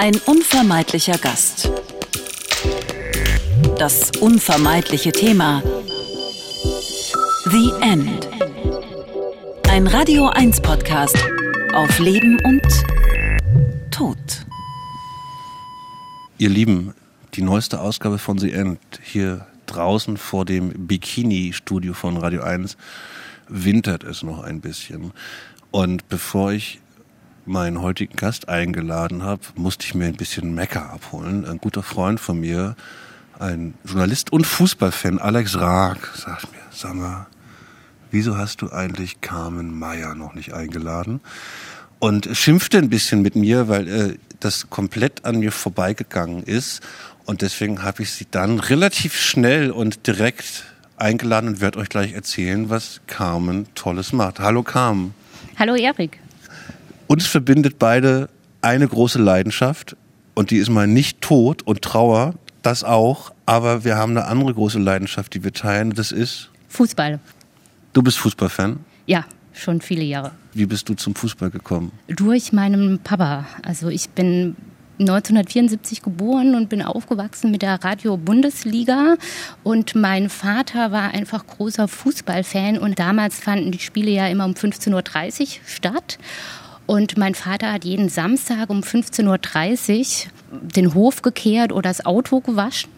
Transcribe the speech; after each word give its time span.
Ein 0.00 0.14
unvermeidlicher 0.26 1.18
Gast. 1.18 1.72
Das 3.80 4.12
unvermeidliche 4.20 5.10
Thema. 5.10 5.60
The 7.46 7.72
End. 7.80 8.28
Ein 9.68 9.88
Radio 9.88 10.28
1 10.28 10.60
Podcast 10.60 11.16
auf 11.72 11.98
Leben 11.98 12.38
und 12.44 12.62
Tod. 13.90 14.16
Ihr 16.38 16.50
Lieben, 16.50 16.94
die 17.34 17.42
neueste 17.42 17.80
Ausgabe 17.80 18.18
von 18.18 18.38
The 18.38 18.52
End 18.52 18.78
hier 19.02 19.48
draußen 19.66 20.16
vor 20.16 20.44
dem 20.44 20.86
Bikini-Studio 20.86 21.92
von 21.92 22.18
Radio 22.18 22.42
1 22.42 22.76
wintert 23.48 24.04
es 24.04 24.22
noch 24.22 24.44
ein 24.44 24.60
bisschen. 24.60 25.10
Und 25.72 26.08
bevor 26.08 26.52
ich 26.52 26.78
meinen 27.48 27.82
heutigen 27.82 28.16
Gast 28.16 28.48
eingeladen 28.48 29.22
habe, 29.22 29.42
musste 29.56 29.86
ich 29.86 29.94
mir 29.94 30.06
ein 30.06 30.16
bisschen 30.16 30.54
Mecker 30.54 30.90
abholen. 30.90 31.44
Ein 31.44 31.58
guter 31.58 31.82
Freund 31.82 32.20
von 32.20 32.38
mir, 32.38 32.76
ein 33.38 33.74
Journalist 33.84 34.32
und 34.32 34.46
Fußballfan, 34.46 35.18
Alex 35.18 35.58
Raag, 35.58 35.98
sagt 36.14 36.52
mir, 36.52 36.58
sag 36.70 36.94
mal, 36.94 37.26
wieso 38.10 38.36
hast 38.36 38.62
du 38.62 38.70
eigentlich 38.70 39.20
Carmen 39.20 39.76
Meyer 39.76 40.14
noch 40.14 40.34
nicht 40.34 40.52
eingeladen? 40.52 41.20
Und 41.98 42.28
schimpfte 42.32 42.78
ein 42.78 42.90
bisschen 42.90 43.22
mit 43.22 43.34
mir, 43.34 43.68
weil 43.68 43.88
äh, 43.88 44.18
das 44.38 44.70
komplett 44.70 45.24
an 45.24 45.40
mir 45.40 45.50
vorbeigegangen 45.50 46.44
ist. 46.44 46.80
Und 47.24 47.42
deswegen 47.42 47.82
habe 47.82 48.02
ich 48.02 48.12
sie 48.12 48.26
dann 48.30 48.60
relativ 48.60 49.16
schnell 49.16 49.70
und 49.70 50.06
direkt 50.06 50.64
eingeladen 50.96 51.48
und 51.48 51.60
werde 51.60 51.78
euch 51.78 51.88
gleich 51.88 52.12
erzählen, 52.12 52.70
was 52.70 53.00
Carmen 53.06 53.66
Tolles 53.74 54.12
macht. 54.12 54.38
Hallo 54.38 54.62
Carmen. 54.62 55.14
Hallo 55.58 55.74
Erik. 55.74 56.18
Uns 57.08 57.26
verbindet 57.26 57.78
beide 57.78 58.28
eine 58.60 58.86
große 58.86 59.18
Leidenschaft 59.18 59.96
und 60.34 60.50
die 60.50 60.58
ist 60.58 60.68
mal 60.68 60.86
nicht 60.86 61.22
Tod 61.22 61.62
und 61.62 61.80
Trauer, 61.80 62.34
das 62.62 62.84
auch, 62.84 63.32
aber 63.46 63.82
wir 63.82 63.96
haben 63.96 64.10
eine 64.10 64.26
andere 64.26 64.52
große 64.52 64.78
Leidenschaft, 64.78 65.32
die 65.32 65.42
wir 65.42 65.54
teilen, 65.54 65.94
das 65.94 66.12
ist 66.12 66.50
Fußball. 66.68 67.18
Du 67.94 68.02
bist 68.02 68.18
Fußballfan? 68.18 68.80
Ja, 69.06 69.24
schon 69.54 69.80
viele 69.80 70.04
Jahre. 70.04 70.32
Wie 70.52 70.66
bist 70.66 70.86
du 70.90 70.94
zum 70.94 71.14
Fußball 71.14 71.48
gekommen? 71.48 71.92
Durch 72.08 72.52
meinen 72.52 72.98
Papa. 72.98 73.46
Also 73.62 73.88
ich 73.88 74.10
bin 74.10 74.54
1974 75.00 76.02
geboren 76.02 76.54
und 76.54 76.68
bin 76.68 76.82
aufgewachsen 76.82 77.50
mit 77.50 77.62
der 77.62 77.82
Radio 77.82 78.18
Bundesliga. 78.18 79.16
Und 79.62 79.94
mein 79.94 80.28
Vater 80.28 80.92
war 80.92 81.14
einfach 81.14 81.46
großer 81.46 81.88
Fußballfan 81.88 82.76
und 82.76 82.98
damals 82.98 83.38
fanden 83.38 83.72
die 83.72 83.78
Spiele 83.78 84.10
ja 84.10 84.26
immer 84.26 84.44
um 84.44 84.52
15.30 84.52 85.40
Uhr 85.40 85.46
statt. 85.64 86.18
Und 86.88 87.18
mein 87.18 87.34
Vater 87.34 87.70
hat 87.70 87.84
jeden 87.84 88.08
Samstag 88.08 88.70
um 88.70 88.80
15.30 88.80 90.24
Uhr 90.24 90.30
den 90.74 90.94
Hof 90.94 91.20
gekehrt 91.20 91.70
oder 91.70 91.90
das 91.90 92.06
Auto 92.06 92.40
gewaschen 92.40 92.90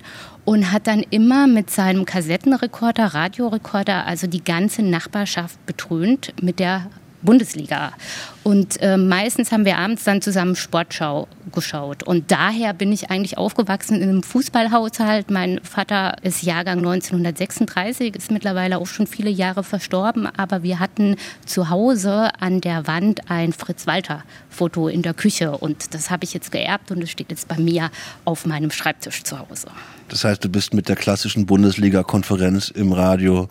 und 0.45 0.71
hat 0.71 0.87
dann 0.87 1.03
immer 1.11 1.49
mit 1.49 1.71
seinem 1.71 2.05
Kassettenrekorder, 2.05 3.07
Radiorekorder, 3.07 4.07
also 4.07 4.29
die 4.29 4.45
ganze 4.45 4.83
Nachbarschaft 4.83 5.67
betrönt 5.67 6.33
mit 6.41 6.61
der 6.61 6.87
Bundesliga. 7.23 7.93
Und 8.43 8.81
äh, 8.81 8.97
meistens 8.97 9.53
haben 9.53 9.65
wir 9.65 9.77
abends 9.77 10.05
dann 10.05 10.23
zusammen 10.23 10.57
Sportschau 10.57 11.29
geschaut. 11.53 12.03
Und 12.03 12.31
daher 12.31 12.73
bin 12.73 12.93
ich 12.93 13.11
eigentlich 13.11 13.37
aufgewachsen 13.37 13.97
in 13.97 14.09
einem 14.09 14.23
Fußballhaushalt. 14.23 15.31
Mein 15.31 15.61
Vater 15.63 16.17
ist 16.23 16.43
Jahrgang 16.43 16.79
1936, 16.79 18.17
ist 18.17 18.31
mittlerweile 18.31 18.79
auch 18.79 18.87
schon 18.87 19.07
viele 19.07 19.31
Jahre 19.31 19.63
verstorben. 19.63 20.27
Aber 20.27 20.63
wir 20.63 20.79
hatten 20.79 21.17
zu 21.45 21.69
Hause 21.69 22.31
an 22.41 22.61
der 22.61 22.87
Wand 22.87 23.31
ein 23.31 23.53
Fritz-Walter-Foto 23.53 24.89
in 24.89 25.03
der 25.03 25.15
Küche. 25.15 25.53
Und 25.53 25.95
das 25.95 26.11
habe 26.11 26.25
ich 26.25 26.33
jetzt 26.33 26.51
geerbt 26.51 26.91
und 26.91 27.03
es 27.03 27.11
steht 27.11 27.31
jetzt 27.31 27.49
bei 27.49 27.59
mir 27.59 27.91
auf 28.25 28.47
meinem 28.47 28.71
Schreibtisch 28.71 29.23
zu 29.23 29.39
Hause. 29.39 29.69
Das 30.09 30.25
heißt, 30.25 30.43
du 30.43 30.49
bist 30.49 30.75
mit 30.75 30.89
der 30.89 30.97
klassischen 30.97 31.47
Bundesliga-Konferenz 31.47 32.69
im 32.69 32.93
Radio 32.93 33.49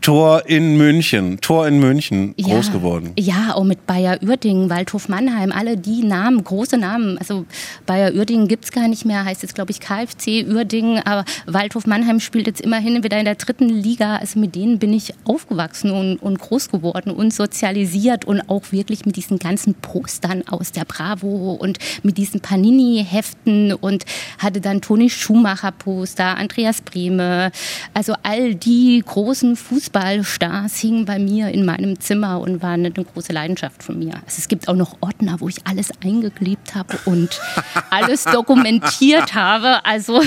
Tor 0.00 0.44
in 0.46 0.78
München, 0.78 1.40
Tor 1.42 1.68
in 1.68 1.78
München 1.78 2.34
groß 2.40 2.68
ja, 2.68 2.72
geworden. 2.72 3.12
Ja, 3.18 3.54
auch 3.54 3.64
mit 3.64 3.86
Bayer 3.86 4.18
Uerdingen, 4.22 4.70
Waldhof 4.70 5.10
Mannheim, 5.10 5.52
alle 5.52 5.76
die 5.76 6.02
Namen, 6.02 6.42
große 6.42 6.78
Namen. 6.78 7.18
Also 7.18 7.44
Bayer 7.84 8.14
Uerdingen 8.14 8.48
gibt's 8.48 8.72
gar 8.72 8.88
nicht 8.88 9.04
mehr, 9.04 9.24
heißt 9.26 9.42
jetzt 9.42 9.54
glaube 9.54 9.72
ich 9.72 9.80
KFC 9.80 10.46
Uerdingen, 10.48 11.02
aber 11.04 11.26
Waldhof 11.46 11.86
Mannheim 11.86 12.18
spielt 12.18 12.46
jetzt 12.46 12.62
immerhin 12.62 13.04
wieder 13.04 13.18
in 13.18 13.26
der 13.26 13.34
dritten 13.34 13.68
Liga. 13.68 14.16
Also 14.16 14.40
mit 14.40 14.54
denen 14.54 14.78
bin 14.78 14.94
ich 14.94 15.12
aufgewachsen 15.24 15.90
und, 15.90 16.16
und 16.16 16.38
groß 16.38 16.70
geworden 16.70 17.10
und 17.10 17.34
sozialisiert 17.34 18.24
und 18.24 18.40
auch 18.48 18.72
wirklich 18.72 19.04
mit 19.04 19.16
diesen 19.16 19.38
ganzen 19.38 19.74
Postern 19.74 20.44
aus 20.48 20.72
der 20.72 20.86
Bravo 20.86 21.52
und 21.60 21.78
mit 22.02 22.16
diesen 22.16 22.40
Panini-Heften 22.40 23.74
und 23.74 24.06
hatte 24.38 24.62
dann 24.62 24.80
Toni 24.80 25.10
Schumacher-Poster, 25.10 26.38
Andreas 26.38 26.80
Brehme, 26.80 27.52
also 27.92 28.14
all 28.22 28.54
die 28.54 29.02
großen 29.06 29.56
Fußballer 29.56 29.89
Fußballstars 29.90 30.78
hingen 30.78 31.04
bei 31.04 31.18
mir 31.18 31.48
in 31.48 31.64
meinem 31.64 31.98
Zimmer 31.98 32.40
und 32.40 32.62
waren 32.62 32.86
eine 32.86 32.92
große 32.92 33.32
Leidenschaft 33.32 33.82
von 33.82 33.98
mir. 33.98 34.14
Also 34.14 34.38
es 34.38 34.48
gibt 34.48 34.68
auch 34.68 34.76
noch 34.76 34.96
Ordner, 35.00 35.40
wo 35.40 35.48
ich 35.48 35.66
alles 35.66 35.90
eingeklebt 36.04 36.74
habe 36.74 36.96
und 37.06 37.40
alles 37.90 38.24
dokumentiert 38.24 39.34
habe. 39.34 39.84
Also 39.84 40.22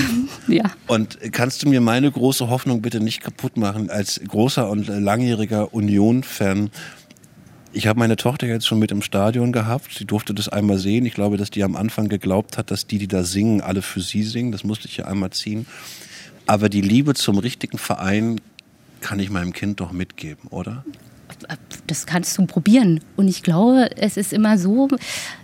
ja. 0.48 0.64
Und 0.86 1.18
kannst 1.32 1.62
du 1.62 1.68
mir 1.68 1.80
meine 1.80 2.10
große 2.10 2.48
Hoffnung 2.50 2.82
bitte 2.82 3.00
nicht 3.00 3.22
kaputt 3.22 3.56
machen 3.56 3.88
als 3.88 4.20
großer 4.26 4.68
und 4.68 4.86
langjähriger 4.88 5.72
Union-Fan? 5.72 6.70
Ich 7.72 7.86
habe 7.86 7.98
meine 7.98 8.16
Tochter 8.16 8.46
jetzt 8.46 8.66
schon 8.66 8.78
mit 8.78 8.92
im 8.92 9.02
Stadion 9.02 9.50
gehabt. 9.50 9.94
Sie 9.94 10.04
durfte 10.04 10.34
das 10.34 10.48
einmal 10.48 10.78
sehen. 10.78 11.06
Ich 11.06 11.14
glaube, 11.14 11.38
dass 11.38 11.50
die 11.50 11.64
am 11.64 11.74
Anfang 11.74 12.08
geglaubt 12.08 12.58
hat, 12.58 12.70
dass 12.70 12.86
die, 12.86 12.98
die 12.98 13.08
da 13.08 13.24
singen, 13.24 13.62
alle 13.62 13.82
für 13.82 14.00
sie 14.00 14.22
singen. 14.22 14.52
Das 14.52 14.62
musste 14.62 14.86
ich 14.88 14.98
ja 14.98 15.06
einmal 15.06 15.30
ziehen. 15.30 15.66
Aber 16.46 16.68
die 16.68 16.82
Liebe 16.82 17.14
zum 17.14 17.38
richtigen 17.38 17.78
Verein 17.78 18.38
kann 19.04 19.20
ich 19.20 19.28
meinem 19.28 19.52
Kind 19.52 19.80
doch 19.80 19.92
mitgeben, 19.92 20.48
oder? 20.48 20.82
Das 21.86 22.06
kannst 22.06 22.36
du 22.38 22.46
probieren. 22.46 23.00
Und 23.16 23.28
ich 23.28 23.42
glaube, 23.42 23.90
es 23.96 24.16
ist 24.16 24.32
immer 24.32 24.58
so, 24.58 24.88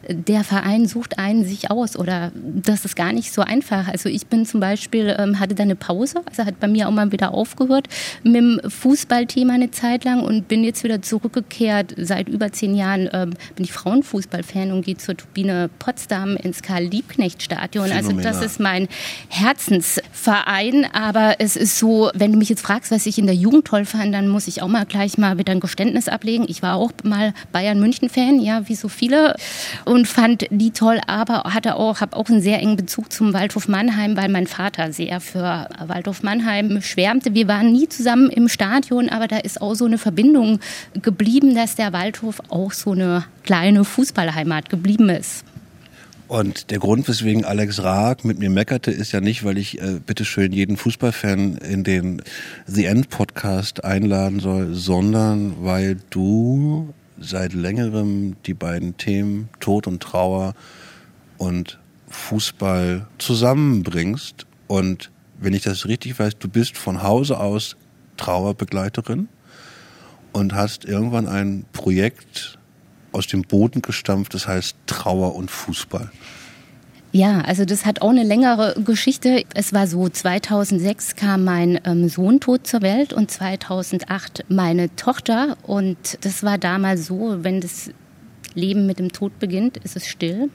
der 0.09 0.45
Verein 0.45 0.87
sucht 0.87 1.19
einen 1.19 1.45
sich 1.45 1.71
aus 1.71 1.97
oder 1.97 2.33
das 2.35 2.85
ist 2.85 2.97
gar 2.97 3.13
nicht 3.13 3.33
so 3.33 3.43
einfach. 3.43 3.89
Also 3.89 4.09
ich 4.09 4.27
bin 4.27 4.47
zum 4.47 4.61
Beispiel, 4.61 5.15
ähm, 5.19 5.39
hatte 5.39 5.55
da 5.55 5.63
eine 5.63 5.77
Pause, 5.77 6.23
also 6.27 6.45
hat 6.45 6.59
bei 6.59 6.69
mir 6.69 6.89
auch 6.89 6.93
mal 6.93 7.13
wieder 7.13 7.33
aufgehört 7.33 7.89
mit 8.23 8.37
dem 8.37 8.61
Fußballthema 8.67 9.55
eine 9.55 9.71
Zeit 9.71 10.05
lang 10.05 10.23
und 10.23 10.49
bin 10.49 10.65
jetzt 10.65 10.85
wieder 10.85 11.03
zurückgekehrt. 11.03 11.95
Seit 11.97 12.29
über 12.29 12.53
zehn 12.53 12.75
Jahren 12.75 13.09
ähm, 13.13 13.35
bin 13.55 13.65
ich 13.65 13.73
Frauenfußballfan 13.73 14.73
und 14.73 14.85
gehe 14.85 14.97
zur 14.97 15.17
Turbine 15.17 15.71
Potsdam 15.79 16.37
ins 16.37 16.63
Karl-Liebknecht-Stadion. 16.63 17.93
Also 17.93 18.13
das 18.13 18.43
ist 18.43 18.61
mein 18.61 18.89
Herzensverein. 19.29 20.87
Aber 20.93 21.37
es 21.39 21.57
ist 21.57 21.79
so, 21.79 22.11
wenn 22.15 22.33
du 22.33 22.39
mich 22.39 22.49
jetzt 22.49 22.63
fragst, 22.63 22.91
was 22.91 23.07
ich 23.07 23.19
in 23.19 23.27
der 23.27 23.35
Jugend 23.35 23.67
toll 23.67 23.85
fand, 23.85 24.15
dann 24.15 24.29
muss 24.29 24.49
ich 24.49 24.63
auch 24.63 24.69
mal 24.69 24.87
gleich 24.87 25.19
mal 25.19 25.39
wieder 25.39 25.53
ein 25.53 25.61
Geständnis 25.61 25.90
ablegen. 26.09 26.47
Ich 26.49 26.63
war 26.63 26.75
auch 26.77 26.91
mal 27.05 27.33
Bayern-München-Fan, 27.53 28.41
ja, 28.41 28.69
wie 28.69 28.75
so 28.75 28.89
viele. 28.89 29.37
Und 29.85 30.01
und 30.01 30.09
fand 30.09 30.47
die 30.51 30.71
toll, 30.71 30.99
aber 31.07 31.43
hatte 31.53 31.77
auch, 31.77 32.01
habe 32.01 32.17
auch 32.17 32.31
einen 32.31 32.41
sehr 32.41 32.59
engen 32.59 32.77
Bezug 32.77 33.13
zum 33.13 33.35
Waldhof 33.35 33.69
Mannheim, 33.69 34.17
weil 34.17 34.31
mein 34.31 34.47
Vater 34.47 34.95
sehr 34.95 35.21
für 35.21 35.69
Waldhof 35.87 36.23
Mannheim 36.23 36.81
schwärmte. 36.81 37.35
Wir 37.35 37.49
waren 37.49 37.71
nie 37.71 37.87
zusammen 37.87 38.31
im 38.31 38.49
Stadion, 38.49 39.11
aber 39.11 39.29
da 39.29 39.37
ist 39.37 39.61
auch 39.61 39.75
so 39.75 39.85
eine 39.85 39.99
Verbindung 39.99 40.59
geblieben, 41.03 41.55
dass 41.55 41.75
der 41.75 41.93
Waldhof 41.93 42.41
auch 42.49 42.73
so 42.73 42.93
eine 42.93 43.25
kleine 43.45 43.85
Fußballheimat 43.85 44.71
geblieben 44.71 45.11
ist. 45.11 45.45
Und 46.31 46.71
der 46.71 46.79
Grund, 46.79 47.09
weswegen 47.09 47.45
Alex 47.45 47.83
Raag 47.83 48.25
mit 48.25 48.39
mir 48.39 48.51
meckerte, 48.51 48.93
ist 48.93 49.11
ja 49.11 49.21
nicht, 49.21 49.43
weil 49.43 49.59
ich 49.59 49.83
äh, 49.83 49.99
bitteschön 49.99 50.53
jeden 50.53 50.77
Fußballfan 50.77 51.57
in 51.57 51.83
den 51.83 52.23
The 52.67 52.85
End 52.85 53.09
Podcast 53.09 53.83
einladen 53.83 54.39
soll, 54.39 54.73
sondern 54.75 55.65
weil 55.65 55.97
du 56.11 56.95
seit 57.19 57.53
längerem 57.53 58.37
die 58.47 58.55
beiden 58.55 58.97
Themen 58.97 59.49
Tod 59.59 59.89
und 59.89 60.05
Trauer 60.05 60.55
und 61.37 61.81
Fußball 62.07 63.09
zusammenbringst. 63.19 64.47
Und 64.69 65.11
wenn 65.41 65.53
ich 65.53 65.63
das 65.63 65.87
richtig 65.87 66.17
weiß, 66.17 66.39
du 66.39 66.49
bist 66.49 66.79
von 66.79 67.03
Hause 67.03 67.41
aus 67.41 67.77
Trauerbegleiterin 68.19 69.29
und 70.31 70.55
hast 70.55 70.85
irgendwann 70.85 71.27
ein 71.27 71.65
Projekt 71.73 72.60
aus 73.13 73.27
dem 73.27 73.43
Boden 73.43 73.83
gestampft, 73.83 74.35
das 74.35 74.47
heißt 74.47 74.77
Trauer 74.87 75.35
und 75.35 75.51
Fußball. 75.51 76.11
Ja, 77.13 77.41
also 77.41 77.65
das 77.65 77.87
hat 77.87 78.03
auch 78.03 78.11
eine 78.11 78.23
längere 78.23 78.81
Geschichte. 78.85 79.43
Es 79.55 79.73
war 79.73 79.89
so, 79.89 80.09
2006 80.09 81.17
kam 81.17 81.43
mein 81.43 81.81
ähm, 81.85 82.09
Sohn 82.09 82.39
tot 82.39 82.69
zur 82.69 82.83
Welt 82.83 83.13
und 83.13 83.31
2008 83.31 84.45
meine 84.49 84.95
Tochter. 84.95 85.57
Und 85.65 86.19
das 86.21 86.45
war 86.45 86.57
damals 86.57 87.07
so, 87.07 87.39
wenn 87.43 87.61
das 87.61 87.91
Leben 88.55 88.87
mit 88.87 89.01
dem 89.01 89.11
Tod 89.11 89.39
beginnt, 89.41 89.77
ist 89.79 89.97
es 89.97 90.07
still. 90.07 90.51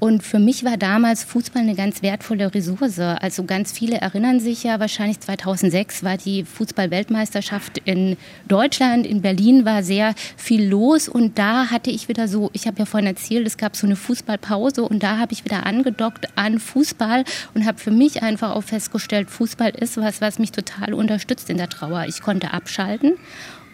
Und 0.00 0.22
für 0.22 0.38
mich 0.38 0.64
war 0.64 0.76
damals 0.76 1.24
Fußball 1.24 1.62
eine 1.62 1.74
ganz 1.74 2.02
wertvolle 2.02 2.54
Ressource. 2.54 2.98
Also 2.98 3.44
ganz 3.44 3.72
viele 3.72 3.96
erinnern 3.98 4.40
sich 4.40 4.64
ja 4.64 4.80
wahrscheinlich 4.80 5.20
2006 5.20 6.02
war 6.02 6.16
die 6.16 6.44
Fußball-Weltmeisterschaft 6.44 7.78
in 7.84 8.16
Deutschland, 8.46 9.06
in 9.06 9.22
Berlin 9.22 9.64
war 9.64 9.82
sehr 9.82 10.14
viel 10.36 10.68
los 10.68 11.08
und 11.08 11.38
da 11.38 11.70
hatte 11.70 11.90
ich 11.90 12.08
wieder 12.08 12.28
so, 12.28 12.50
ich 12.52 12.66
habe 12.66 12.78
ja 12.80 12.84
vorhin 12.84 13.06
erzählt, 13.06 13.46
es 13.46 13.56
gab 13.56 13.76
so 13.76 13.86
eine 13.86 13.96
Fußballpause 13.96 14.82
und 14.82 15.02
da 15.02 15.18
habe 15.18 15.32
ich 15.32 15.44
wieder 15.44 15.64
angedockt 15.66 16.28
an 16.36 16.58
Fußball 16.58 17.24
und 17.54 17.66
habe 17.66 17.78
für 17.78 17.90
mich 17.90 18.22
einfach 18.22 18.54
auch 18.54 18.64
festgestellt, 18.64 19.30
Fußball 19.30 19.70
ist 19.70 19.96
was, 19.96 20.20
was 20.20 20.38
mich 20.38 20.52
total 20.52 20.92
unterstützt 20.94 21.48
in 21.50 21.56
der 21.56 21.68
Trauer. 21.68 22.04
Ich 22.08 22.20
konnte 22.20 22.52
abschalten 22.52 23.14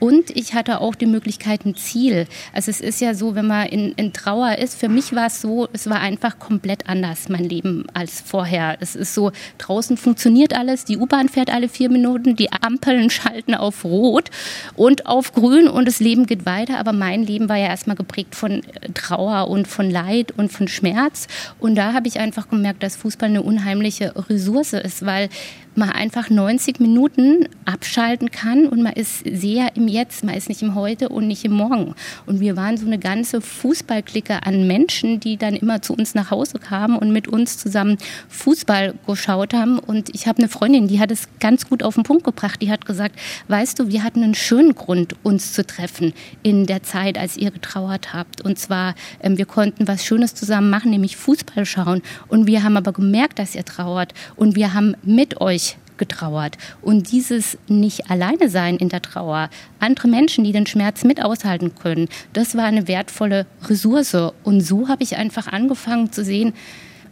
und 0.01 0.31
ich 0.31 0.55
hatte 0.55 0.81
auch 0.81 0.95
die 0.95 1.07
Möglichkeit, 1.07 1.67
ein 1.67 1.77
Ziel. 1.77 2.27
Also 2.53 2.71
es 2.71 2.81
ist 2.81 3.01
ja 3.01 3.15
so, 3.15 3.35
wenn 3.35 3.47
man 3.47 3.67
in, 3.67 3.93
in 3.93 4.13
Trauer 4.13 4.57
ist, 4.57 4.75
für 4.75 4.89
mich 4.89 5.15
war 5.15 5.27
es 5.27 5.41
so, 5.43 5.69
es 5.75 5.89
war 5.89 6.01
einfach 6.01 6.39
komplett 6.39 6.89
anders, 6.89 7.29
mein 7.29 7.45
Leben, 7.45 7.85
als 7.93 8.23
vorher. 8.23 8.79
Es 8.81 8.97
ist 8.97 9.15
so, 9.15 9.31
draußen 9.59 9.99
funktioniert 9.99 10.57
alles, 10.57 10.87
die 10.87 10.97
U-Bahn 10.97 11.29
fährt 11.29 11.53
alle 11.53 11.69
vier 11.69 11.91
Minuten, 11.91 12.35
die 12.35 12.51
Ampeln 12.51 13.11
schalten 13.11 13.55
auf 13.55 13.85
Rot 13.85 14.31
und 14.75 15.07
auf 15.07 15.33
Grün 15.33 15.69
und 15.69 15.87
das 15.87 16.01
Leben 16.01 16.27
geht 16.27 16.47
weiter. 16.47 16.79
Aber 16.79 16.93
mein 16.93 17.23
Leben 17.23 17.51
war 17.51 17.57
ja 17.57 17.67
erstmal 17.67 17.97
geprägt 17.97 18.35
von 18.35 18.63
Trauer 18.95 19.49
und 19.49 19.69
von 19.69 19.91
Leid 19.91 20.33
und 20.37 20.51
von 20.51 20.67
Schmerz. 20.67 21.29
Und 21.59 21.75
da 21.75 21.93
habe 21.93 22.09
ich 22.09 22.19
einfach 22.19 22.49
gemerkt, 22.49 22.83
dass 22.83 22.97
Fußball 22.97 23.29
eine 23.29 23.43
unheimliche 23.43 24.15
Ressource 24.31 24.73
ist, 24.73 25.05
weil 25.05 25.29
man 25.77 25.91
einfach 25.91 26.31
90 26.31 26.81
Minuten 26.81 27.49
abschalten 27.65 28.31
kann 28.31 28.67
und 28.67 28.83
man 28.83 28.93
ist 28.93 29.25
sehr 29.25 29.77
im 29.77 29.89
Jetzt, 29.89 30.25
man 30.25 30.35
ist 30.35 30.49
nicht 30.49 30.63
im 30.63 30.75
Heute 30.75 31.09
und 31.09 31.27
nicht 31.27 31.45
im 31.45 31.53
Morgen. 31.53 31.95
Und 32.27 32.41
wir 32.41 32.57
waren 32.57 32.77
so 32.77 32.87
eine 32.87 32.99
ganze 32.99 33.41
Fußballklicke 33.41 34.45
an 34.45 34.67
Menschen, 34.67 35.21
die 35.21 35.37
dann 35.37 35.55
immer 35.55 35.83
zu 35.83 35.95
uns 35.95 36.15
nach 36.15 36.31
Hause 36.31 36.59
kamen 36.59 36.97
und 36.97 37.13
mit 37.13 37.29
uns 37.29 37.59
zusammen 37.59 37.99
Fußball 38.29 38.95
geschaut 39.07 39.55
haben. 39.55 39.79
Und 39.79 40.15
ich 40.15 40.27
habe 40.27 40.39
eine 40.39 40.49
Freundin, 40.49 40.89
die 40.89 41.01
hat 41.01 41.11
es 41.11 41.29
ganz 41.39 41.69
gut 41.69 41.83
auf 41.83 41.95
den 41.95 42.05
Punkt 42.05 42.25
gebracht. 42.25 42.61
Die 42.63 42.71
hat 42.71 42.85
gesagt, 42.85 43.19
weißt 43.49 43.79
du, 43.79 43.89
wir 43.89 44.03
hatten 44.03 44.23
einen 44.23 44.35
schönen 44.35 44.75
Grund, 44.75 45.15
uns 45.23 45.53
zu 45.53 45.67
treffen 45.67 46.13
in 46.43 46.67
der 46.67 46.83
Zeit, 46.83 47.19
als 47.19 47.37
ihr 47.37 47.51
getrauert 47.51 48.13
habt. 48.13 48.41
Und 48.43 48.59
zwar, 48.59 48.95
ähm, 49.23 49.39
wir 49.39 49.47
konnten 49.47 49.87
was 49.89 50.05
Schönes 50.05 50.35
zusammen 50.35 50.71
machen, 50.71 50.91
nämlich 50.91 51.17
Fußball 51.17 51.65
schauen. 51.65 52.03
Und 52.29 52.47
wir 52.47 52.63
haben 52.63 52.77
aber 52.77 52.93
gemerkt, 52.93 53.39
dass 53.39 53.55
ihr 53.55 53.65
trauert. 53.65 54.13
Und 54.37 54.57
wir 54.57 54.75
haben 54.75 54.97
mit 55.03 55.41
euch 55.41 55.70
getrauert. 56.01 56.59
Und 56.83 57.13
dieses 57.13 57.57
nicht 57.69 58.11
alleine 58.11 58.49
sein 58.49 58.77
in 58.77 58.89
der 58.89 59.03
Trauer, 59.03 59.49
andere 59.79 60.09
Menschen, 60.09 60.43
die 60.43 60.51
den 60.51 60.67
Schmerz 60.67 61.05
mit 61.05 61.23
aushalten 61.23 61.77
können, 61.77 62.09
das 62.33 62.57
war 62.57 62.65
eine 62.65 62.89
wertvolle 62.89 63.47
Ressource. 63.69 64.33
Und 64.43 64.63
so 64.63 64.89
habe 64.89 65.05
ich 65.05 65.17
einfach 65.17 65.47
angefangen 65.47 66.11
zu 66.11 66.25
sehen, 66.25 66.55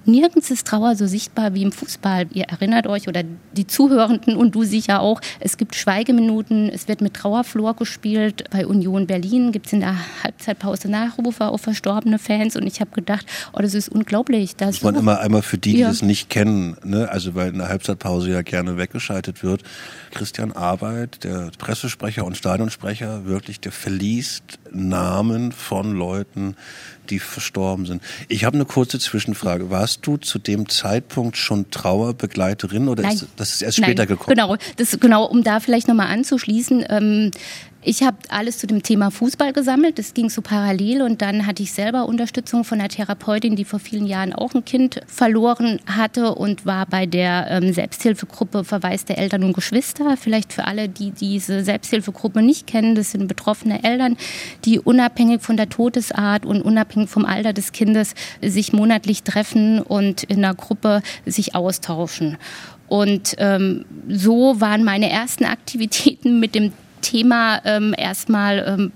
Nirgends 0.09 0.51
ist 0.51 0.67
Trauer 0.67 0.97
so 0.97 1.07
sichtbar 1.07 1.53
wie 1.53 1.63
im 1.63 1.71
Fußball. 1.71 2.29
Ihr 2.33 2.45
erinnert 2.45 2.87
euch 2.87 3.09
oder 3.09 3.23
die 3.53 3.67
Zuhörenden 3.67 4.37
und 4.37 4.55
du 4.55 4.65
sicher 4.65 5.01
auch. 5.01 5.21
Es 5.39 5.59
gibt 5.59 5.75
Schweigeminuten, 5.75 6.71
es 6.71 6.89
wird 6.89 7.03
mit 7.03 7.13
Trauerflor 7.13 7.77
gespielt. 7.77 8.45
Bei 8.51 8.67
Union 8.67 9.07
Berlin 9.07 9.53
gibt 9.53 9.67
es 9.67 9.75
in 9.75 9.81
der 9.81 9.97
Halbzeitpause 10.25 10.91
Nachrufe 10.91 11.49
auf 11.49 11.61
verstorbene 11.61 12.19
Fans 12.19 12.57
und 12.57 12.67
ich 12.67 12.81
habe 12.81 12.91
gedacht, 12.93 13.27
oh, 13.53 13.61
das 13.61 13.75
ist 13.75 13.91
unglaublich. 13.91 14.57
Das 14.57 14.77
muss 14.77 14.83
man 14.83 14.95
so 14.95 15.01
immer 15.01 15.21
einmal 15.21 15.43
für 15.43 15.59
die, 15.59 15.75
die 15.75 15.81
ja. 15.81 15.89
das 15.89 16.01
nicht 16.01 16.31
kennen, 16.31 16.79
ne? 16.85 17.11
also 17.11 17.35
weil 17.35 17.51
in 17.51 17.59
der 17.59 17.69
Halbzeitpause 17.69 18.31
ja 18.31 18.41
gerne 18.41 18.79
weggeschaltet 18.79 19.43
wird. 19.43 19.63
Christian 20.13 20.53
Arbeit, 20.53 21.23
der 21.25 21.51
Pressesprecher 21.59 22.25
und 22.25 22.35
Stadionsprecher, 22.35 23.27
wirklich, 23.27 23.61
der 23.61 23.73
verliest 23.73 24.59
Namen 24.73 25.53
von 25.53 25.93
Leuten, 25.93 26.57
die 27.11 27.19
verstorben 27.19 27.87
sind. 27.87 28.03
Ich 28.29 28.45
habe 28.45 28.57
eine 28.57 28.65
kurze 28.65 28.99
Zwischenfrage. 28.99 29.71
Warst 29.71 30.07
du 30.07 30.17
zu 30.17 30.39
dem 30.39 30.69
Zeitpunkt 30.69 31.37
schon 31.37 31.71
Trauerbegleiterin 31.71 32.89
oder 32.89 33.03
Nein. 33.03 33.15
ist 33.15 33.27
das 33.37 33.55
ist 33.55 33.63
erst 33.63 33.79
später 33.79 34.03
Nein. 34.03 34.09
gekommen? 34.09 34.37
Genau, 34.37 34.57
das, 34.77 34.99
genau, 35.01 35.25
um 35.25 35.43
da 35.43 35.61
vielleicht 35.61 35.89
nochmal 35.89 36.09
anzuschließen. 36.09 36.85
Ähm, 36.89 37.31
ich 37.81 38.03
habe 38.03 38.17
alles 38.29 38.59
zu 38.59 38.67
dem 38.67 38.83
Thema 38.83 39.11
Fußball 39.11 39.53
gesammelt. 39.53 40.01
Das 40.01 40.13
ging 40.13 40.31
so 40.31 40.43
parallel 40.43 41.01
und 41.01 41.23
dann 41.23 41.47
hatte 41.47 41.63
ich 41.63 41.73
selber 41.73 42.07
Unterstützung 42.07 42.65
von 42.65 42.81
einer 42.81 42.89
Therapeutin, 42.89 43.55
die 43.55 43.65
vor 43.65 43.79
vielen 43.79 44.07
Jahren 44.07 44.33
auch 44.33 44.53
ein 44.55 44.65
Kind 44.65 45.01
verloren 45.07 45.79
hatte 45.87 46.35
und 46.35 46.67
war 46.67 46.87
bei 46.87 47.07
der 47.07 47.47
ähm, 47.49 47.73
Selbsthilfegruppe 47.73 48.65
Verweis 48.65 49.05
der 49.05 49.19
Eltern 49.19 49.45
und 49.45 49.53
Geschwister. 49.53 50.17
Vielleicht 50.17 50.53
für 50.53 50.65
alle, 50.65 50.89
die 50.89 51.13
diese 51.13 51.63
Selbsthilfegruppe 51.63 52.43
nicht 52.43 52.67
kennen, 52.67 52.97
das 52.97 53.13
sind 53.13 53.29
betroffene 53.29 53.85
Eltern, 53.85 54.17
die 54.65 54.81
unabhängig 54.81 55.43
von 55.43 55.57
der 55.57 55.69
Todesart 55.69 56.45
und 56.45 56.63
unabhängig 56.63 57.09
vom 57.09 57.25
Alter 57.25 57.53
des 57.53 57.71
Kindes 57.71 58.15
sich 58.43 58.73
monatlich 58.73 59.23
treffen 59.23 59.81
und 59.81 60.25
in 60.25 60.45
einer 60.45 60.55
Gruppe 60.55 61.01
sich 61.27 61.55
austauschen. 61.55 62.39
Und 62.89 63.37
ähm, 63.39 63.85
so 64.09 64.61
waren 64.61 64.83
meine 64.83 65.11
ersten 65.11 65.45
Aktivitäten 65.47 66.41
mit 66.41 66.57
dem 66.57 66.73
Thema 67.01 67.61
ähm, 67.65 67.95
erstmal, 67.97 68.65
ähm, 68.67 68.93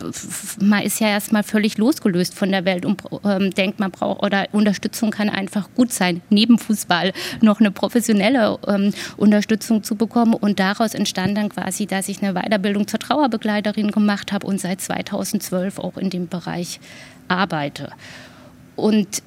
man 0.60 0.82
ist 0.82 1.00
ja 1.00 1.08
erstmal 1.08 1.42
völlig 1.42 1.78
losgelöst 1.78 2.34
von 2.34 2.50
der 2.50 2.64
Welt 2.64 2.84
und 2.84 3.02
ähm, 3.24 3.50
denkt, 3.50 3.80
man 3.80 3.90
braucht 3.90 4.22
oder 4.22 4.46
Unterstützung 4.52 5.10
kann 5.10 5.28
einfach 5.28 5.68
gut 5.74 5.92
sein, 5.92 6.22
neben 6.30 6.58
Fußball 6.58 7.12
noch 7.40 7.60
eine 7.60 7.70
professionelle 7.70 8.58
ähm, 8.66 8.92
Unterstützung 9.16 9.82
zu 9.82 9.96
bekommen. 9.96 10.34
Und 10.34 10.58
daraus 10.60 10.94
entstand 10.94 11.36
dann 11.36 11.48
quasi, 11.48 11.86
dass 11.86 12.08
ich 12.08 12.22
eine 12.22 12.34
Weiterbildung 12.34 12.86
zur 12.86 13.00
Trauerbegleiterin 13.00 13.90
gemacht 13.90 14.32
habe 14.32 14.46
und 14.46 14.60
seit 14.60 14.80
2012 14.80 15.78
auch 15.78 15.96
in 15.96 16.10
dem 16.10 16.28
Bereich 16.28 16.80
arbeite. 17.28 17.90
Und 18.76 19.22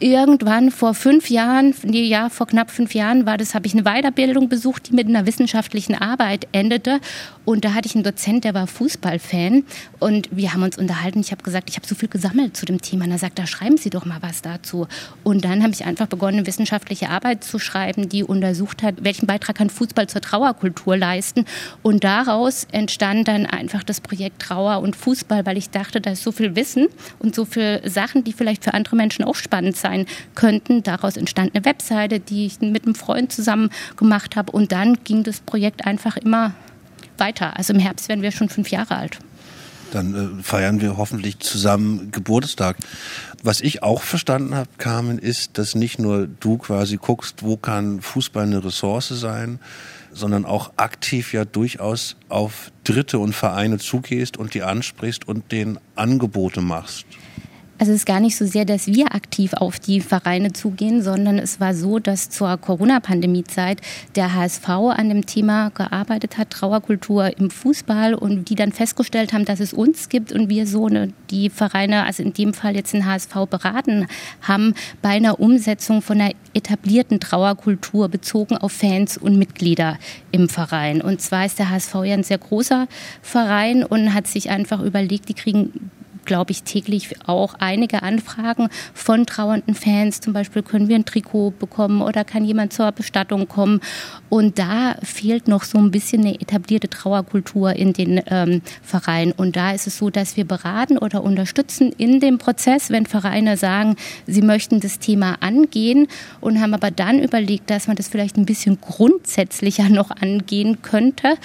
irgendwann 0.00 0.70
vor 0.70 0.94
fünf 0.94 1.30
Jahren, 1.30 1.74
nee, 1.82 2.04
ja, 2.04 2.28
vor 2.30 2.46
knapp 2.46 2.70
fünf 2.70 2.94
Jahren 2.94 3.26
war 3.26 3.36
das, 3.36 3.54
habe 3.54 3.66
ich 3.66 3.74
eine 3.74 3.84
Weiterbildung 3.84 4.48
besucht, 4.48 4.88
die 4.88 4.94
mit 4.94 5.06
einer 5.06 5.26
wissenschaftlichen 5.26 5.94
Arbeit 5.94 6.48
endete. 6.52 7.00
Und 7.44 7.64
da 7.64 7.74
hatte 7.74 7.86
ich 7.86 7.94
einen 7.94 8.04
Dozent, 8.04 8.44
der 8.44 8.54
war 8.54 8.66
Fußballfan. 8.66 9.64
Und 9.98 10.28
wir 10.30 10.52
haben 10.52 10.62
uns 10.62 10.78
unterhalten. 10.78 11.20
Ich 11.20 11.32
habe 11.32 11.42
gesagt, 11.42 11.68
ich 11.68 11.76
habe 11.76 11.86
so 11.86 11.94
viel 11.94 12.08
gesammelt 12.08 12.56
zu 12.56 12.64
dem 12.64 12.80
Thema. 12.80 13.04
Und 13.04 13.10
er 13.10 13.18
sagt, 13.18 13.38
da 13.38 13.46
schreiben 13.46 13.76
Sie 13.76 13.90
doch 13.90 14.04
mal 14.04 14.18
was 14.20 14.42
dazu. 14.42 14.86
Und 15.24 15.44
dann 15.44 15.62
habe 15.62 15.72
ich 15.72 15.84
einfach 15.84 16.06
begonnen, 16.06 16.38
eine 16.38 16.46
wissenschaftliche 16.46 17.10
Arbeit 17.10 17.44
zu 17.44 17.58
schreiben, 17.58 18.08
die 18.08 18.24
untersucht 18.24 18.82
hat, 18.82 19.02
welchen 19.02 19.26
Beitrag 19.26 19.56
kann 19.56 19.70
Fußball 19.70 20.08
zur 20.08 20.20
Trauerkultur 20.20 20.96
leisten. 20.96 21.44
Und 21.82 22.04
daraus 22.04 22.66
entstand 22.72 23.28
dann 23.28 23.46
einfach 23.46 23.82
das 23.82 24.00
Projekt 24.00 24.40
Trauer 24.40 24.80
und 24.80 24.96
Fußball, 24.96 25.44
weil 25.44 25.58
ich 25.58 25.70
dachte, 25.70 26.00
da 26.00 26.12
ist 26.12 26.22
so 26.22 26.32
viel 26.32 26.56
Wissen 26.56 26.86
und 27.18 27.34
so 27.34 27.44
viele 27.44 27.88
Sachen, 27.88 28.24
die 28.24 28.32
vielleicht 28.32 28.64
für 28.64 28.74
andere 28.74 28.96
Menschen 28.96 29.24
auch 29.24 29.34
spannend 29.34 29.76
sein 29.76 29.89
sein 29.90 30.06
könnten. 30.34 30.82
Daraus 30.82 31.16
entstand 31.16 31.54
eine 31.54 31.64
Webseite, 31.64 32.20
die 32.20 32.46
ich 32.46 32.60
mit 32.60 32.84
einem 32.84 32.94
Freund 32.94 33.32
zusammen 33.32 33.70
gemacht 33.96 34.36
habe. 34.36 34.52
Und 34.52 34.72
dann 34.72 34.98
ging 35.04 35.22
das 35.22 35.40
Projekt 35.40 35.86
einfach 35.86 36.16
immer 36.16 36.54
weiter. 37.18 37.56
Also 37.56 37.72
im 37.72 37.80
Herbst 37.80 38.08
werden 38.08 38.22
wir 38.22 38.32
schon 38.32 38.48
fünf 38.48 38.70
Jahre 38.70 38.96
alt. 38.96 39.18
Dann 39.92 40.38
äh, 40.38 40.42
feiern 40.42 40.80
wir 40.80 40.96
hoffentlich 40.96 41.40
zusammen 41.40 42.12
Geburtstag. 42.12 42.76
Was 43.42 43.60
ich 43.60 43.82
auch 43.82 44.02
verstanden 44.02 44.54
habe, 44.54 44.70
Carmen, 44.78 45.18
ist, 45.18 45.58
dass 45.58 45.74
nicht 45.74 45.98
nur 45.98 46.28
du 46.28 46.58
quasi 46.58 46.96
guckst, 46.96 47.42
wo 47.42 47.56
kann 47.56 48.00
Fußball 48.00 48.44
eine 48.44 48.64
Ressource 48.64 49.08
sein, 49.08 49.58
sondern 50.12 50.44
auch 50.44 50.72
aktiv 50.76 51.32
ja 51.32 51.44
durchaus 51.44 52.16
auf 52.28 52.70
Dritte 52.84 53.18
und 53.18 53.34
Vereine 53.34 53.78
zugehst 53.78 54.36
und 54.36 54.54
die 54.54 54.62
ansprichst 54.62 55.26
und 55.26 55.50
denen 55.50 55.78
Angebote 55.96 56.60
machst. 56.60 57.06
Also 57.80 57.92
es 57.92 58.00
ist 58.00 58.06
gar 58.06 58.20
nicht 58.20 58.36
so 58.36 58.44
sehr, 58.44 58.66
dass 58.66 58.88
wir 58.88 59.14
aktiv 59.14 59.54
auf 59.54 59.78
die 59.78 60.02
Vereine 60.02 60.52
zugehen, 60.52 61.02
sondern 61.02 61.38
es 61.38 61.60
war 61.60 61.72
so, 61.72 61.98
dass 61.98 62.28
zur 62.28 62.58
Corona-Pandemie-Zeit 62.58 63.80
der 64.16 64.34
HSV 64.34 64.68
an 64.68 65.08
dem 65.08 65.24
Thema 65.24 65.70
gearbeitet 65.70 66.36
hat, 66.36 66.50
Trauerkultur 66.50 67.38
im 67.38 67.48
Fußball 67.48 68.12
und 68.12 68.50
die 68.50 68.54
dann 68.54 68.72
festgestellt 68.72 69.32
haben, 69.32 69.46
dass 69.46 69.60
es 69.60 69.72
uns 69.72 70.10
gibt 70.10 70.30
und 70.30 70.50
wir 70.50 70.66
so 70.66 70.88
eine, 70.88 71.14
die 71.30 71.48
Vereine, 71.48 72.04
also 72.04 72.22
in 72.22 72.34
dem 72.34 72.52
Fall 72.52 72.76
jetzt 72.76 72.92
den 72.92 73.06
HSV 73.06 73.46
beraten 73.48 74.06
haben, 74.42 74.74
bei 75.00 75.08
einer 75.08 75.40
Umsetzung 75.40 76.02
von 76.02 76.20
einer 76.20 76.34
etablierten 76.52 77.18
Trauerkultur 77.18 78.10
bezogen 78.10 78.58
auf 78.58 78.72
Fans 78.72 79.16
und 79.16 79.38
Mitglieder 79.38 79.96
im 80.32 80.50
Verein. 80.50 81.00
Und 81.00 81.22
zwar 81.22 81.46
ist 81.46 81.58
der 81.58 81.70
HSV 81.70 81.94
ja 82.04 82.12
ein 82.12 82.24
sehr 82.24 82.36
großer 82.36 82.88
Verein 83.22 83.84
und 83.84 84.12
hat 84.12 84.26
sich 84.26 84.50
einfach 84.50 84.82
überlegt, 84.82 85.30
die 85.30 85.34
kriegen 85.34 85.90
glaube 86.24 86.52
ich, 86.52 86.62
täglich 86.62 87.14
auch 87.26 87.54
einige 87.58 88.02
Anfragen 88.02 88.68
von 88.94 89.26
trauernden 89.26 89.74
Fans. 89.74 90.20
Zum 90.20 90.32
Beispiel 90.32 90.62
können 90.62 90.88
wir 90.88 90.96
ein 90.96 91.04
Trikot 91.04 91.52
bekommen 91.52 92.02
oder 92.02 92.24
kann 92.24 92.44
jemand 92.44 92.72
zur 92.72 92.92
Bestattung 92.92 93.48
kommen. 93.48 93.80
Und 94.28 94.58
da 94.58 94.96
fehlt 95.02 95.48
noch 95.48 95.64
so 95.64 95.78
ein 95.78 95.90
bisschen 95.90 96.22
eine 96.22 96.40
etablierte 96.40 96.88
Trauerkultur 96.88 97.74
in 97.74 97.92
den 97.92 98.20
ähm, 98.26 98.62
Vereinen. 98.82 99.32
Und 99.32 99.56
da 99.56 99.72
ist 99.72 99.86
es 99.86 99.98
so, 99.98 100.10
dass 100.10 100.36
wir 100.36 100.44
beraten 100.44 100.98
oder 100.98 101.22
unterstützen 101.22 101.92
in 101.96 102.20
dem 102.20 102.38
Prozess, 102.38 102.90
wenn 102.90 103.06
Vereine 103.06 103.56
sagen, 103.56 103.96
sie 104.26 104.42
möchten 104.42 104.80
das 104.80 104.98
Thema 104.98 105.36
angehen 105.40 106.06
und 106.40 106.60
haben 106.60 106.74
aber 106.74 106.90
dann 106.90 107.20
überlegt, 107.20 107.70
dass 107.70 107.86
man 107.86 107.96
das 107.96 108.08
vielleicht 108.08 108.36
ein 108.36 108.46
bisschen 108.46 108.80
grundsätzlicher 108.80 109.88
noch 109.88 110.10
angehen 110.10 110.82
könnte. 110.82 111.36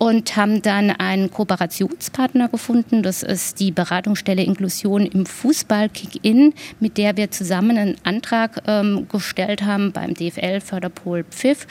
Und 0.00 0.34
haben 0.34 0.62
dann 0.62 0.90
einen 0.90 1.30
Kooperationspartner 1.30 2.48
gefunden. 2.48 3.02
Das 3.02 3.22
ist 3.22 3.60
die 3.60 3.70
Beratungsstelle 3.70 4.42
Inklusion 4.42 5.04
im 5.04 5.26
Fußball 5.26 5.90
Kick-In, 5.90 6.54
mit 6.80 6.96
der 6.96 7.18
wir 7.18 7.30
zusammen 7.30 7.76
einen 7.76 7.96
Antrag 8.02 8.62
ähm, 8.66 9.06
gestellt 9.12 9.62
haben 9.62 9.92
beim 9.92 10.14
DFL 10.14 10.62
Förderpol 10.62 11.24
Pfiff 11.24 11.66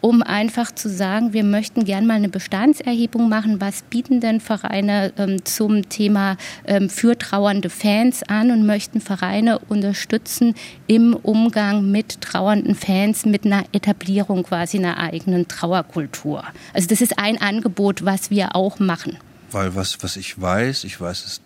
um 0.00 0.22
einfach 0.22 0.72
zu 0.72 0.88
sagen, 0.88 1.32
wir 1.32 1.44
möchten 1.44 1.84
gern 1.84 2.06
mal 2.06 2.14
eine 2.14 2.28
Bestandserhebung 2.28 3.28
machen, 3.28 3.60
was 3.60 3.82
bieten 3.82 4.20
denn 4.20 4.40
Vereine 4.40 5.12
ähm, 5.18 5.44
zum 5.44 5.88
Thema 5.88 6.36
ähm, 6.64 6.88
für 6.88 7.18
trauernde 7.18 7.70
Fans 7.70 8.22
an 8.22 8.50
und 8.50 8.66
möchten 8.66 9.00
Vereine 9.00 9.58
unterstützen 9.58 10.54
im 10.86 11.14
Umgang 11.14 11.90
mit 11.90 12.20
trauernden 12.20 12.74
Fans, 12.74 13.26
mit 13.26 13.44
einer 13.44 13.64
Etablierung 13.72 14.42
quasi 14.42 14.78
einer 14.78 14.98
eigenen 14.98 15.48
Trauerkultur. 15.48 16.44
Also 16.72 16.88
das 16.88 17.00
ist 17.00 17.18
ein 17.18 17.40
Angebot, 17.40 18.04
was 18.04 18.30
wir 18.30 18.56
auch 18.56 18.78
machen. 18.78 19.18
Weil 19.50 19.74
was, 19.74 20.02
was 20.02 20.16
ich 20.16 20.40
weiß, 20.40 20.84
ich 20.84 21.00
weiß 21.00 21.24
es 21.24 21.40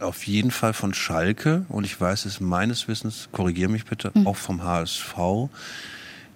auf 0.00 0.26
jeden 0.26 0.50
Fall 0.50 0.74
von 0.74 0.94
Schalke 0.94 1.64
und 1.68 1.84
ich 1.84 2.00
weiß 2.00 2.24
es 2.26 2.40
meines 2.40 2.88
Wissens, 2.88 3.28
korrigiere 3.32 3.70
mich 3.70 3.84
bitte, 3.84 4.12
mhm. 4.14 4.26
auch 4.26 4.36
vom 4.36 4.62
HSV, 4.62 5.16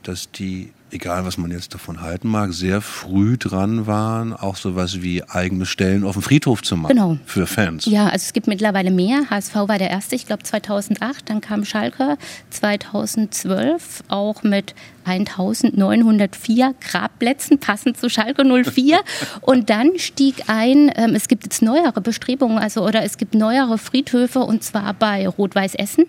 dass 0.02 0.30
die 0.30 0.73
egal 0.92 1.25
was 1.25 1.38
man 1.38 1.50
jetzt 1.50 1.75
davon 1.75 2.00
halten 2.00 2.28
mag, 2.28 2.52
sehr 2.52 2.80
früh 2.80 3.37
dran 3.38 3.87
waren, 3.87 4.32
auch 4.32 4.56
sowas 4.56 5.02
wie 5.02 5.25
eigene 5.25 5.66
Stellen 5.66 6.04
auf 6.04 6.14
dem 6.14 6.22
Friedhof 6.22 6.62
zu 6.62 6.76
machen 6.76 6.94
genau. 6.94 7.18
für 7.25 7.46
Fans. 7.46 7.87
Ja, 7.87 8.04
also 8.04 8.25
es 8.25 8.32
gibt 8.32 8.46
mittlerweile 8.46 8.90
mehr. 8.90 9.30
HSV 9.30 9.54
war 9.54 9.78
der 9.78 9.90
erste, 9.90 10.14
ich 10.14 10.26
glaube 10.26 10.42
2008, 10.42 11.30
dann 11.30 11.40
kam 11.40 11.64
Schalke 11.64 12.16
2012 12.50 14.04
auch 14.08 14.42
mit 14.42 14.75
1904 15.04 16.75
Grabplätzen, 16.80 17.59
passend 17.59 17.99
zu 17.99 18.09
Schalke 18.09 18.44
04. 18.44 19.00
und 19.40 19.71
dann 19.71 19.99
stieg 19.99 20.44
ein, 20.49 20.90
ähm, 20.97 21.14
es 21.14 21.28
gibt 21.28 21.44
jetzt 21.44 21.62
neuere 21.62 22.00
Bestrebungen, 22.00 22.59
also 22.59 22.85
oder 22.85 23.02
es 23.02 23.16
gibt 23.16 23.35
neuere 23.35 23.78
Friedhöfe 23.78 24.40
und 24.40 24.62
zwar 24.62 24.94
bei 24.94 25.26
Rot-Weiß 25.26 25.75
Essen 25.75 26.06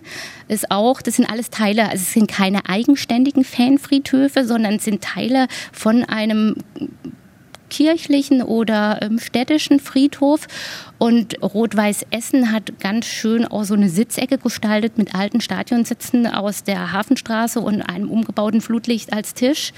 ist 0.48 0.72
auch, 0.72 1.02
das 1.02 1.16
sind 1.16 1.30
alles 1.30 1.50
Teile, 1.50 1.84
also 1.84 2.04
es 2.04 2.14
sind 2.14 2.30
keine 2.30 2.68
eigenständigen 2.70 3.44
Fanfriedhöfe, 3.44 4.46
sondern 4.46 4.80
sind 4.80 5.04
Teile 5.04 5.48
von 5.72 6.04
einem 6.04 6.56
kirchlichen 7.74 8.44
oder 8.44 9.00
ähm, 9.02 9.20
städtischen 9.20 9.80
Friedhof. 9.80 10.48
Und 11.00 11.42
Rot-Weiß 11.42 12.06
Essen 12.12 12.52
hat 12.52 12.80
ganz 12.80 13.08
schön 13.08 13.46
auch 13.46 13.64
so 13.64 13.74
eine 13.74 13.90
Sitzecke 13.90 14.38
gestaltet 14.38 14.98
mit 14.98 15.16
alten 15.16 15.42
Stadionsitzen 15.42 16.28
aus 16.28 16.64
der 16.64 16.92
Hafenstraße 16.92 17.60
und 17.60 17.82
einem 17.82 18.10
umgebauten 18.10 18.62
Flutlicht 18.62 19.12
als 19.12 19.34
Tisch. 19.34 19.74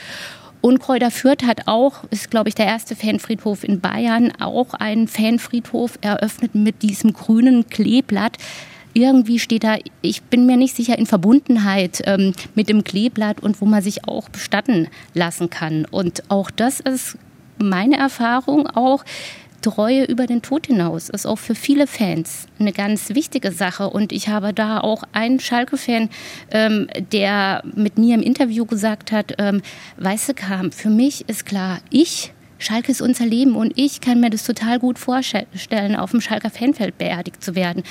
Und 0.61 0.79
Kräuter 0.79 1.11
Fürth 1.11 1.45
hat 1.45 1.67
auch, 1.67 2.03
ist 2.09 2.31
glaube 2.31 2.49
ich 2.49 2.55
der 2.55 2.65
erste 2.65 2.95
Fanfriedhof 2.95 3.63
in 3.63 3.79
Bayern, 3.79 4.33
auch 4.39 4.73
einen 4.73 5.07
Fanfriedhof 5.07 5.97
eröffnet 6.01 6.55
mit 6.55 6.81
diesem 6.81 7.13
grünen 7.13 7.67
Kleeblatt 7.69 8.37
irgendwie 8.95 9.39
steht 9.39 9.65
da, 9.65 9.75
ich 10.01 10.23
bin 10.23 10.45
mir 10.45 10.55
nicht 10.55 10.75
sicher, 10.75 10.97
in 10.97 11.05
Verbundenheit 11.05 12.01
ähm, 12.05 12.33
mit 12.55 12.69
dem 12.69 12.83
Kleeblatt 12.85 13.41
und 13.41 13.59
wo 13.59 13.65
man 13.65 13.83
sich 13.83 14.07
auch 14.07 14.29
bestatten 14.29 14.87
lassen 15.13 15.49
kann. 15.49 15.85
Und 15.85 16.23
auch 16.29 16.49
das 16.49 16.79
ist 16.79 17.17
meine 17.57 17.97
Erfahrung 17.97 18.67
auch, 18.67 19.03
Treue 19.65 20.03
über 20.03 20.27
den 20.27 20.43
Tod 20.43 20.67
hinaus 20.67 21.09
ist 21.09 21.25
auch 21.25 21.39
für 21.39 21.55
viele 21.55 21.87
Fans 21.87 22.45
eine 22.59 22.71
ganz 22.71 23.09
wichtige 23.09 23.51
Sache. 23.51 23.89
Und 23.89 24.11
ich 24.11 24.27
habe 24.27 24.53
da 24.53 24.79
auch 24.79 25.01
einen 25.11 25.39
Schalke-Fan, 25.39 26.09
ähm, 26.51 26.87
der 27.11 27.63
mit 27.73 27.97
mir 27.97 28.13
im 28.13 28.21
Interview 28.21 28.65
gesagt 28.65 29.11
hat, 29.11 29.33
ähm, 29.39 29.63
weißt 29.97 30.35
Kam, 30.35 30.71
für 30.71 30.91
mich 30.91 31.27
ist 31.27 31.47
klar, 31.47 31.79
ich 31.89 32.31
Schalke 32.57 32.91
ist 32.91 33.01
unser 33.01 33.25
Leben 33.25 33.55
und 33.55 33.73
ich 33.75 34.01
kann 34.01 34.19
mir 34.19 34.29
das 34.29 34.43
total 34.43 34.79
gut 34.79 34.99
vorstellen, 34.99 35.95
auf 35.95 36.11
dem 36.11 36.21
Schalker 36.21 36.51
Fanfeld 36.51 36.97
beerdigt 36.97 37.43
zu 37.43 37.55
werden. 37.55 37.83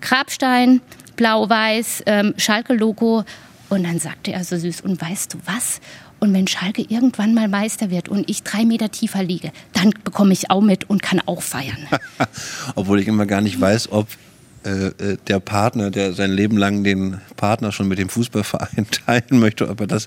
Grabstein, 0.00 0.80
blau-weiß, 1.16 2.02
ähm, 2.06 2.34
Schalke-Logo. 2.36 3.24
Und 3.68 3.84
dann 3.84 3.98
sagte 3.98 4.32
er 4.32 4.44
so 4.44 4.56
süß, 4.56 4.82
und 4.82 5.00
weißt 5.00 5.32
du 5.34 5.38
was? 5.46 5.80
Und 6.22 6.32
wenn 6.34 6.46
Schalke 6.46 6.82
irgendwann 6.82 7.34
mal 7.34 7.48
Meister 7.48 7.90
wird 7.90 8.08
und 8.08 8.30
ich 8.30 8.44
drei 8.44 8.64
Meter 8.64 8.92
tiefer 8.92 9.24
liege, 9.24 9.50
dann 9.72 9.92
bekomme 10.04 10.32
ich 10.32 10.52
auch 10.52 10.60
mit 10.60 10.88
und 10.88 11.02
kann 11.02 11.20
auch 11.26 11.42
feiern. 11.42 11.88
Obwohl 12.76 13.00
ich 13.00 13.08
immer 13.08 13.26
gar 13.26 13.40
nicht 13.40 13.60
weiß, 13.60 13.90
ob 13.90 14.06
äh, 14.64 14.86
äh, 14.86 15.16
der 15.26 15.40
Partner, 15.40 15.90
der 15.90 16.12
sein 16.12 16.30
Leben 16.30 16.56
lang 16.56 16.84
den 16.84 17.20
Partner 17.34 17.72
schon 17.72 17.88
mit 17.88 17.98
dem 17.98 18.08
Fußballverein 18.08 18.86
teilen 19.06 19.40
möchte, 19.40 19.68
ob 19.68 19.80
er 19.80 19.88
das 19.88 20.06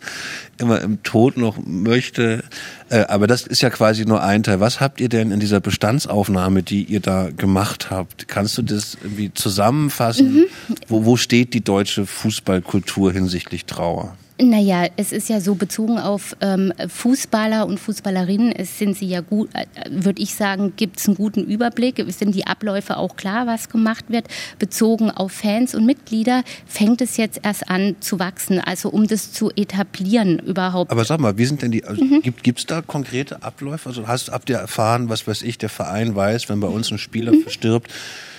immer 0.57 0.79
im 0.79 1.03
Tod 1.03 1.36
noch 1.36 1.57
möchte. 1.65 2.45
Äh, 2.88 3.00
aber 3.07 3.27
das 3.27 3.45
ist 3.45 3.62
ja 3.62 3.69
quasi 3.69 4.05
nur 4.05 4.24
ein 4.24 4.43
Teil. 4.43 4.62
Was 4.62 4.79
habt 4.79 5.01
ihr 5.01 5.10
denn 5.10 5.31
in 5.31 5.41
dieser 5.41 5.60
Bestandsaufnahme, 5.60 6.63
die 6.63 6.86
ihr 6.86 7.01
da 7.01 7.29
gemacht 7.29 7.91
habt? 7.91 8.29
Kannst 8.29 8.57
du 8.57 8.62
das 8.62 8.98
irgendwie 9.03 9.34
zusammenfassen? 9.34 10.34
Mhm. 10.34 10.45
Wo, 10.88 11.03
wo 11.03 11.17
steht 11.17 11.53
die 11.53 11.62
deutsche 11.62 12.05
Fußballkultur 12.05 13.12
hinsichtlich 13.12 13.65
Trauer? 13.65 14.15
Naja, 14.38 14.88
es 14.98 15.13
ist 15.13 15.30
ja 15.30 15.39
so 15.39 15.56
bezogen 15.56 15.98
auf 15.98 16.36
ähm, 16.42 16.74
Fußballer 16.89 17.65
und 17.65 17.80
Fußballerinnen, 17.80 18.51
es 18.51 18.77
sind 18.77 18.98
sie 18.98 19.08
ja 19.08 19.22
gut, 19.22 19.50
äh, 19.54 19.65
würde 19.89 20.22
ich 20.22 20.36
sagen, 20.36 20.74
gibt 20.75 21.00
es 21.00 21.08
einen 21.08 21.15
guten 21.15 21.46
Überblick, 21.46 22.04
sind 22.10 22.36
die 22.36 22.46
Abläufe 22.46 22.98
auch 22.98 23.15
klar, 23.15 23.48
was 23.48 23.70
gemacht 23.70 24.06
wird. 24.10 24.27
Bezogen 24.60 25.10
auf 25.10 25.32
Fans 25.32 25.74
und 25.74 25.86
Mitglieder 25.86 26.44
fängt 26.65 27.00
es 27.01 27.15
jetzt 27.15 27.39
erst 27.44 27.70
an 27.70 27.96
zu 28.01 28.20
wachsen, 28.20 28.60
also 28.60 28.89
um 28.89 29.08
das 29.08 29.32
zu 29.32 29.51
etablieren 29.56 30.39
überhaupt. 30.39 30.92
Aber 30.92 31.06
sag 31.06 31.22
mal, 31.22 31.38
wie 31.38 31.46
sind 31.46 31.62
denn 31.62 31.72
die, 31.72 31.86
also 31.86 32.04
mhm. 32.04 32.22
gibt 32.22 32.60
es 32.60 32.65
da 32.65 32.82
konkrete 32.82 33.42
Abläufe? 33.42 33.88
Also 33.88 34.06
hast, 34.06 34.32
habt 34.32 34.50
ihr 34.50 34.58
erfahren, 34.58 35.08
was 35.08 35.25
weiß 35.27 35.44
ich, 35.44 35.58
der 35.58 35.70
Verein 35.70 36.13
weiß, 36.13 36.50
wenn 36.50 36.60
bei 36.60 36.68
uns 36.68 36.92
ein 36.92 36.98
Spieler 36.98 37.32
mhm. 37.32 37.44
verstirbt, 37.44 37.89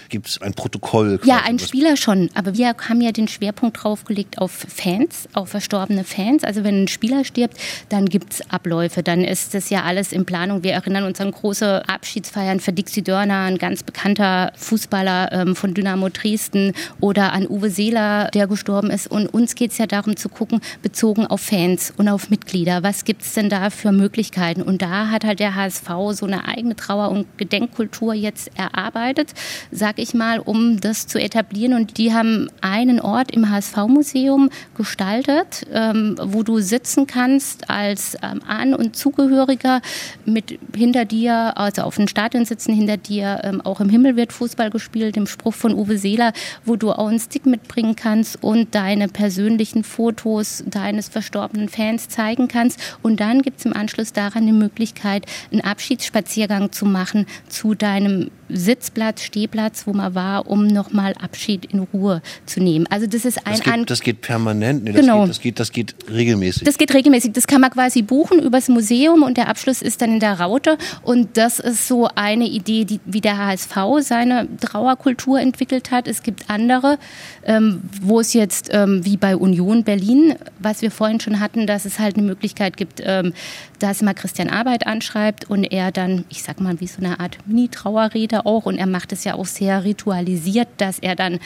Gibt 0.08 0.28
es 0.28 0.40
ein 0.40 0.54
Protokoll? 0.54 1.20
Ja, 1.24 1.42
ein 1.44 1.58
Spieler 1.58 1.96
schon. 1.96 2.30
Aber 2.34 2.56
wir 2.56 2.74
haben 2.88 3.00
ja 3.00 3.12
den 3.12 3.28
Schwerpunkt 3.28 3.82
draufgelegt 3.82 4.38
auf 4.38 4.52
Fans, 4.52 5.28
auf 5.32 5.50
verstorbene 5.50 6.04
Fans. 6.04 6.44
Also 6.44 6.64
wenn 6.64 6.84
ein 6.84 6.88
Spieler 6.88 7.24
stirbt, 7.24 7.56
dann 7.88 8.06
gibt 8.06 8.34
es 8.34 8.50
Abläufe. 8.50 9.02
Dann 9.02 9.24
ist 9.24 9.54
das 9.54 9.70
ja 9.70 9.82
alles 9.82 10.12
in 10.12 10.24
Planung. 10.24 10.62
Wir 10.62 10.72
erinnern 10.72 11.04
uns 11.04 11.20
an 11.20 11.30
große 11.32 11.88
Abschiedsfeiern 11.88 12.60
für 12.60 12.72
Dixie 12.72 13.02
Dörner, 13.02 13.42
ein 13.42 13.58
ganz 13.58 13.82
bekannter 13.82 14.52
Fußballer 14.56 15.32
ähm, 15.32 15.56
von 15.56 15.74
Dynamo 15.74 16.08
Dresden 16.08 16.72
oder 17.00 17.32
an 17.32 17.46
Uwe 17.48 17.70
Seeler, 17.70 18.30
der 18.32 18.46
gestorben 18.46 18.90
ist. 18.90 19.10
Und 19.10 19.26
uns 19.26 19.54
geht 19.54 19.72
es 19.72 19.78
ja 19.78 19.86
darum 19.86 20.16
zu 20.16 20.28
gucken, 20.28 20.60
bezogen 20.82 21.26
auf 21.26 21.40
Fans 21.40 21.92
und 21.96 22.08
auf 22.08 22.30
Mitglieder, 22.30 22.82
was 22.82 23.04
gibt 23.04 23.22
es 23.22 23.34
denn 23.34 23.48
da 23.48 23.70
für 23.70 23.92
Möglichkeiten? 23.92 24.62
Und 24.62 24.82
da 24.82 25.10
hat 25.10 25.24
halt 25.24 25.40
der 25.40 25.54
HSV 25.54 25.88
so 26.12 26.26
eine 26.26 26.46
eigene 26.46 26.76
Trauer- 26.76 27.10
und 27.10 27.26
Gedenkkultur 27.38 28.14
jetzt 28.14 28.50
erarbeitet. 28.56 29.32
Sagt 29.70 29.95
sag 29.96 30.02
ich 30.02 30.14
mal, 30.14 30.40
um 30.40 30.78
das 30.78 31.06
zu 31.06 31.18
etablieren. 31.18 31.72
Und 31.72 31.96
die 31.96 32.12
haben 32.12 32.50
einen 32.60 33.00
Ort 33.00 33.30
im 33.30 33.48
HSV-Museum 33.48 34.50
gestaltet, 34.76 35.66
ähm, 35.72 36.16
wo 36.22 36.42
du 36.42 36.58
sitzen 36.58 37.06
kannst 37.06 37.70
als 37.70 38.14
ähm, 38.22 38.42
An- 38.46 38.74
und 38.74 38.94
Zugehöriger 38.94 39.80
mit 40.26 40.58
hinter 40.76 41.06
dir, 41.06 41.56
also 41.56 41.82
auf 41.82 41.96
dem 41.96 42.08
Stadion 42.08 42.44
sitzen 42.44 42.74
hinter 42.74 42.98
dir, 42.98 43.40
ähm, 43.44 43.62
auch 43.62 43.80
im 43.80 43.88
Himmel 43.88 44.16
wird 44.16 44.34
Fußball 44.34 44.68
gespielt, 44.68 45.16
dem 45.16 45.26
Spruch 45.26 45.54
von 45.54 45.72
Uwe 45.72 45.96
Seeler, 45.96 46.34
wo 46.66 46.76
du 46.76 46.92
auch 46.92 47.08
einen 47.08 47.18
Stick 47.18 47.46
mitbringen 47.46 47.96
kannst 47.96 48.42
und 48.42 48.74
deine 48.74 49.08
persönlichen 49.08 49.82
Fotos 49.82 50.62
deines 50.66 51.08
verstorbenen 51.08 51.70
Fans 51.70 52.10
zeigen 52.10 52.48
kannst. 52.48 52.78
Und 53.02 53.20
dann 53.20 53.40
gibt 53.40 53.60
es 53.60 53.64
im 53.64 53.72
Anschluss 53.72 54.12
daran 54.12 54.44
die 54.44 54.52
Möglichkeit, 54.52 55.24
einen 55.50 55.62
Abschiedsspaziergang 55.62 56.70
zu 56.70 56.84
machen 56.84 57.24
zu 57.48 57.74
deinem 57.74 58.30
Sitzplatz, 58.48 59.22
Stehplatz, 59.22 59.86
wo 59.86 59.92
man 59.92 60.14
war, 60.14 60.48
um 60.48 60.66
nochmal 60.66 61.14
Abschied 61.20 61.64
in 61.66 61.80
Ruhe 61.80 62.22
zu 62.46 62.60
nehmen. 62.60 62.86
Also 62.90 63.06
das 63.06 63.24
ist 63.24 63.46
ein... 63.46 63.56
Das 63.56 63.62
geht, 63.62 63.90
das 63.90 64.00
geht 64.00 64.20
permanent, 64.20 64.84
nee, 64.84 64.92
das, 64.92 65.00
genau. 65.00 65.20
geht, 65.22 65.30
das, 65.30 65.40
geht, 65.40 65.60
das 65.60 65.72
geht 65.72 65.94
regelmäßig. 66.10 66.64
Das 66.64 66.78
geht 66.78 66.94
regelmäßig. 66.94 67.32
Das 67.32 67.46
kann 67.46 67.60
man 67.60 67.70
quasi 67.70 68.02
buchen 68.02 68.40
übers 68.40 68.68
Museum 68.68 69.22
und 69.22 69.36
der 69.36 69.48
Abschluss 69.48 69.82
ist 69.82 70.02
dann 70.02 70.14
in 70.14 70.20
der 70.20 70.40
Raute. 70.40 70.78
Und 71.02 71.36
das 71.36 71.58
ist 71.58 71.88
so 71.88 72.08
eine 72.14 72.46
Idee, 72.46 72.84
die, 72.84 73.00
wie 73.04 73.20
der 73.20 73.38
HSV 73.38 73.76
seine 74.00 74.48
Trauerkultur 74.60 75.40
entwickelt 75.40 75.90
hat. 75.90 76.08
Es 76.08 76.22
gibt 76.22 76.48
andere, 76.48 76.98
ähm, 77.44 77.82
wo 78.00 78.20
es 78.20 78.32
jetzt 78.32 78.70
ähm, 78.72 79.04
wie 79.04 79.16
bei 79.16 79.36
Union 79.36 79.84
Berlin, 79.84 80.34
was 80.58 80.82
wir 80.82 80.90
vorhin 80.90 81.20
schon 81.20 81.40
hatten, 81.40 81.66
dass 81.66 81.84
es 81.84 81.98
halt 81.98 82.16
eine 82.16 82.26
Möglichkeit 82.26 82.76
gibt, 82.76 83.02
ähm, 83.04 83.32
dass 83.78 84.02
mal 84.02 84.14
Christian 84.14 84.48
Arbeit 84.48 84.86
anschreibt 84.86 85.48
und 85.50 85.64
er 85.64 85.92
dann, 85.92 86.24
ich 86.28 86.42
sag 86.42 86.60
mal, 86.60 86.80
wie 86.80 86.86
so 86.86 86.98
eine 86.98 87.20
Art 87.20 87.38
Mini-Trauerrede 87.46 88.35
auch. 88.44 88.66
Und 88.66 88.76
er 88.76 88.86
macht 88.86 89.12
es 89.12 89.24
ja 89.24 89.34
auch 89.34 89.46
sehr 89.46 89.84
ritualisiert, 89.84 90.68
dass 90.76 90.98
er 90.98 91.16
dann 91.16 91.38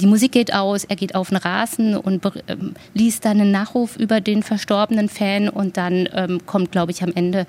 die 0.00 0.06
Musik 0.06 0.32
geht 0.32 0.54
aus, 0.54 0.84
er 0.84 0.96
geht 0.96 1.14
auf 1.14 1.30
den 1.30 1.38
Rasen 1.38 1.96
und 1.96 2.24
ähm, 2.46 2.74
liest 2.94 3.24
dann 3.24 3.40
einen 3.40 3.50
Nachruf 3.50 3.96
über 3.96 4.20
den 4.20 4.42
verstorbenen 4.42 5.08
Fan 5.08 5.48
und 5.48 5.76
dann 5.76 6.08
ähm, 6.12 6.46
kommt, 6.46 6.70
glaube 6.70 6.92
ich, 6.92 7.02
am 7.02 7.12
Ende 7.14 7.46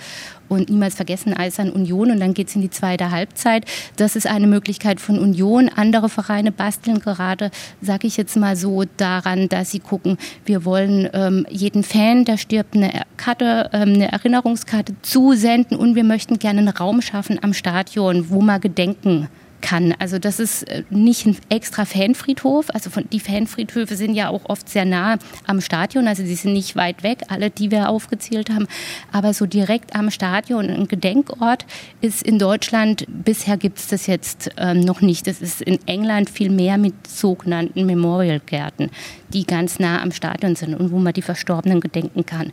und 0.48 0.70
niemals 0.70 0.96
vergessen 0.96 1.34
Eisern 1.34 1.70
Union 1.70 2.10
und 2.10 2.20
dann 2.20 2.34
geht 2.34 2.48
es 2.48 2.56
in 2.56 2.62
die 2.62 2.72
zweite 2.72 3.12
Halbzeit. 3.12 3.66
Das 3.98 4.16
ist 4.16 4.26
eine 4.26 4.48
Möglichkeit 4.48 5.00
von 5.00 5.20
Union. 5.20 5.70
Andere 5.70 6.10
Vereine 6.10 6.52
basteln 6.52 7.00
gerade, 7.00 7.52
sage 7.82 8.08
ich 8.08 8.18
jetzt 8.18 8.36
mal 8.36 8.56
so, 8.56 8.84
daran, 8.98 9.48
dass 9.48 9.70
sie 9.70 9.80
gucken, 9.80 10.18
wir 10.46 10.66
wollen 10.66 11.08
ähm, 11.14 11.46
jeden 11.50 11.84
Fan, 11.84 12.26
der 12.26 12.38
stirbt, 12.38 12.76
eine 12.76 13.04
Karte, 13.16 13.70
ähm, 13.74 13.94
eine 13.94 14.12
Erinnerungskarte 14.12 14.96
zusenden 15.04 15.78
und 15.78 15.94
wir 15.94 16.04
möchten 16.04 16.40
gerne 16.40 16.62
einen 16.62 16.70
Raum 16.70 17.02
schaffen 17.04 17.38
am 17.44 17.54
Stadion, 17.54 18.30
wo 18.30 18.42
man 18.42 18.60
gedenken 18.60 19.30
kann. 19.62 19.94
Also 20.00 20.20
das 20.20 20.40
ist 20.40 20.64
äh, 20.64 20.84
nicht 20.90 21.26
ein 21.26 21.38
extra 21.50 21.86
Fanfriedhof. 21.86 22.70
Also 22.74 22.90
von, 22.90 23.06
die 23.12 23.20
Fanfriedhöfe 23.20 23.96
sind 23.96 24.14
ja 24.14 24.30
auch 24.30 24.42
oft 24.46 24.70
sehr 24.70 24.86
nah 24.86 25.18
am 25.46 25.62
Stadion. 25.62 26.08
Also 26.08 26.24
sie 26.24 26.36
sind 26.36 26.54
nicht 26.54 26.76
weit 26.76 27.04
weg, 27.04 27.24
alle, 27.30 27.50
die 27.50 27.72
wir 27.72 27.90
aufgezählt 27.90 28.50
haben. 28.50 28.68
Aber 29.12 29.34
so 29.34 29.46
direkt 29.46 29.96
am 29.96 30.12
Stadion 30.12 30.70
ein 30.70 30.88
Gedenkort 30.88 31.66
ist 32.02 32.24
in 32.24 32.40
Deutschland, 32.40 33.06
bisher 33.08 33.58
gibt 33.58 33.80
es 33.80 33.88
das 33.88 34.08
jetzt 34.08 34.52
ähm, 34.58 34.82
noch 34.82 35.02
nicht. 35.02 35.28
Das 35.28 35.42
ist 35.42 35.62
in 35.62 35.80
England 35.88 36.30
viel 36.30 36.50
mehr 36.50 36.78
mit 36.78 37.08
sogenannten 37.08 37.86
Memorial-Gärten, 37.86 38.90
die 39.30 39.46
ganz 39.46 39.80
nah 39.80 40.02
am 40.02 40.12
Stadion 40.12 40.56
sind 40.56 40.76
und 40.76 40.92
wo 40.92 41.00
man 41.00 41.14
die 41.14 41.22
Verstorbenen 41.22 41.80
gedenken 41.82 42.26
kann. 42.26 42.52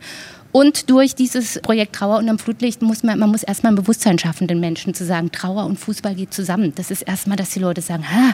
Und 0.52 0.90
durch 0.90 1.14
dieses 1.14 1.60
Projekt 1.60 1.94
Trauer 1.94 2.18
unterm 2.18 2.38
Flutlicht 2.38 2.82
muss 2.82 3.02
man, 3.02 3.18
man 3.18 3.30
muss 3.30 3.42
erstmal 3.42 3.72
ein 3.72 3.76
Bewusstsein 3.76 4.18
schaffen, 4.18 4.46
den 4.46 4.60
Menschen 4.60 4.94
zu 4.94 5.04
sagen, 5.04 5.30
Trauer 5.32 5.66
und 5.66 5.78
Fußball 5.78 6.14
geht 6.14 6.32
zusammen. 6.32 6.72
Das 6.74 6.90
ist 6.90 7.02
erstmal, 7.02 7.36
dass 7.36 7.50
die 7.50 7.60
Leute 7.60 7.80
sagen, 7.80 8.10
ha, 8.10 8.32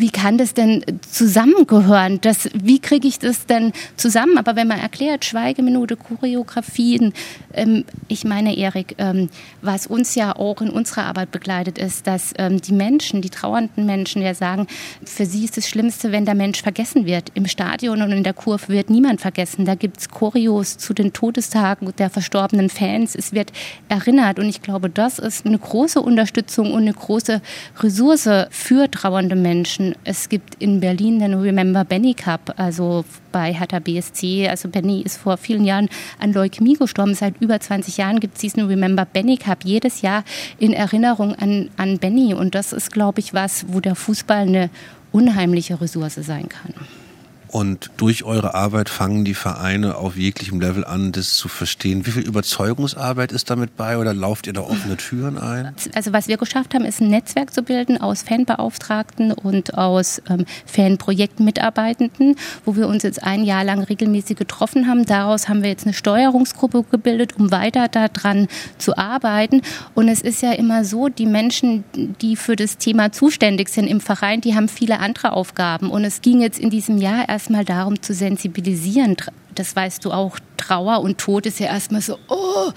wie 0.00 0.10
kann 0.10 0.38
das 0.38 0.54
denn 0.54 0.82
zusammengehören? 1.10 2.20
Das, 2.22 2.48
wie 2.54 2.78
kriege 2.78 3.06
ich 3.06 3.18
das 3.18 3.46
denn 3.46 3.72
zusammen? 3.96 4.38
Aber 4.38 4.56
wenn 4.56 4.66
man 4.66 4.80
erklärt, 4.80 5.24
Schweigeminute, 5.24 5.96
Choreografien, 5.96 7.12
ähm, 7.52 7.84
ich 8.08 8.24
meine, 8.24 8.56
Erik, 8.56 8.94
ähm, 8.98 9.28
was 9.60 9.86
uns 9.86 10.14
ja 10.14 10.34
auch 10.34 10.62
in 10.62 10.70
unserer 10.70 11.04
Arbeit 11.04 11.30
begleitet 11.30 11.76
ist, 11.76 12.06
dass 12.06 12.32
ähm, 12.38 12.60
die 12.60 12.72
Menschen, 12.72 13.20
die 13.20 13.28
trauernden 13.28 13.84
Menschen 13.84 14.22
ja 14.22 14.32
sagen, 14.34 14.66
für 15.04 15.26
sie 15.26 15.44
ist 15.44 15.58
das 15.58 15.68
Schlimmste, 15.68 16.12
wenn 16.12 16.24
der 16.24 16.34
Mensch 16.34 16.62
vergessen 16.62 17.04
wird. 17.04 17.30
Im 17.34 17.46
Stadion 17.46 18.00
und 18.00 18.12
in 18.12 18.24
der 18.24 18.34
Kurve 18.34 18.68
wird 18.68 18.88
niemand 18.88 19.20
vergessen. 19.20 19.66
Da 19.66 19.74
gibt 19.74 19.98
es 19.98 20.08
Choreos 20.08 20.78
zu 20.78 20.94
den 20.94 21.12
Todestagen 21.12 21.92
der 21.98 22.08
verstorbenen 22.08 22.70
Fans. 22.70 23.14
Es 23.14 23.32
wird 23.32 23.52
erinnert. 23.88 24.38
Und 24.38 24.48
ich 24.48 24.62
glaube, 24.62 24.88
das 24.88 25.18
ist 25.18 25.44
eine 25.44 25.58
große 25.58 26.00
Unterstützung 26.00 26.72
und 26.72 26.82
eine 26.82 26.94
große 26.94 27.42
Ressource 27.80 28.30
für 28.50 28.90
trauernde 28.90 29.36
Menschen 29.36 29.89
es 30.04 30.28
gibt 30.28 30.56
in 30.56 30.80
Berlin 30.80 31.18
den 31.18 31.34
Remember 31.34 31.84
Benny 31.84 32.14
Cup, 32.14 32.54
also 32.56 33.04
bei 33.32 33.52
Hertha 33.52 33.78
BSC. 33.78 34.48
Also 34.48 34.68
Benny 34.68 35.02
ist 35.02 35.16
vor 35.18 35.36
vielen 35.36 35.64
Jahren 35.64 35.88
an 36.18 36.32
Leukämie 36.32 36.74
gestorben. 36.74 37.14
Seit 37.14 37.40
über 37.40 37.60
20 37.60 37.96
Jahren 37.96 38.20
gibt 38.20 38.34
es 38.34 38.40
diesen 38.40 38.66
Remember 38.66 39.04
Benny 39.04 39.36
Cup 39.36 39.64
jedes 39.64 40.02
Jahr 40.02 40.24
in 40.58 40.72
Erinnerung 40.72 41.34
an, 41.34 41.70
an 41.76 41.98
Benny. 41.98 42.34
Und 42.34 42.54
das 42.54 42.72
ist, 42.72 42.92
glaube 42.92 43.20
ich, 43.20 43.34
was, 43.34 43.66
wo 43.68 43.80
der 43.80 43.94
Fußball 43.94 44.42
eine 44.42 44.70
unheimliche 45.12 45.80
Ressource 45.80 46.14
sein 46.14 46.48
kann. 46.48 46.74
Und 47.50 47.90
durch 47.96 48.22
eure 48.22 48.54
Arbeit 48.54 48.88
fangen 48.88 49.24
die 49.24 49.34
Vereine 49.34 49.96
auf 49.96 50.16
jeglichem 50.16 50.60
Level 50.60 50.84
an, 50.84 51.10
das 51.10 51.34
zu 51.34 51.48
verstehen. 51.48 52.06
Wie 52.06 52.12
viel 52.12 52.22
Überzeugungsarbeit 52.22 53.32
ist 53.32 53.50
damit 53.50 53.76
bei 53.76 53.98
oder 53.98 54.14
lauft 54.14 54.46
ihr 54.46 54.52
da 54.52 54.60
offene 54.60 54.96
Türen 54.96 55.36
ein? 55.36 55.74
Also 55.94 56.12
was 56.12 56.28
wir 56.28 56.36
geschafft 56.36 56.74
haben, 56.74 56.84
ist 56.84 57.00
ein 57.00 57.08
Netzwerk 57.08 57.52
zu 57.52 57.64
bilden 57.64 58.00
aus 58.00 58.22
Fanbeauftragten 58.22 59.32
und 59.32 59.76
aus 59.76 60.22
ähm, 60.30 60.44
Fanprojektmitarbeitenden, 60.64 62.36
wo 62.64 62.76
wir 62.76 62.86
uns 62.86 63.02
jetzt 63.02 63.24
ein 63.24 63.42
Jahr 63.42 63.64
lang 63.64 63.82
regelmäßig 63.82 64.36
getroffen 64.36 64.86
haben. 64.86 65.04
Daraus 65.04 65.48
haben 65.48 65.64
wir 65.64 65.70
jetzt 65.70 65.86
eine 65.86 65.94
Steuerungsgruppe 65.94 66.84
gebildet, 66.88 67.36
um 67.36 67.50
weiter 67.50 67.88
daran 67.88 68.46
zu 68.78 68.96
arbeiten. 68.96 69.62
Und 69.94 70.06
es 70.06 70.20
ist 70.20 70.40
ja 70.40 70.52
immer 70.52 70.84
so, 70.84 71.08
die 71.08 71.26
Menschen, 71.26 71.82
die 72.20 72.36
für 72.36 72.54
das 72.54 72.78
Thema 72.78 73.10
zuständig 73.10 73.70
sind 73.70 73.88
im 73.88 74.00
Verein, 74.00 74.40
die 74.40 74.54
haben 74.54 74.68
viele 74.68 75.00
andere 75.00 75.32
Aufgaben. 75.32 75.90
Und 75.90 76.04
es 76.04 76.20
ging 76.20 76.40
jetzt 76.40 76.60
in 76.60 76.70
diesem 76.70 76.98
Jahr 76.98 77.28
erst 77.28 77.39
erstmal 77.40 77.64
darum 77.64 78.02
zu 78.02 78.12
sensibilisieren. 78.12 79.16
Das 79.54 79.74
weißt 79.74 80.04
du 80.04 80.12
auch, 80.12 80.38
Trauer 80.58 81.00
und 81.00 81.16
Tod 81.16 81.46
ist 81.46 81.58
ja 81.58 81.68
erstmal 81.68 82.02
so, 82.02 82.18
oh, 82.28 82.70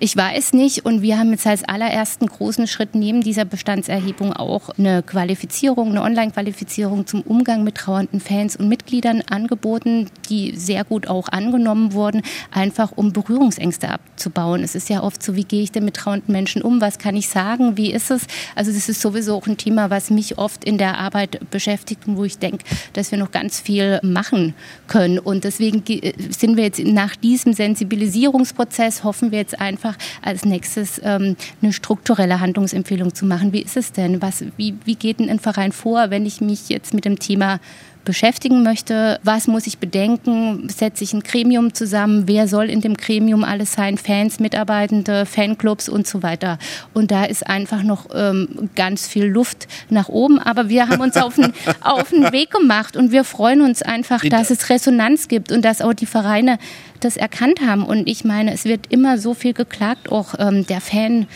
ich 0.00 0.16
weiß 0.16 0.54
nicht. 0.54 0.84
Und 0.84 1.02
wir 1.02 1.18
haben 1.18 1.30
jetzt 1.30 1.46
als 1.46 1.62
allerersten 1.62 2.26
großen 2.26 2.66
Schritt 2.66 2.96
neben 2.96 3.20
dieser 3.20 3.44
Bestandserhebung 3.44 4.32
auch 4.32 4.70
eine 4.76 5.04
Qualifizierung, 5.04 5.90
eine 5.90 6.02
Online-Qualifizierung 6.02 7.06
zum 7.06 7.22
Umgang 7.22 7.62
mit 7.62 7.76
trauernden 7.76 8.20
Fans 8.20 8.56
und 8.56 8.68
Mitgliedern 8.68 9.22
angeboten, 9.30 10.08
die 10.28 10.56
sehr 10.56 10.82
gut 10.82 11.06
auch 11.06 11.28
angenommen 11.28 11.92
wurden, 11.92 12.22
einfach 12.50 12.92
um 12.96 13.12
Berührungsängste 13.12 13.88
abzubauen. 13.88 14.64
Es 14.64 14.74
ist 14.74 14.88
ja 14.88 15.02
oft 15.02 15.22
so, 15.22 15.36
wie 15.36 15.44
gehe 15.44 15.62
ich 15.62 15.70
denn 15.70 15.84
mit 15.84 15.94
trauernden 15.94 16.32
Menschen 16.32 16.62
um? 16.62 16.80
Was 16.80 16.98
kann 16.98 17.14
ich 17.14 17.28
sagen? 17.28 17.76
Wie 17.76 17.92
ist 17.92 18.10
es? 18.10 18.26
Also 18.56 18.72
das 18.72 18.88
ist 18.88 19.00
sowieso 19.00 19.36
auch 19.36 19.46
ein 19.46 19.58
Thema, 19.58 19.90
was 19.90 20.10
mich 20.10 20.38
oft 20.38 20.64
in 20.64 20.76
der 20.76 20.98
Arbeit 20.98 21.50
beschäftigt 21.50 22.08
und 22.08 22.16
wo 22.16 22.24
ich 22.24 22.38
denke, 22.38 22.64
dass 22.94 23.12
wir 23.12 23.18
noch 23.18 23.30
ganz 23.30 23.60
viel 23.60 24.00
machen 24.02 24.54
können. 24.88 25.20
Und 25.20 25.44
deswegen 25.44 25.84
sind 26.30 26.56
wir 26.56 26.64
jetzt 26.64 26.80
nach 26.80 27.14
diesem 27.14 27.52
Sensibilisierungsprozess, 27.52 29.04
hoffen 29.04 29.30
wir, 29.30 29.36
wir 29.36 29.40
jetzt 29.46 29.60
einfach 29.60 29.96
als 30.22 30.44
nächstes 30.44 31.00
ähm, 31.04 31.36
eine 31.62 31.72
strukturelle 31.72 32.40
Handlungsempfehlung 32.40 33.14
zu 33.14 33.26
machen. 33.26 33.52
Wie 33.52 33.62
ist 33.62 33.76
es 33.76 33.92
denn? 33.92 34.20
Was, 34.20 34.44
wie, 34.56 34.74
wie 34.84 34.96
geht 34.96 35.20
denn 35.20 35.30
ein 35.30 35.38
Verein 35.38 35.72
vor, 35.72 36.10
wenn 36.10 36.26
ich 36.26 36.40
mich 36.40 36.68
jetzt 36.68 36.94
mit 36.94 37.04
dem 37.04 37.18
Thema 37.18 37.60
beschäftigen 38.06 38.62
möchte. 38.62 39.20
Was 39.22 39.46
muss 39.48 39.66
ich 39.66 39.76
bedenken? 39.76 40.68
Setze 40.70 41.04
ich 41.04 41.12
ein 41.12 41.20
Gremium 41.20 41.74
zusammen? 41.74 42.22
Wer 42.26 42.48
soll 42.48 42.70
in 42.70 42.80
dem 42.80 42.96
Gremium 42.96 43.44
alles 43.44 43.74
sein? 43.74 43.98
Fans, 43.98 44.40
Mitarbeitende, 44.40 45.26
Fanclubs 45.26 45.90
und 45.90 46.06
so 46.06 46.22
weiter. 46.22 46.58
Und 46.94 47.10
da 47.10 47.24
ist 47.24 47.46
einfach 47.46 47.82
noch 47.82 48.06
ähm, 48.14 48.70
ganz 48.74 49.06
viel 49.06 49.26
Luft 49.26 49.68
nach 49.90 50.08
oben. 50.08 50.38
Aber 50.38 50.70
wir 50.70 50.88
haben 50.88 51.02
uns 51.02 51.18
auf 51.18 51.34
den, 51.34 51.52
auf 51.82 52.08
den 52.08 52.32
Weg 52.32 52.50
gemacht 52.50 52.96
und 52.96 53.12
wir 53.12 53.24
freuen 53.24 53.60
uns 53.60 53.82
einfach, 53.82 54.22
dass 54.22 54.48
es 54.48 54.70
Resonanz 54.70 55.28
gibt 55.28 55.52
und 55.52 55.62
dass 55.62 55.82
auch 55.82 55.92
die 55.92 56.06
Vereine 56.06 56.58
das 57.00 57.16
erkannt 57.16 57.60
haben. 57.60 57.84
Und 57.84 58.08
ich 58.08 58.24
meine, 58.24 58.54
es 58.54 58.64
wird 58.64 58.86
immer 58.90 59.18
so 59.18 59.34
viel 59.34 59.52
geklagt, 59.52 60.10
auch 60.10 60.34
ähm, 60.38 60.66
der 60.66 60.80
Fan 60.80 61.26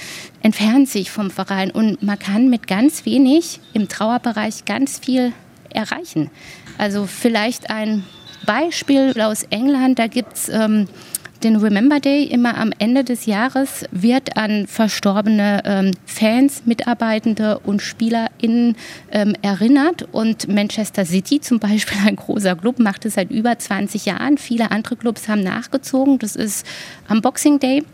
entfernt 0.42 0.88
sich 0.88 1.10
vom 1.10 1.30
Verein 1.30 1.70
und 1.70 2.02
man 2.02 2.18
kann 2.18 2.48
mit 2.48 2.66
ganz 2.66 3.04
wenig 3.04 3.60
im 3.74 3.88
Trauerbereich 3.88 4.64
ganz 4.64 4.98
viel 4.98 5.32
erreichen. 5.74 6.30
Also 6.78 7.06
vielleicht 7.06 7.70
ein 7.70 8.04
Beispiel 8.46 9.18
aus 9.20 9.44
England, 9.44 9.98
da 9.98 10.06
gibt 10.06 10.34
es 10.34 10.48
ähm, 10.48 10.88
den 11.42 11.56
Remember 11.56 12.00
Day 12.00 12.24
immer 12.24 12.58
am 12.58 12.72
Ende 12.78 13.02
des 13.02 13.26
Jahres 13.26 13.84
wird 13.90 14.36
an 14.36 14.66
verstorbene 14.66 15.62
ähm, 15.64 15.92
Fans, 16.04 16.66
Mitarbeitende 16.66 17.58
und 17.60 17.80
SpielerInnen 17.80 18.76
ähm, 19.10 19.34
erinnert. 19.40 20.06
Und 20.12 20.48
Manchester 20.48 21.04
City 21.04 21.40
zum 21.40 21.58
Beispiel, 21.58 21.98
ein 22.06 22.16
großer 22.16 22.56
Club, 22.56 22.78
macht 22.78 23.06
es 23.06 23.14
seit 23.14 23.30
über 23.30 23.58
20 23.58 24.06
Jahren. 24.06 24.38
Viele 24.38 24.70
andere 24.70 24.96
Clubs 24.96 25.28
haben 25.28 25.42
nachgezogen. 25.42 26.18
Das 26.18 26.36
ist 26.36 26.66
am 27.08 27.22
Boxing 27.22 27.58
Day 27.58 27.84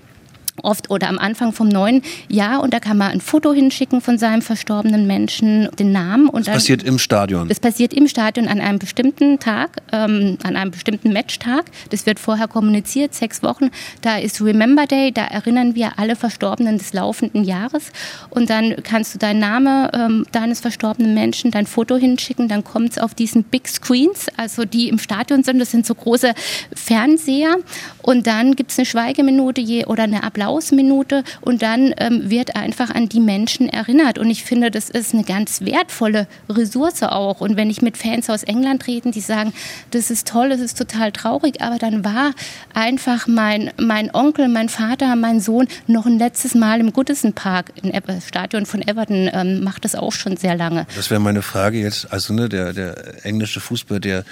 oft 0.66 0.90
oder 0.90 1.08
am 1.08 1.18
Anfang 1.18 1.52
vom 1.52 1.68
neuen 1.68 2.02
Jahr 2.28 2.62
und 2.62 2.74
da 2.74 2.80
kann 2.80 2.98
man 2.98 3.12
ein 3.12 3.20
Foto 3.20 3.52
hinschicken 3.52 4.00
von 4.00 4.18
seinem 4.18 4.42
verstorbenen 4.42 5.06
Menschen, 5.06 5.68
den 5.78 5.92
Namen. 5.92 6.28
Und 6.28 6.40
das 6.40 6.46
dann, 6.46 6.54
passiert 6.54 6.82
im 6.82 6.98
Stadion? 6.98 7.48
Das 7.48 7.60
passiert 7.60 7.94
im 7.94 8.08
Stadion 8.08 8.48
an 8.48 8.60
einem 8.60 8.78
bestimmten 8.78 9.38
Tag, 9.38 9.78
ähm, 9.92 10.36
an 10.42 10.56
einem 10.56 10.72
bestimmten 10.72 11.12
Matchtag. 11.12 11.66
Das 11.90 12.04
wird 12.04 12.18
vorher 12.18 12.48
kommuniziert, 12.48 13.14
sechs 13.14 13.42
Wochen. 13.42 13.70
Da 14.02 14.18
ist 14.18 14.42
Remember 14.42 14.86
Day, 14.86 15.12
da 15.12 15.24
erinnern 15.24 15.74
wir 15.74 15.98
alle 15.98 16.16
Verstorbenen 16.16 16.78
des 16.78 16.92
laufenden 16.92 17.44
Jahres 17.44 17.90
und 18.30 18.50
dann 18.50 18.74
kannst 18.82 19.14
du 19.14 19.18
deinen 19.18 19.38
Namen 19.38 19.88
ähm, 19.92 20.26
deines 20.32 20.60
verstorbenen 20.60 21.14
Menschen, 21.14 21.50
dein 21.52 21.66
Foto 21.66 21.96
hinschicken, 21.96 22.48
dann 22.48 22.64
kommt 22.64 22.90
es 22.90 22.98
auf 22.98 23.14
diesen 23.14 23.44
Big 23.44 23.68
Screens, 23.68 24.26
also 24.36 24.64
die 24.64 24.88
im 24.88 24.98
Stadion 24.98 25.44
sind, 25.44 25.60
das 25.60 25.70
sind 25.70 25.86
so 25.86 25.94
große 25.94 26.34
Fernseher 26.74 27.56
und 28.02 28.26
dann 28.26 28.56
gibt 28.56 28.72
es 28.72 28.78
eine 28.78 28.86
Schweigeminute 28.86 29.60
je, 29.60 29.84
oder 29.84 30.02
eine 30.02 30.24
Applaus 30.24 30.55
Applausminute 30.56 31.22
und 31.42 31.62
dann 31.62 31.94
ähm, 31.98 32.30
wird 32.30 32.56
einfach 32.56 32.90
an 32.90 33.08
die 33.08 33.20
Menschen 33.20 33.68
erinnert. 33.68 34.18
Und 34.18 34.30
ich 34.30 34.42
finde, 34.42 34.70
das 34.70 34.88
ist 34.88 35.12
eine 35.12 35.24
ganz 35.24 35.60
wertvolle 35.60 36.26
Ressource 36.48 37.02
auch. 37.02 37.40
Und 37.40 37.56
wenn 37.56 37.68
ich 37.68 37.82
mit 37.82 37.96
Fans 37.96 38.30
aus 38.30 38.42
England 38.42 38.86
rede, 38.86 39.10
die 39.10 39.20
sagen, 39.20 39.52
das 39.90 40.10
ist 40.10 40.28
toll, 40.28 40.48
das 40.48 40.60
ist 40.60 40.78
total 40.78 41.12
traurig, 41.12 41.60
aber 41.60 41.78
dann 41.78 42.04
war 42.04 42.32
einfach 42.72 43.26
mein, 43.26 43.70
mein 43.78 44.14
Onkel, 44.14 44.48
mein 44.48 44.68
Vater, 44.68 45.14
mein 45.16 45.40
Sohn 45.40 45.68
noch 45.86 46.06
ein 46.06 46.18
letztes 46.18 46.54
Mal 46.54 46.80
im 46.80 46.92
Goodison 46.92 47.34
Park, 47.34 47.72
im 47.82 47.92
Stadion 48.26 48.64
von 48.66 48.86
Everton, 48.86 49.28
ähm, 49.32 49.62
macht 49.62 49.84
das 49.84 49.94
auch 49.94 50.12
schon 50.12 50.36
sehr 50.36 50.56
lange. 50.56 50.86
Das 50.96 51.10
wäre 51.10 51.20
meine 51.20 51.42
Frage 51.42 51.78
jetzt. 51.78 52.12
Also 52.12 52.32
ne, 52.32 52.48
der, 52.48 52.72
der 52.72 53.24
englische 53.24 53.60
Fußball, 53.60 54.00
der 54.00 54.24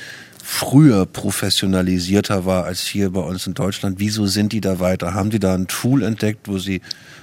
früher 0.45 1.07
professionalisierter 1.07 2.45
war 2.45 2.65
als 2.65 2.83
hier 2.83 3.11
bei 3.11 3.21
uns 3.21 3.47
in 3.47 3.55
Deutschland. 3.55 3.99
Wieso 3.99 4.27
sind 4.27 4.53
die 4.53 4.61
da 4.61 4.79
weiter? 4.79 5.15
Haben 5.15 5.31
die 5.31 5.39
da 5.39 5.55
ein 5.55 5.69
Tool 5.69 6.03
entdeckt, 6.03 6.49
wo 6.49 6.59
sie 6.59 6.83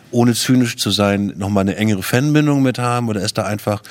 ohne 0.09 0.33
zynisch 0.33 0.75
zu 0.75 0.89
sein, 0.89 1.33
nochmal 1.37 1.61
eine 1.61 1.75
engere 1.75 2.01
Fanbindung 2.01 2.63
mit 2.63 2.79
haben? 2.79 3.09
Oder 3.09 3.21
ist 3.21 3.37
da 3.37 3.43
einfach, 3.43 3.83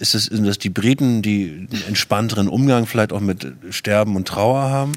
ist 0.00 0.16
es, 0.16 0.24
sind 0.24 0.44
das 0.46 0.58
die 0.58 0.68
Briten, 0.68 1.22
die 1.22 1.68
einen 1.70 1.84
entspannteren 1.88 2.48
Umgang 2.48 2.86
vielleicht 2.86 3.12
auch 3.12 3.20
mit 3.20 3.52
Sterben 3.70 4.16
und 4.16 4.26
Trauer 4.26 4.62
haben? 4.62 4.92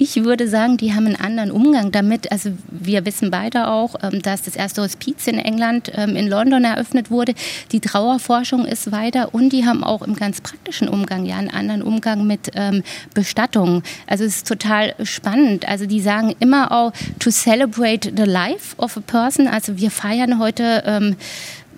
Ich 0.00 0.22
würde 0.22 0.46
sagen, 0.46 0.76
die 0.76 0.94
haben 0.94 1.06
einen 1.06 1.16
anderen 1.16 1.50
Umgang 1.50 1.90
damit. 1.90 2.30
Also 2.30 2.50
wir 2.70 3.04
wissen 3.04 3.32
beide 3.32 3.66
auch, 3.66 3.96
ähm, 4.00 4.22
dass 4.22 4.42
das 4.42 4.54
erste 4.54 4.82
Hospiz 4.82 5.26
in 5.26 5.40
England 5.40 5.90
ähm, 5.94 6.14
in 6.14 6.28
London 6.28 6.62
eröffnet 6.62 7.10
wurde. 7.10 7.34
Die 7.72 7.80
Trauerforschung 7.80 8.64
ist 8.64 8.92
weiter 8.92 9.34
und 9.34 9.52
die 9.52 9.66
haben 9.66 9.82
auch 9.82 10.02
im 10.02 10.14
ganz 10.14 10.40
praktischen 10.40 10.88
Umgang 10.88 11.26
ja 11.26 11.36
einen 11.36 11.50
anderen 11.50 11.82
Umgang 11.82 12.28
mit 12.28 12.50
ähm, 12.54 12.84
Bestattung. 13.12 13.82
Also 14.06 14.22
es 14.22 14.36
ist 14.36 14.48
total 14.48 14.94
spannend. 15.02 15.68
Also 15.68 15.86
die 15.86 16.00
sagen 16.00 16.36
immer 16.38 16.70
auch 16.70 16.92
to 17.18 17.32
celebrate 17.32 18.12
the 18.16 18.22
life 18.22 18.76
of 18.78 18.96
a 18.96 19.00
person. 19.00 19.48
Also 19.48 19.78
wir 19.78 19.90
feiern 19.90 20.38
heute 20.38 21.16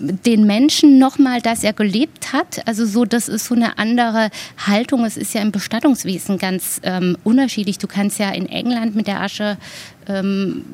den 0.01 0.47
Menschen 0.47 0.99
nochmal, 0.99 1.41
dass 1.41 1.63
er 1.63 1.73
gelebt 1.73 2.33
hat. 2.33 2.67
Also 2.67 2.87
so, 2.87 3.05
das 3.05 3.29
ist 3.29 3.47
so 3.47 3.55
eine 3.55 3.79
andere 3.79 4.31
Haltung. 4.67 5.05
Es 5.05 5.17
ist 5.17 5.35
ja 5.35 5.43
im 5.43 5.53
Bestattungswesen 5.53 6.39
ganz 6.39 6.81
ähm, 6.83 7.17
unterschiedlich. 7.23 7.79
Du 7.79 7.87
kannst 7.87 8.19
ja 8.19 8.31
in 8.31 8.47
England 8.47 8.97
mit 8.97 9.07
der 9.07 9.21
Asche 9.21 9.59
ähm, 10.09 10.65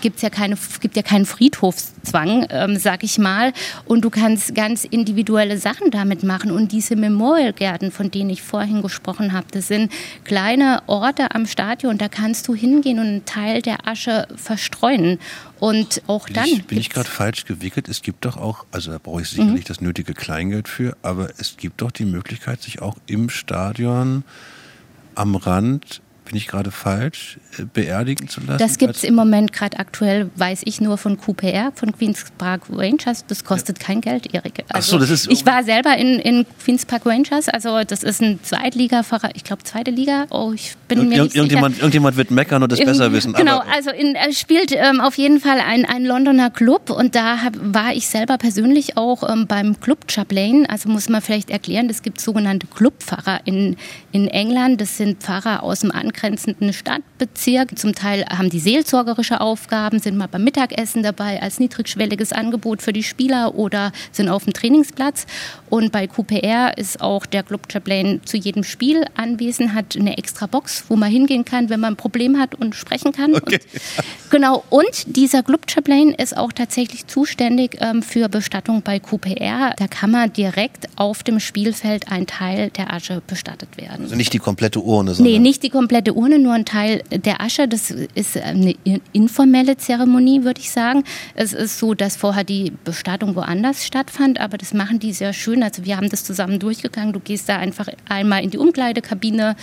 gibt's 0.00 0.22
ja 0.22 0.30
keine, 0.30 0.56
gibt 0.80 0.96
ja 0.96 1.02
keinen 1.02 1.26
Friedhofszwang, 1.26 2.46
ähm, 2.50 2.76
sag 2.76 3.02
ich 3.04 3.18
mal. 3.18 3.52
Und 3.84 4.04
du 4.04 4.10
kannst 4.10 4.54
ganz 4.54 4.84
individuelle 4.84 5.58
Sachen 5.58 5.90
damit 5.90 6.22
machen. 6.22 6.50
Und 6.50 6.72
diese 6.72 6.96
Memorialgärten, 6.96 7.92
von 7.92 8.10
denen 8.10 8.30
ich 8.30 8.42
vorhin 8.42 8.82
gesprochen 8.82 9.32
habe, 9.32 9.46
das 9.50 9.68
sind 9.68 9.92
kleine 10.24 10.82
Orte 10.86 11.34
am 11.34 11.46
Stadion. 11.46 11.98
Da 11.98 12.08
kannst 12.08 12.48
du 12.48 12.54
hingehen 12.54 12.98
und 12.98 13.06
einen 13.06 13.24
Teil 13.24 13.62
der 13.62 13.86
Asche 13.86 14.26
verstreuen. 14.34 15.18
Und 15.58 16.02
auch 16.06 16.26
bin 16.26 16.34
dann. 16.34 16.46
Ich, 16.46 16.64
bin 16.66 16.78
ich 16.78 16.90
gerade 16.90 17.08
falsch 17.08 17.44
gewickelt? 17.44 17.88
Es 17.88 18.02
gibt 18.02 18.24
doch 18.24 18.36
auch, 18.36 18.64
also 18.72 18.90
da 18.90 18.98
brauche 18.98 19.22
ich 19.22 19.28
sicherlich 19.28 19.64
mhm. 19.64 19.68
das 19.68 19.80
nötige 19.80 20.14
Kleingeld 20.14 20.68
für, 20.68 20.96
aber 21.02 21.30
es 21.38 21.56
gibt 21.56 21.82
doch 21.82 21.90
die 21.90 22.06
Möglichkeit, 22.06 22.62
sich 22.62 22.80
auch 22.80 22.96
im 23.06 23.28
Stadion 23.28 24.24
am 25.14 25.36
Rand 25.36 26.00
bin 26.30 26.36
ich 26.36 26.46
gerade 26.46 26.70
falsch, 26.70 27.38
äh, 27.58 27.64
beerdigen 27.64 28.28
zu 28.28 28.40
lassen? 28.40 28.58
Das 28.58 28.78
gibt 28.78 28.94
es 28.94 29.02
im 29.02 29.16
Moment 29.16 29.52
gerade 29.52 29.80
aktuell, 29.80 30.30
weiß 30.36 30.60
ich 30.64 30.80
nur 30.80 30.96
von 30.96 31.20
QPR, 31.20 31.72
von 31.74 31.90
Queen's 31.90 32.24
Park 32.38 32.62
Rangers. 32.70 33.24
Das 33.26 33.44
kostet 33.44 33.80
ja. 33.80 33.86
kein 33.86 34.00
Geld, 34.00 34.32
Erik. 34.32 34.64
Also 34.68 34.72
Ach 34.74 34.82
so, 34.82 34.98
das 34.98 35.10
ist 35.10 35.28
ich 35.28 35.44
war 35.44 35.64
selber 35.64 35.96
in, 35.96 36.20
in 36.20 36.46
Queen's 36.64 36.86
Park 36.86 37.04
Rangers, 37.04 37.48
also 37.48 37.82
das 37.84 38.04
ist 38.04 38.22
ein 38.22 38.38
Zweitliga-Verein, 38.44 39.32
ich 39.34 39.42
glaube 39.42 39.64
zweite 39.64 39.90
Liga. 39.90 40.26
Oh, 40.30 40.52
ich 40.54 40.74
bin 40.86 40.98
Ir 40.98 41.04
mir 41.04 41.22
nicht 41.24 41.34
irgendjemand, 41.34 41.74
sicher. 41.74 41.82
Irgendjemand 41.82 42.16
wird 42.16 42.30
meckern 42.30 42.62
und 42.62 42.70
das 42.70 42.78
besser 42.78 43.10
wissen. 43.10 43.32
Genau, 43.32 43.60
also 43.74 43.90
in, 43.90 44.14
er 44.14 44.32
spielt 44.32 44.70
ähm, 44.70 45.00
auf 45.00 45.16
jeden 45.16 45.40
Fall 45.40 45.58
ein, 45.58 45.84
ein 45.84 46.04
Londoner 46.04 46.50
Club 46.50 46.90
und 46.90 47.16
da 47.16 47.42
hab, 47.42 47.54
war 47.60 47.92
ich 47.92 48.06
selber 48.06 48.38
persönlich 48.38 48.96
auch 48.96 49.28
ähm, 49.28 49.48
beim 49.48 49.80
Club 49.80 50.08
Chaplain. 50.08 50.66
Also 50.66 50.88
muss 50.88 51.08
man 51.08 51.22
vielleicht 51.22 51.50
erklären, 51.50 51.90
es 51.90 52.02
gibt 52.02 52.20
sogenannte 52.20 52.68
Clubpfarrer 52.68 53.40
in, 53.46 53.76
in 54.12 54.28
England. 54.28 54.80
Das 54.80 54.96
sind 54.96 55.24
Pfarrer 55.24 55.64
aus 55.64 55.80
dem 55.80 55.90
Ankreis 55.90 56.19
angrenzenden 56.20 56.72
Stadtbezirk. 56.72 57.78
Zum 57.78 57.94
Teil 57.94 58.24
haben 58.26 58.50
die 58.50 58.60
seelsorgerische 58.60 59.40
Aufgaben, 59.40 60.00
sind 60.00 60.16
mal 60.16 60.28
beim 60.28 60.44
Mittagessen 60.44 61.02
dabei 61.02 61.40
als 61.40 61.58
niedrigschwelliges 61.58 62.32
Angebot 62.32 62.82
für 62.82 62.92
die 62.92 63.02
Spieler 63.02 63.54
oder 63.54 63.92
sind 64.12 64.28
auf 64.28 64.44
dem 64.44 64.52
Trainingsplatz. 64.52 65.26
Und 65.70 65.92
bei 65.92 66.06
QPR 66.06 66.76
ist 66.76 67.00
auch 67.00 67.24
der 67.24 67.42
Club 67.42 67.72
Chaplain 67.72 68.20
zu 68.24 68.36
jedem 68.36 68.64
Spiel 68.64 69.04
anwesend, 69.14 69.74
hat 69.74 69.96
eine 69.96 70.18
extra 70.18 70.46
Box, 70.46 70.84
wo 70.88 70.96
man 70.96 71.10
hingehen 71.10 71.44
kann, 71.44 71.70
wenn 71.70 71.80
man 71.80 71.94
ein 71.94 71.96
Problem 71.96 72.38
hat 72.38 72.54
und 72.54 72.74
sprechen 72.74 73.12
kann. 73.12 73.34
Okay. 73.34 73.54
Und, 73.54 74.30
genau. 74.30 74.64
Und 74.68 75.16
dieser 75.16 75.42
Club 75.42 75.70
Chaplain 75.70 76.10
ist 76.10 76.36
auch 76.36 76.52
tatsächlich 76.52 77.06
zuständig 77.06 77.78
ähm, 77.80 78.02
für 78.02 78.28
Bestattung 78.28 78.82
bei 78.82 78.98
QPR. 78.98 79.74
Da 79.76 79.86
kann 79.88 80.10
man 80.10 80.32
direkt 80.32 80.88
auf 80.96 81.22
dem 81.22 81.40
Spielfeld 81.40 82.10
ein 82.10 82.26
Teil 82.26 82.70
der 82.70 82.92
Asche 82.92 83.22
bestattet 83.26 83.76
werden. 83.76 84.02
Also 84.02 84.16
nicht 84.16 84.32
die 84.32 84.38
komplette 84.38 84.80
Urne, 84.80 85.14
sondern. 85.14 85.32
Nee, 85.32 85.38
nicht 85.38 85.62
die 85.62 85.70
komplette 85.70 86.09
Urne, 86.14 86.38
nur 86.38 86.52
ein 86.52 86.64
Teil 86.64 87.02
der 87.10 87.40
Asche. 87.40 87.68
Das 87.68 87.90
ist 87.90 88.36
eine 88.36 88.74
informelle 89.12 89.76
Zeremonie, 89.76 90.44
würde 90.44 90.60
ich 90.60 90.70
sagen. 90.70 91.04
Es 91.34 91.52
ist 91.52 91.78
so, 91.78 91.94
dass 91.94 92.16
vorher 92.16 92.44
die 92.44 92.72
Bestattung 92.84 93.36
woanders 93.36 93.86
stattfand, 93.86 94.40
aber 94.40 94.58
das 94.58 94.74
machen 94.74 94.98
die 94.98 95.12
sehr 95.12 95.32
schön. 95.32 95.62
Also 95.62 95.84
wir 95.84 95.96
haben 95.96 96.08
das 96.08 96.24
zusammen 96.24 96.58
durchgegangen. 96.58 97.12
Du 97.12 97.20
gehst 97.20 97.48
da 97.48 97.56
einfach 97.56 97.88
einmal 98.08 98.42
in 98.42 98.50
die 98.50 98.58
Umkleidekabine 98.58 99.56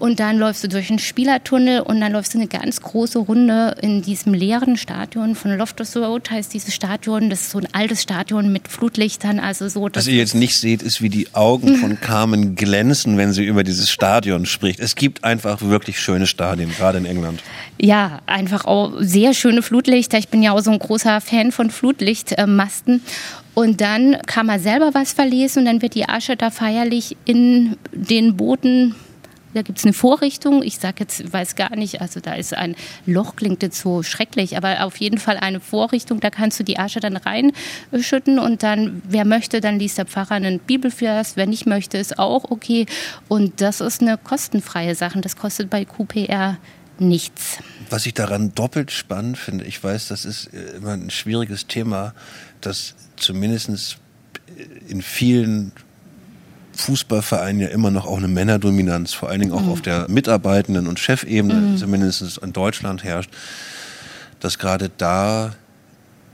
und 0.00 0.18
dann 0.18 0.38
läufst 0.38 0.64
du 0.64 0.68
durch 0.68 0.88
einen 0.88 0.98
Spielertunnel 0.98 1.80
und 1.82 2.00
dann 2.00 2.12
läufst 2.12 2.34
du 2.34 2.38
eine 2.38 2.48
ganz 2.48 2.80
große 2.80 3.18
Runde 3.18 3.76
in 3.82 4.00
diesem 4.00 4.32
leeren 4.32 4.76
Stadion 4.76 5.34
von 5.34 5.56
Loftus 5.56 5.96
Road 5.96 6.30
heißt 6.30 6.52
dieses 6.54 6.74
Stadion. 6.74 7.28
Das 7.28 7.42
ist 7.42 7.50
so 7.50 7.58
ein 7.58 7.68
altes 7.72 8.02
Stadion 8.02 8.50
mit 8.50 8.66
Flutlichtern. 8.68 9.38
Also 9.38 9.68
so, 9.68 9.88
Was 9.92 10.06
ihr 10.06 10.16
jetzt 10.16 10.34
nicht 10.34 10.58
seht, 10.58 10.82
ist, 10.82 11.02
wie 11.02 11.10
die 11.10 11.28
Augen 11.34 11.76
von 11.76 12.00
Carmen 12.00 12.54
glänzen, 12.56 13.18
wenn 13.18 13.32
sie 13.32 13.44
über 13.44 13.62
dieses 13.62 13.90
Stadion 13.90 14.46
spricht. 14.46 14.80
Es 14.80 14.94
gibt 14.94 15.22
einfach 15.22 15.60
wirklich 15.60 16.00
schöne 16.00 16.26
Stadien, 16.26 16.70
gerade 16.70 16.98
in 16.98 17.04
England. 17.04 17.42
Ja, 17.78 18.20
einfach 18.26 18.64
auch 18.64 18.94
sehr 19.00 19.34
schöne 19.34 19.62
Flutlichter. 19.62 20.16
Ich 20.16 20.28
bin 20.28 20.42
ja 20.42 20.52
auch 20.52 20.60
so 20.60 20.70
ein 20.70 20.78
großer 20.78 21.20
Fan 21.20 21.52
von 21.52 21.70
Flutlichtmasten. 21.70 23.02
Und 23.54 23.82
dann 23.82 24.16
kann 24.26 24.46
man 24.46 24.60
selber 24.60 24.94
was 24.94 25.12
verlesen 25.12 25.60
und 25.60 25.64
dann 25.66 25.82
wird 25.82 25.94
die 25.94 26.08
Asche 26.08 26.36
da 26.36 26.50
feierlich 26.50 27.16
in 27.26 27.76
den 27.92 28.36
Booten 28.36 28.94
da 29.54 29.62
gibt 29.62 29.78
es 29.78 29.84
eine 29.84 29.92
Vorrichtung. 29.92 30.62
Ich 30.62 30.78
sage 30.78 30.96
jetzt, 31.00 31.32
weiß 31.32 31.56
gar 31.56 31.76
nicht, 31.76 32.00
also 32.00 32.20
da 32.20 32.34
ist 32.34 32.54
ein 32.54 32.76
Loch, 33.06 33.36
klingt 33.36 33.62
jetzt 33.62 33.80
so 33.80 34.02
schrecklich, 34.02 34.56
aber 34.56 34.84
auf 34.84 34.96
jeden 34.98 35.18
Fall 35.18 35.36
eine 35.36 35.60
Vorrichtung. 35.60 36.20
Da 36.20 36.30
kannst 36.30 36.60
du 36.60 36.64
die 36.64 36.78
Asche 36.78 37.00
dann 37.00 37.16
reinschütten 37.16 38.38
und 38.38 38.62
dann, 38.62 39.02
wer 39.08 39.24
möchte, 39.24 39.60
dann 39.60 39.78
liest 39.78 39.98
der 39.98 40.06
Pfarrer 40.06 40.32
einen 40.32 40.58
Bibelvers. 40.58 41.36
Wer 41.36 41.46
nicht 41.46 41.66
möchte, 41.66 41.98
ist 41.98 42.18
auch 42.18 42.50
okay. 42.50 42.86
Und 43.28 43.60
das 43.60 43.80
ist 43.80 44.00
eine 44.00 44.18
kostenfreie 44.18 44.94
Sache. 44.94 45.20
Das 45.20 45.36
kostet 45.36 45.70
bei 45.70 45.84
QPR 45.84 46.58
nichts. 46.98 47.58
Was 47.88 48.06
ich 48.06 48.14
daran 48.14 48.54
doppelt 48.54 48.90
spannend 48.90 49.38
finde, 49.38 49.64
ich 49.64 49.82
weiß, 49.82 50.08
das 50.08 50.24
ist 50.24 50.52
äh, 50.52 50.76
immer 50.76 50.92
ein 50.92 51.10
schwieriges 51.10 51.66
Thema, 51.66 52.14
dass 52.60 52.94
zumindest 53.16 53.98
in 54.88 55.02
vielen 55.02 55.72
Fußballvereinen 56.80 57.60
ja 57.60 57.68
immer 57.68 57.90
noch 57.90 58.06
auch 58.06 58.18
eine 58.18 58.28
Männerdominanz, 58.28 59.12
vor 59.12 59.28
allen 59.28 59.40
Dingen 59.40 59.52
auch 59.52 59.62
mhm. 59.62 59.70
auf 59.70 59.82
der 59.82 60.08
Mitarbeitenden- 60.08 60.86
und 60.86 60.98
Chefebene, 60.98 61.54
mhm. 61.54 61.76
zumindest 61.76 62.38
in 62.38 62.52
Deutschland 62.52 63.04
herrscht, 63.04 63.30
dass 64.40 64.58
gerade 64.58 64.90
da 64.96 65.54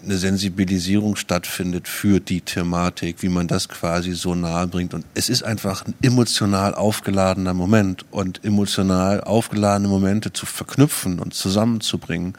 eine 0.04 0.18
Sensibilisierung 0.18 1.16
stattfindet 1.16 1.88
für 1.88 2.20
die 2.20 2.40
Thematik, 2.40 3.22
wie 3.22 3.28
man 3.28 3.48
das 3.48 3.68
quasi 3.68 4.12
so 4.12 4.34
nahe 4.34 4.66
bringt. 4.66 4.94
Und 4.94 5.04
es 5.14 5.28
ist 5.28 5.42
einfach 5.42 5.84
ein 5.84 5.94
emotional 6.00 6.74
aufgeladener 6.74 7.54
Moment. 7.54 8.04
Und 8.12 8.44
emotional 8.44 9.20
aufgeladene 9.20 9.88
Momente 9.88 10.32
zu 10.32 10.46
verknüpfen 10.46 11.18
und 11.18 11.34
zusammenzubringen, 11.34 12.34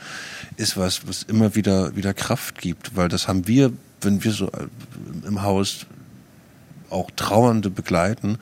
ist 0.55 0.77
was, 0.77 1.07
was 1.07 1.23
immer 1.23 1.55
wieder, 1.55 1.95
wieder 1.95 2.13
Kraft 2.13 2.59
gibt. 2.61 2.95
Weil 2.95 3.09
das 3.09 3.27
haben 3.27 3.47
wir, 3.47 3.73
wenn 4.01 4.23
wir 4.23 4.31
so 4.31 4.49
im 5.25 5.41
Haus 5.41 5.85
auch 6.89 7.11
Trauernde 7.15 7.69
begleiten, 7.69 8.37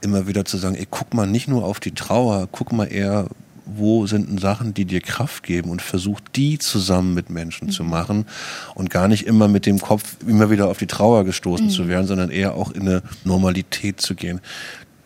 immer 0.00 0.26
wieder 0.26 0.44
zu 0.44 0.58
sagen, 0.58 0.76
ey, 0.76 0.86
guck 0.88 1.14
mal 1.14 1.26
nicht 1.26 1.48
nur 1.48 1.64
auf 1.64 1.80
die 1.80 1.92
Trauer, 1.92 2.48
guck 2.50 2.72
mal 2.72 2.86
eher, 2.86 3.26
wo 3.66 4.06
sind 4.06 4.28
denn 4.28 4.38
Sachen, 4.38 4.74
die 4.74 4.84
dir 4.84 5.00
Kraft 5.00 5.42
geben 5.42 5.70
und 5.70 5.82
versuch 5.82 6.20
die 6.34 6.58
zusammen 6.58 7.14
mit 7.14 7.30
Menschen 7.30 7.68
mhm. 7.68 7.72
zu 7.72 7.84
machen 7.84 8.26
und 8.74 8.90
gar 8.90 9.08
nicht 9.08 9.26
immer 9.26 9.48
mit 9.48 9.66
dem 9.66 9.80
Kopf 9.80 10.16
immer 10.26 10.50
wieder 10.50 10.68
auf 10.68 10.78
die 10.78 10.86
Trauer 10.86 11.24
gestoßen 11.24 11.66
mhm. 11.66 11.70
zu 11.70 11.88
werden, 11.88 12.06
sondern 12.06 12.30
eher 12.30 12.54
auch 12.54 12.70
in 12.70 12.82
eine 12.82 13.02
Normalität 13.24 14.00
zu 14.00 14.14
gehen. 14.14 14.40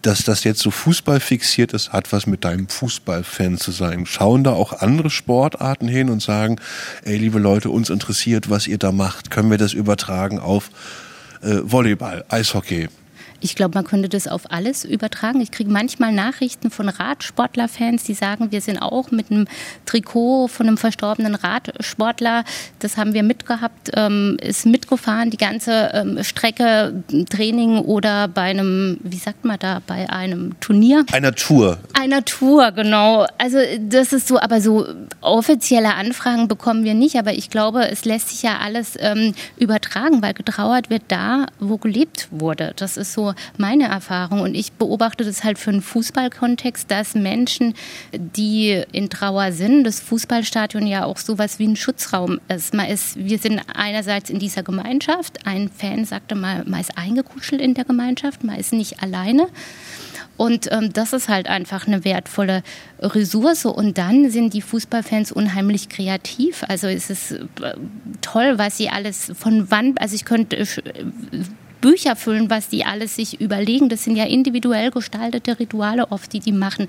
Dass 0.03 0.23
das 0.23 0.45
jetzt 0.45 0.61
so 0.61 0.71
Fußball 0.71 1.19
fixiert 1.19 1.73
ist, 1.73 1.93
hat 1.93 2.13
was 2.13 2.27
mit 2.27 2.45
deinem 2.45 2.69
Fußballfan 2.69 3.59
zu 3.59 3.73
sein. 3.73 4.07
Schauen 4.07 4.45
da 4.45 4.53
auch 4.53 4.81
andere 4.81 5.11
Sportarten 5.11 5.89
hin 5.89 6.09
und 6.09 6.23
sagen, 6.23 6.57
ey, 7.03 7.17
liebe 7.17 7.41
Leute, 7.41 7.71
uns 7.71 7.91
interessiert, 7.91 8.49
was 8.49 8.69
ihr 8.69 8.79
da 8.79 8.93
macht. 8.93 9.31
Können 9.31 9.51
wir 9.51 9.59
das 9.59 9.73
übertragen 9.73 10.39
auf 10.39 10.71
Volleyball, 11.43 12.23
Eishockey. 12.29 12.89
Ich 13.41 13.55
glaube, 13.55 13.75
man 13.75 13.85
könnte 13.85 14.09
das 14.09 14.27
auf 14.27 14.51
alles 14.51 14.85
übertragen. 14.85 15.41
Ich 15.41 15.51
kriege 15.51 15.71
manchmal 15.71 16.13
Nachrichten 16.13 16.71
von 16.71 16.89
Radsportlerfans, 16.89 18.03
die 18.05 18.15
sagen, 18.15 18.51
wir 18.51 18.61
sind 18.61 18.79
auch 18.79 19.11
mit 19.11 19.31
einem 19.31 19.47
Trikot 19.87 20.49
von 20.49 20.67
einem 20.67 20.77
verstorbenen 20.77 21.35
Radsportler. 21.35 22.45
Das 22.81 22.97
haben 22.97 23.15
wir 23.15 23.23
mitgehabt, 23.23 23.91
ähm, 23.95 24.37
ist 24.41 24.67
mitgefahren, 24.67 25.31
die 25.31 25.37
ganze 25.37 25.91
ähm, 25.95 26.23
Strecke, 26.25 27.05
Training 27.31 27.79
oder 27.79 28.29
bei 28.29 28.43
einem, 28.43 28.99
wie 29.03 29.17
sagt 29.17 29.45
man 29.45 29.59
da, 29.59 29.83
bei 29.87 30.11
einem 30.11 30.59
Turnier? 30.61 31.05
Einer 31.13 31.35
Tour. 31.35 31.79
Einer 31.99 32.25
Tour, 32.25 32.73
genau. 32.73 33.27
Also 33.39 33.59
das 33.81 34.13
ist 34.13 34.29
so, 34.29 34.41
aber 34.41 34.61
so 34.61 34.87
offizielle 35.21 35.95
Anfragen 35.95 36.49
bekommen 36.49 36.85
wir 36.85 36.95
nicht. 36.95 37.17
Aber 37.17 37.33
ich 37.35 37.51
glaube, 37.51 37.89
es 37.89 38.05
lässt 38.05 38.31
sich 38.31 38.43
ja 38.43 38.59
alles 38.59 38.97
ähm, 38.99 39.35
übertragen, 39.57 40.23
weil 40.23 40.35
getrauert 40.35 40.91
wird 40.91 41.03
da, 41.09 41.47
wo 41.61 41.79
gelebt 41.79 42.29
wurde. 42.31 42.73
Das 42.77 42.97
ist 42.97 43.13
so 43.13 43.28
so 43.29 43.35
meine 43.57 43.89
Erfahrung. 43.89 44.41
Und 44.41 44.55
ich 44.55 44.73
beobachte 44.73 45.25
das 45.25 45.45
halt 45.45 45.59
für 45.59 45.71
einen 45.71 45.83
Fußballkontext, 45.83 46.91
dass 46.91 47.15
Menschen, 47.15 47.75
die 48.13 48.83
in 48.93 49.11
Trauer 49.11 49.53
sind, 49.53 49.85
das 49.85 50.01
Fußballstadion 50.01 50.87
ja 50.87 51.05
auch 51.05 51.19
sowas 51.19 51.59
wie 51.59 51.67
ein 51.67 51.77
Schutzraum 51.77 52.41
ist. 52.49 52.75
Man 52.75 52.87
ist, 52.87 53.17
wir 53.17 53.39
sind 53.39 53.61
einerseits 53.75 54.31
in 54.31 54.39
dieser 54.39 54.63
Gemeinschaft. 54.63 55.47
Ein 55.47 55.71
Fan 55.71 56.05
sagte 56.05 56.35
mal, 56.35 56.65
man 56.67 56.81
ist 56.81 56.97
eingekuschelt 56.97 57.61
in 57.61 57.75
der 57.75 57.85
Gemeinschaft, 57.85 58.45
man 58.45 58.57
ist 58.57 58.73
nicht 58.73 59.03
alleine. 59.03 59.49
Und 60.37 60.71
ähm, 60.71 60.93
das 60.93 61.13
ist 61.13 61.29
halt 61.29 61.49
einfach 61.49 61.89
eine 61.89 62.05
wertvolle 62.05 62.63
Ressource. 63.01 63.65
Und 63.65 63.99
dann 63.99 64.31
sind 64.31 64.55
die 64.55 64.63
Fußballfans 64.63 65.33
unheimlich 65.33 65.89
kreativ. 65.89 66.65
Also 66.69 66.87
es 66.87 67.11
ist 67.11 67.33
äh, 67.33 67.39
toll, 68.21 68.57
was 68.57 68.77
sie 68.77 68.89
alles 68.89 69.33
von 69.37 69.69
wann, 69.71 69.97
also 69.99 70.15
ich 70.15 70.25
könnte 70.25 70.57
äh, 70.57 70.67
Bücher 71.81 72.17
füllen, 72.17 72.51
was 72.51 72.69
die 72.69 72.85
alles 72.85 73.17
sich 73.17 73.41
überlegen. 73.41 73.89
Das 73.89 74.05
sind 74.05 74.17
ja 74.17 74.25
individuell 74.25 74.91
gestaltete 74.91 75.59
Rituale 75.59 76.11
oft, 76.11 76.33
die 76.33 76.41
die 76.41 76.53
machen. 76.53 76.87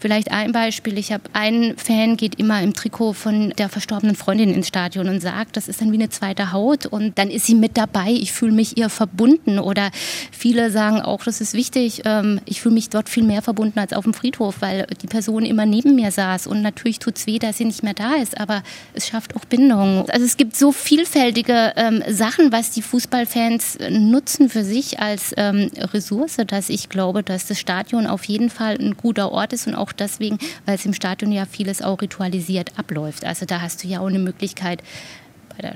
Vielleicht 0.00 0.32
ein 0.32 0.50
Beispiel. 0.50 0.98
Ich 0.98 1.12
habe 1.12 1.22
einen 1.32 1.76
Fan, 1.78 2.16
geht 2.16 2.40
immer 2.40 2.60
im 2.60 2.74
Trikot 2.74 3.12
von 3.12 3.50
der 3.50 3.68
verstorbenen 3.68 4.16
Freundin 4.16 4.52
ins 4.52 4.66
Stadion 4.66 5.08
und 5.08 5.20
sagt, 5.20 5.56
das 5.56 5.68
ist 5.68 5.80
dann 5.80 5.92
wie 5.92 5.96
eine 5.96 6.08
zweite 6.08 6.50
Haut 6.52 6.86
und 6.86 7.18
dann 7.18 7.30
ist 7.30 7.46
sie 7.46 7.54
mit 7.54 7.76
dabei. 7.76 8.10
Ich 8.10 8.32
fühle 8.32 8.52
mich 8.52 8.76
ihr 8.76 8.88
verbunden. 8.88 9.60
Oder 9.60 9.90
viele 10.32 10.72
sagen 10.72 11.00
auch, 11.00 11.22
das 11.22 11.40
ist 11.40 11.54
wichtig, 11.54 12.02
ähm, 12.04 12.40
ich 12.46 12.60
fühle 12.60 12.74
mich 12.74 12.88
dort 12.88 13.08
viel 13.08 13.22
mehr 13.22 13.42
verbunden 13.42 13.78
als 13.78 13.92
auf 13.92 14.02
dem 14.02 14.12
Friedhof, 14.12 14.56
weil 14.60 14.86
die 15.02 15.06
Person 15.06 15.44
immer 15.44 15.66
neben 15.66 15.94
mir 15.94 16.10
saß. 16.10 16.48
Und 16.48 16.62
natürlich 16.62 16.98
tut 16.98 17.16
es 17.16 17.26
weh, 17.26 17.38
dass 17.38 17.58
sie 17.58 17.64
nicht 17.64 17.84
mehr 17.84 17.94
da 17.94 18.14
ist, 18.14 18.40
aber 18.40 18.64
es 18.94 19.06
schafft 19.06 19.36
auch 19.36 19.44
Bindung. 19.44 20.08
Also 20.08 20.24
es 20.24 20.36
gibt 20.36 20.56
so 20.56 20.72
vielfältige 20.72 21.74
ähm, 21.76 22.02
Sachen, 22.08 22.50
was 22.50 22.70
die 22.72 22.82
Fußballfans 22.82 23.78
nutzen 23.90 24.21
für 24.28 24.64
sich 24.64 25.00
als 25.00 25.32
ähm, 25.36 25.70
Ressource, 25.76 26.36
dass 26.46 26.68
ich 26.68 26.88
glaube, 26.88 27.22
dass 27.22 27.46
das 27.46 27.58
Stadion 27.58 28.06
auf 28.06 28.24
jeden 28.24 28.50
Fall 28.50 28.76
ein 28.76 28.96
guter 28.96 29.32
Ort 29.32 29.52
ist 29.52 29.66
und 29.66 29.74
auch 29.74 29.92
deswegen, 29.92 30.38
weil 30.66 30.76
es 30.76 30.86
im 30.86 30.94
Stadion 30.94 31.32
ja 31.32 31.46
vieles 31.46 31.82
auch 31.82 32.00
ritualisiert 32.00 32.78
abläuft. 32.78 33.24
Also 33.24 33.46
da 33.46 33.60
hast 33.60 33.82
du 33.82 33.88
ja 33.88 34.00
auch 34.00 34.06
eine 34.06 34.18
Möglichkeit, 34.18 34.82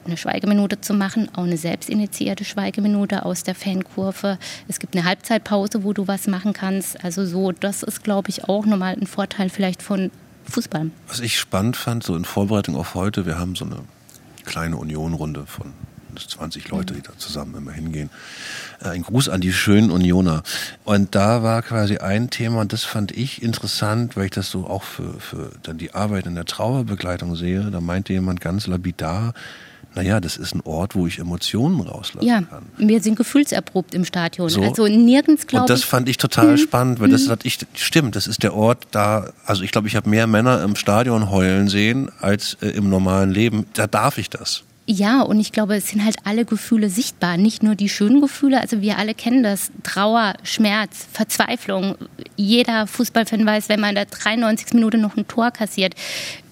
eine 0.05 0.17
Schweigeminute 0.17 0.81
zu 0.81 0.95
machen, 0.95 1.29
auch 1.35 1.45
eine 1.45 1.57
selbstinitiierte 1.57 2.45
Schweigeminute 2.45 3.25
aus 3.25 3.43
der 3.43 3.55
Fankurve. 3.55 4.39
Es 4.69 4.79
gibt 4.79 4.97
eine 4.97 5.05
Halbzeitpause, 5.05 5.85
wo 5.85 5.93
du 5.93 6.09
was 6.09 6.27
machen 6.27 6.53
kannst. 6.53 7.03
Also 7.05 7.27
so, 7.27 7.53
das 7.53 7.83
ist, 7.83 8.03
glaube 8.03 8.31
ich, 8.31 8.49
auch 8.49 8.67
nochmal 8.67 8.95
ein 8.95 9.07
Vorteil 9.07 9.49
vielleicht 9.49 9.83
von 9.83 10.11
Fußball. 10.45 10.91
Was 11.09 11.21
ich 11.21 11.39
spannend 11.39 11.77
fand, 11.77 12.05
so 12.05 12.17
in 12.17 12.25
Vorbereitung 12.25 12.77
auf 12.77 12.95
heute, 12.95 13.27
wir 13.27 13.39
haben 13.39 13.57
so 13.57 13.65
eine 13.65 13.81
kleine 14.45 14.77
Unionrunde 14.77 15.47
von 15.47 15.73
20 16.21 16.69
Leute, 16.69 16.95
die 16.95 17.03
da 17.03 17.13
zusammen 17.19 17.55
immer 17.57 17.73
hingehen. 17.73 18.11
Äh, 18.83 18.89
ein 18.89 19.03
Gruß 19.03 19.29
an 19.29 19.41
die 19.41 19.53
schönen 19.53 19.91
Unioner. 19.91 20.43
Und 20.85 21.15
da 21.15 21.43
war 21.43 21.63
quasi 21.63 21.99
ein 21.99 22.31
Thema, 22.31 22.61
und 22.61 22.73
das 22.73 22.85
fand 22.85 23.13
ich 23.13 23.43
interessant, 23.43 24.17
weil 24.17 24.27
ich 24.27 24.31
das 24.33 24.51
so 24.51 24.67
auch 24.67 24.83
für, 24.83 25.21
für 25.21 25.51
dann 25.63 25.79
die 25.79 25.95
Arbeit 25.95 26.27
in 26.27 26.35
der 26.35 26.45
Trauerbegleitung 26.45 27.37
sehe. 27.37 27.71
Da 27.71 27.81
meinte 27.81 28.13
jemand 28.13 28.41
ganz 28.41 28.67
lapidar, 28.67 29.35
naja, 29.97 30.21
das 30.21 30.37
ist 30.37 30.55
ein 30.55 30.61
Ort, 30.65 30.95
wo 30.95 31.07
ich 31.07 31.19
Emotionen 31.19 31.81
rauslassen 31.81 32.27
ja, 32.27 32.43
kann. 32.43 32.67
Wir 32.77 33.01
sind 33.01 33.17
gefühlserprobt 33.17 33.95
im 33.95 34.05
Stadion. 34.05 34.51
So. 34.51 34.61
Also 34.61 34.87
nirgends, 34.87 35.47
glaube 35.47 35.65
ich. 35.65 35.71
Und 35.71 35.71
das 35.71 35.85
fand 35.85 36.07
ich 36.11 36.19
total 36.19 36.53
mhm. 36.53 36.57
spannend, 36.59 37.01
weil 37.01 37.09
das 37.09 37.27
mhm. 37.27 37.37
ich, 37.45 37.59
stimmt, 37.73 38.15
das 38.15 38.27
ist 38.27 38.43
der 38.43 38.53
Ort 38.53 38.89
da, 38.91 39.33
also 39.47 39.63
ich 39.63 39.73
glaube, 39.73 39.89
ich 39.89 39.97
habe 39.97 40.11
mehr 40.11 40.27
Männer 40.27 40.63
im 40.63 40.77
Stadion 40.77 41.31
heulen 41.31 41.69
sehen 41.69 42.11
als 42.21 42.59
äh, 42.61 42.69
im 42.69 42.91
normalen 42.91 43.31
Leben. 43.31 43.65
Da 43.73 43.87
darf 43.87 44.19
ich 44.19 44.29
das. 44.29 44.65
Ja, 44.89 45.23
und 45.23 45.41
ich 45.41 45.51
glaube, 45.51 45.75
es 45.75 45.89
sind 45.89 46.05
halt 46.05 46.15
alle 46.23 46.45
Gefühle 46.45 46.89
sichtbar, 46.89 47.37
nicht 47.37 47.65
nur 47.65 47.75
die 47.75 47.89
schönen 47.89 48.21
Gefühle. 48.21 48.61
Also 48.61 48.83
wir 48.83 48.99
alle 48.99 49.15
kennen 49.15 49.43
das. 49.43 49.73
Trauer, 49.83 50.35
Schmerz, 50.45 51.09
Verzweiflung. 51.13 51.97
Jeder 52.37 52.87
Fußballfan 52.87 53.45
weiß, 53.45 53.69
wenn 53.69 53.81
man 53.81 53.91
in 53.91 53.95
der 53.97 54.05
93. 54.05 54.75
Minute 54.75 54.97
noch 54.99 55.17
ein 55.17 55.27
Tor 55.27 55.51
kassiert, 55.51 55.95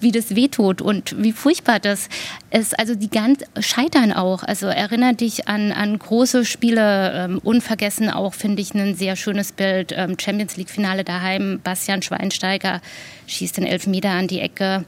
wie 0.01 0.11
das 0.11 0.35
wehtut 0.35 0.81
und 0.81 1.15
wie 1.17 1.31
furchtbar 1.31 1.79
das 1.79 2.09
ist. 2.51 2.77
Also 2.77 2.93
die 2.93 3.09
ganz 3.09 3.39
scheitern 3.61 4.11
auch. 4.11 4.43
Also 4.43 4.67
erinnere 4.67 5.13
dich 5.13 5.47
an, 5.47 5.71
an 5.71 5.97
große 5.97 6.43
Spiele. 6.43 7.13
Ähm, 7.13 7.39
unvergessen 7.41 8.09
auch, 8.09 8.33
finde 8.33 8.61
ich, 8.61 8.73
ein 8.73 8.95
sehr 8.95 9.15
schönes 9.15 9.53
Bild. 9.53 9.93
Ähm, 9.95 10.17
Champions 10.19 10.57
League 10.57 10.69
Finale 10.69 11.05
daheim. 11.05 11.61
Bastian 11.63 12.01
Schweinsteiger 12.01 12.81
schießt 13.27 13.55
den 13.55 13.65
Elfmeter 13.65 14.09
an 14.09 14.27
die 14.27 14.41
Ecke. 14.41 14.83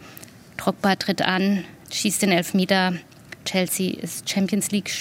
Drogba 0.58 0.98
tritt 0.98 1.22
an, 1.22 1.64
schießt 1.90 2.24
den 2.24 2.32
Elfmeter 2.32 2.94
Chelsea 3.48 3.98
ist 3.98 4.30
Champions 4.30 4.72
League 4.72 4.92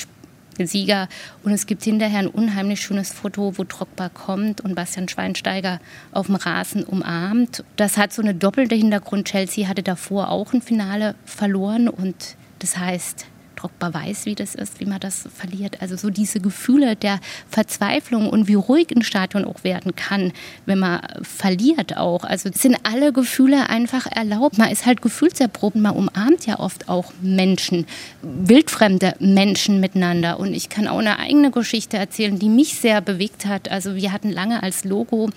Sieger 0.59 1.09
und 1.43 1.53
es 1.53 1.67
gibt 1.67 1.83
hinterher 1.83 2.21
ein 2.21 2.29
unheimlich 2.29 2.81
schönes 2.81 3.13
Foto, 3.13 3.59
wo 3.59 3.65
Drogba 3.65 4.09
kommt 4.09 4.63
und 4.63 4.75
Bastian 4.75 5.09
Schweinsteiger 5.09 5.81
auf 6.13 6.27
dem 6.27 6.37
Rasen 6.37 6.85
umarmt. 6.85 7.63
Das 7.77 7.99
hat 7.99 8.15
so 8.15 8.23
eine 8.23 8.35
doppelte 8.35 8.75
Hintergrund. 8.75 9.29
Chelsea 9.29 9.69
hatte 9.69 9.83
davor 9.83 10.31
auch 10.31 10.55
ein 10.55 10.63
Finale 10.63 11.15
verloren 11.27 11.89
und 11.89 12.37
das 12.61 12.79
heißt, 12.79 13.27
Drogba 13.57 13.93
weiß, 13.93 14.27
wie 14.27 14.35
das 14.35 14.55
ist, 14.55 14.81
wie 14.81 14.87
man 14.87 15.01
das 15.01 15.29
verliert. 15.35 15.81
Also 15.81 15.97
so 15.97 16.11
diese 16.11 16.41
Gefühle 16.41 16.97
der 16.97 17.21
Verzweiflung 17.49 18.29
und 18.29 18.49
wie 18.49 18.55
ruhig 18.55 18.89
ein 18.95 19.03
Stadion 19.03 19.45
auch 19.45 19.65
werden 19.65 19.97
kann, 19.97 20.33
wenn 20.67 20.79
man 20.79 21.01
verliert 21.23 21.97
auch. 21.97 22.25
Also 22.25 22.51
sind 22.53 22.79
alle 22.85 23.13
Gefühle 23.13 23.69
einfach 23.69 24.07
erlaubt. 24.07 24.59
Man 24.59 24.71
ist 24.71 24.87
halt 24.87 25.03
gefühlserprobt. 25.03 25.77
Man 25.77 25.95
umarmt 25.95 26.47
ja 26.47 26.59
oft 26.59 26.89
auch 26.89 27.13
Menschen, 27.21 27.87
wildfremde 28.23 29.15
Menschen 29.19 29.81
miteinander. 29.81 30.39
Und 30.39 30.55
ich 30.55 30.69
kann 30.69 30.87
auch 30.89 30.99
eine 30.99 31.19
eigene 31.19 31.51
Geschichte 31.51 31.97
erzählen, 31.97 32.39
die 32.39 32.49
mich 32.49 32.75
sehr 32.75 33.01
bewegt 33.01 33.47
hat. 33.47 33.71
Also 33.71 33.95
wir 33.95 34.13
hatten 34.13 34.31
lange 34.31 34.63
als 34.63 34.85
Logo 34.85 35.31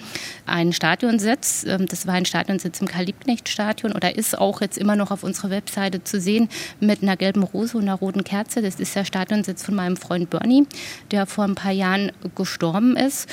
einen 0.46 0.74
Stadionsitz. 0.74 1.66
Ähm, 1.68 1.86
das 1.88 2.08
war 2.08 2.16
ein 2.16 2.26
Stadionsitz 2.26 2.82
im 2.82 2.88
Karl-Liebknecht-Stadion 2.88 3.94
oder 3.94 4.16
ist 4.16 4.38
auch 4.38 4.62
jetzt 4.62 4.78
immer 4.78 4.96
noch 4.96 5.12
auf 5.12 5.24
unserer 5.24 5.50
Webseite 5.50 6.04
zu 6.04 6.20
sehen 6.20 6.50
mit 6.80 7.02
einer 7.02 7.16
gelben 7.16 7.44
Rose 7.44 7.78
und 7.78 7.84
einer 7.84 7.96
roten 7.96 8.09
Roten 8.10 8.24
Kerze. 8.24 8.64
Das 8.64 8.80
ist 8.80 8.96
der 8.96 9.06
Stadionsitz 9.06 9.64
von 9.64 9.76
meinem 9.76 9.96
Freund 9.96 10.32
Bernie, 10.32 10.66
der 11.12 11.28
vor 11.28 11.44
ein 11.44 11.54
paar 11.54 11.72
Jahren 11.72 12.12
gestorben 12.36 12.96
ist. 12.98 13.30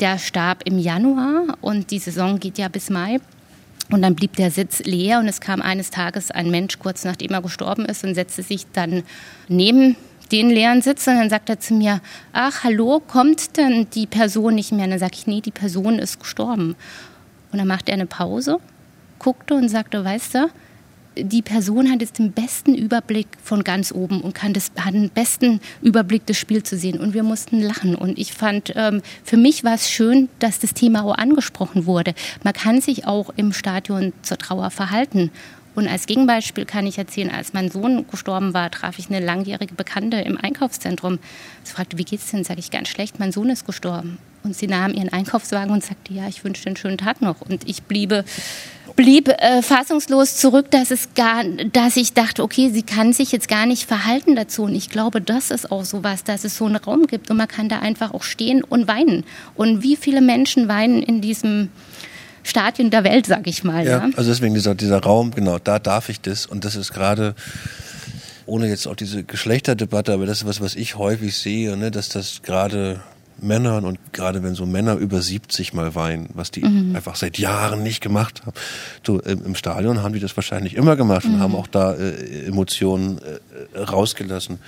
Der 0.00 0.18
starb 0.18 0.64
im 0.66 0.78
Januar 0.78 1.56
und 1.62 1.90
die 1.90 1.98
Saison 1.98 2.38
geht 2.38 2.58
ja 2.58 2.68
bis 2.68 2.90
Mai. 2.90 3.20
Und 3.90 4.02
dann 4.02 4.14
blieb 4.14 4.36
der 4.36 4.50
Sitz 4.50 4.80
leer 4.80 5.18
und 5.18 5.28
es 5.28 5.40
kam 5.40 5.62
eines 5.62 5.88
Tages 5.88 6.30
ein 6.30 6.50
Mensch 6.50 6.78
kurz 6.78 7.04
nachdem 7.04 7.30
er 7.30 7.40
gestorben 7.40 7.86
ist 7.86 8.04
und 8.04 8.14
setzte 8.14 8.42
sich 8.42 8.66
dann 8.74 9.02
neben 9.48 9.96
den 10.30 10.50
leeren 10.50 10.82
Sitz 10.82 11.06
und 11.06 11.14
dann 11.14 11.30
sagt 11.30 11.48
er 11.48 11.58
zu 11.58 11.72
mir, 11.72 12.02
ach 12.34 12.64
hallo, 12.64 13.00
kommt 13.00 13.56
denn 13.56 13.88
die 13.94 14.06
Person 14.06 14.56
nicht 14.56 14.72
mehr? 14.72 14.84
Und 14.84 14.90
dann 14.90 14.98
sage 14.98 15.14
ich, 15.14 15.26
nee, 15.26 15.40
die 15.40 15.50
Person 15.50 15.98
ist 15.98 16.20
gestorben. 16.20 16.76
Und 17.50 17.58
dann 17.58 17.66
machte 17.66 17.92
er 17.92 17.94
eine 17.94 18.04
Pause, 18.04 18.60
guckte 19.18 19.54
und 19.54 19.70
sagte, 19.70 20.04
weißt 20.04 20.34
du, 20.34 20.50
die 21.22 21.42
Person 21.42 21.90
hat 21.90 22.00
jetzt 22.00 22.18
den 22.18 22.32
besten 22.32 22.74
Überblick 22.74 23.26
von 23.42 23.64
ganz 23.64 23.92
oben 23.92 24.20
und 24.20 24.34
kann 24.34 24.52
das, 24.52 24.70
hat 24.78 24.94
den 24.94 25.10
besten 25.10 25.60
Überblick, 25.82 26.26
das 26.26 26.36
Spiel 26.36 26.62
zu 26.62 26.76
sehen. 26.76 26.98
Und 26.98 27.14
wir 27.14 27.22
mussten 27.22 27.60
lachen. 27.60 27.94
Und 27.94 28.18
ich 28.18 28.32
fand, 28.32 28.72
ähm, 28.76 29.02
für 29.24 29.36
mich 29.36 29.64
war 29.64 29.74
es 29.74 29.90
schön, 29.90 30.28
dass 30.38 30.58
das 30.58 30.74
Thema 30.74 31.04
auch 31.04 31.16
angesprochen 31.16 31.86
wurde. 31.86 32.14
Man 32.42 32.52
kann 32.52 32.80
sich 32.80 33.06
auch 33.06 33.30
im 33.36 33.52
Stadion 33.52 34.12
zur 34.22 34.38
Trauer 34.38 34.70
verhalten. 34.70 35.30
Und 35.74 35.86
als 35.86 36.06
Gegenbeispiel 36.06 36.64
kann 36.64 36.86
ich 36.86 36.98
erzählen, 36.98 37.30
als 37.30 37.52
mein 37.52 37.70
Sohn 37.70 38.04
gestorben 38.10 38.52
war, 38.52 38.70
traf 38.70 38.98
ich 38.98 39.10
eine 39.10 39.24
langjährige 39.24 39.74
Bekannte 39.74 40.16
im 40.16 40.36
Einkaufszentrum. 40.36 41.20
Sie 41.62 41.72
fragte, 41.72 41.98
wie 41.98 42.04
geht's 42.04 42.30
denn? 42.30 42.42
Sage 42.42 42.58
ich 42.58 42.72
ganz 42.72 42.88
schlecht, 42.88 43.20
mein 43.20 43.30
Sohn 43.30 43.48
ist 43.48 43.64
gestorben. 43.64 44.18
Und 44.42 44.56
sie 44.56 44.66
nahm 44.66 44.92
ihren 44.92 45.12
Einkaufswagen 45.12 45.72
und 45.72 45.84
sagte, 45.84 46.14
ja, 46.14 46.26
ich 46.26 46.42
wünsche 46.42 46.62
dir 46.62 46.68
einen 46.68 46.76
schönen 46.76 46.98
Tag 46.98 47.22
noch. 47.22 47.42
Und 47.42 47.68
ich 47.68 47.82
bliebe 47.82 48.24
blieb 48.98 49.28
äh, 49.28 49.62
fassungslos 49.62 50.36
zurück, 50.36 50.72
dass 50.72 50.90
es 50.90 51.14
gar, 51.14 51.44
dass 51.72 51.96
ich 51.96 52.14
dachte, 52.14 52.42
okay, 52.42 52.70
sie 52.70 52.82
kann 52.82 53.12
sich 53.12 53.30
jetzt 53.30 53.46
gar 53.46 53.64
nicht 53.64 53.86
verhalten 53.86 54.34
dazu. 54.34 54.64
Und 54.64 54.74
ich 54.74 54.90
glaube, 54.90 55.20
das 55.20 55.52
ist 55.52 55.70
auch 55.70 55.84
so 55.84 56.02
was, 56.02 56.24
dass 56.24 56.42
es 56.42 56.56
so 56.56 56.66
einen 56.66 56.74
Raum 56.74 57.06
gibt 57.06 57.30
und 57.30 57.36
man 57.36 57.46
kann 57.46 57.68
da 57.68 57.78
einfach 57.78 58.12
auch 58.12 58.24
stehen 58.24 58.64
und 58.64 58.88
weinen. 58.88 59.24
Und 59.54 59.84
wie 59.84 59.94
viele 59.94 60.20
Menschen 60.20 60.66
weinen 60.66 61.00
in 61.00 61.20
diesem 61.20 61.68
Stadion 62.42 62.90
der 62.90 63.04
Welt, 63.04 63.26
sag 63.26 63.46
ich 63.46 63.62
mal. 63.62 63.84
Ja, 63.84 63.98
ja? 63.98 64.10
also 64.16 64.30
deswegen 64.30 64.54
dieser, 64.54 64.74
dieser 64.74 65.00
Raum, 65.00 65.30
genau, 65.30 65.60
da 65.60 65.78
darf 65.78 66.08
ich 66.08 66.20
das. 66.20 66.46
Und 66.46 66.64
das 66.64 66.74
ist 66.74 66.92
gerade 66.92 67.36
ohne 68.46 68.66
jetzt 68.66 68.88
auch 68.88 68.96
diese 68.96 69.22
Geschlechterdebatte, 69.22 70.12
aber 70.12 70.26
das 70.26 70.38
ist 70.38 70.46
was, 70.48 70.60
was 70.60 70.74
ich 70.74 70.96
häufig 70.96 71.36
sehe, 71.36 71.76
ne, 71.76 71.92
dass 71.92 72.08
das 72.08 72.42
gerade 72.42 73.00
Männern 73.40 73.84
und 73.84 73.98
gerade 74.12 74.42
wenn 74.42 74.54
so 74.54 74.66
Männer 74.66 74.96
über 74.96 75.22
70 75.22 75.72
mal 75.74 75.94
weinen, 75.94 76.30
was 76.34 76.50
die 76.50 76.64
mhm. 76.64 76.96
einfach 76.96 77.16
seit 77.16 77.38
Jahren 77.38 77.82
nicht 77.82 78.00
gemacht 78.00 78.42
haben. 78.44 78.54
Du, 79.02 79.18
im, 79.18 79.44
im, 79.44 79.54
Stadion 79.54 80.02
haben 80.02 80.12
die 80.12 80.20
das 80.20 80.36
wahrscheinlich 80.36 80.74
immer 80.74 80.96
gemacht 80.96 81.24
und 81.24 81.36
mhm. 81.36 81.40
haben 81.40 81.54
auch 81.54 81.66
da 81.66 81.94
äh, 81.94 82.46
Emotionen 82.46 83.18
äh, 83.74 83.78
rausgelassen. 83.78 84.58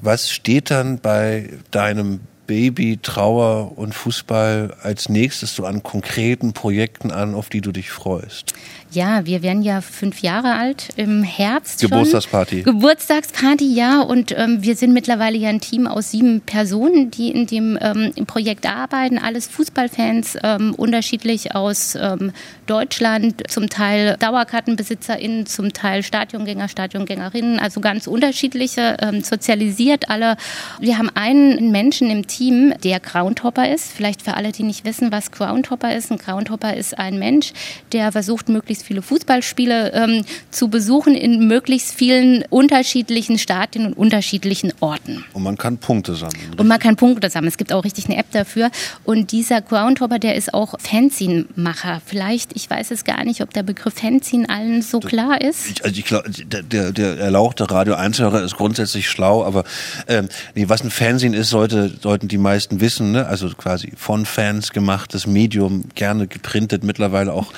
Was 0.00 0.30
steht 0.30 0.70
dann 0.70 0.98
bei 0.98 1.50
deinem 1.70 2.20
Baby, 2.46 2.98
Trauer 3.00 3.78
und 3.78 3.94
Fußball 3.94 4.76
als 4.82 5.08
nächstes 5.08 5.54
so 5.54 5.64
an 5.64 5.82
konkreten 5.82 6.52
Projekten 6.52 7.10
an, 7.10 7.34
auf 7.34 7.48
die 7.48 7.60
du 7.60 7.72
dich 7.72 7.90
freust? 7.90 8.54
Ja, 8.92 9.24
wir 9.24 9.42
werden 9.42 9.62
ja 9.62 9.80
fünf 9.80 10.20
Jahre 10.20 10.52
alt 10.54 10.90
im 10.96 11.22
Herbst. 11.22 11.80
Geburtstagsparty. 11.80 12.62
Schon. 12.62 12.74
Geburtstagsparty, 12.74 13.72
ja. 13.74 14.02
Und 14.02 14.34
ähm, 14.36 14.62
wir 14.62 14.76
sind 14.76 14.92
mittlerweile 14.92 15.38
ja 15.38 15.48
ein 15.48 15.60
Team 15.62 15.86
aus 15.86 16.10
sieben 16.10 16.42
Personen, 16.42 17.10
die 17.10 17.30
in 17.30 17.46
dem 17.46 17.78
ähm, 17.80 18.12
im 18.14 18.26
Projekt 18.26 18.66
arbeiten. 18.66 19.18
Alles 19.18 19.46
Fußballfans, 19.46 20.36
ähm, 20.42 20.74
unterschiedlich 20.74 21.54
aus 21.54 21.94
ähm, 21.94 22.32
Deutschland, 22.66 23.50
zum 23.50 23.70
Teil 23.70 24.16
DauerkartenbesitzerInnen, 24.18 25.46
zum 25.46 25.72
Teil 25.72 26.02
Stadiongänger, 26.02 26.68
Stadiongängerinnen, 26.68 27.58
also 27.60 27.80
ganz 27.80 28.06
unterschiedliche, 28.06 28.98
ähm, 29.00 29.22
sozialisiert 29.22 30.10
alle. 30.10 30.36
Wir 30.80 30.98
haben 30.98 31.10
einen 31.14 31.72
Menschen 31.72 32.10
im 32.10 32.26
Team, 32.26 32.74
der 32.84 33.00
Groundhopper 33.00 33.72
ist. 33.72 33.90
Vielleicht 33.90 34.20
für 34.20 34.34
alle, 34.34 34.52
die 34.52 34.64
nicht 34.64 34.84
wissen, 34.84 35.10
was 35.10 35.30
Groundhopper 35.30 35.96
ist. 35.96 36.10
Ein 36.10 36.18
Groundhopper 36.18 36.76
ist 36.76 36.98
ein 36.98 37.18
Mensch, 37.18 37.54
der 37.92 38.12
versucht, 38.12 38.50
möglichst 38.50 38.81
möglichst 38.82 38.86
viele 38.86 39.02
Fußballspiele 39.02 39.92
ähm, 39.92 40.24
zu 40.50 40.68
besuchen 40.68 41.14
in 41.14 41.46
möglichst 41.46 41.94
vielen 41.94 42.44
unterschiedlichen 42.50 43.38
Stadien 43.38 43.86
und 43.86 43.94
unterschiedlichen 43.94 44.72
Orten. 44.80 45.24
Und 45.32 45.42
man 45.42 45.56
kann 45.56 45.78
Punkte 45.78 46.14
sammeln. 46.14 46.40
Richtig? 46.40 46.60
Und 46.60 46.68
man 46.68 46.78
kann 46.78 46.96
Punkte 46.96 47.30
sammeln. 47.30 47.48
Es 47.48 47.56
gibt 47.56 47.72
auch 47.72 47.84
richtig 47.84 48.06
eine 48.06 48.16
App 48.16 48.30
dafür. 48.32 48.70
Und 49.04 49.32
dieser 49.32 49.60
Groundhopper, 49.60 50.18
der 50.18 50.34
ist 50.34 50.54
auch 50.54 50.74
Fanzine-Macher. 50.80 52.02
Vielleicht, 52.04 52.54
ich 52.54 52.68
weiß 52.68 52.90
es 52.90 53.04
gar 53.04 53.24
nicht, 53.24 53.40
ob 53.40 53.52
der 53.52 53.62
Begriff 53.62 53.94
Fanzine 53.94 54.48
allen 54.48 54.82
so 54.82 54.98
das, 54.98 55.10
klar 55.10 55.40
ist. 55.40 55.84
also 55.84 55.96
ich 55.98 56.04
glaube, 56.04 56.30
der, 56.30 56.62
der, 56.62 56.92
der 56.92 57.18
erlauchte 57.18 57.70
Radio 57.70 57.94
1-Hörer 57.94 58.42
ist 58.42 58.56
grundsätzlich 58.56 59.08
schlau, 59.08 59.44
aber 59.44 59.64
ähm, 60.08 60.28
nee, 60.54 60.68
was 60.68 60.82
ein 60.82 60.90
Fanzine 60.90 61.36
ist, 61.36 61.50
sollte, 61.50 61.92
sollten 62.00 62.28
die 62.28 62.38
meisten 62.38 62.80
wissen. 62.80 63.12
Ne? 63.12 63.26
Also 63.26 63.48
quasi 63.50 63.92
von 63.96 64.26
Fans 64.26 64.72
gemachtes 64.72 65.26
Medium, 65.26 65.84
gerne 65.94 66.26
geprintet, 66.26 66.84
mittlerweile 66.84 67.32
auch 67.32 67.52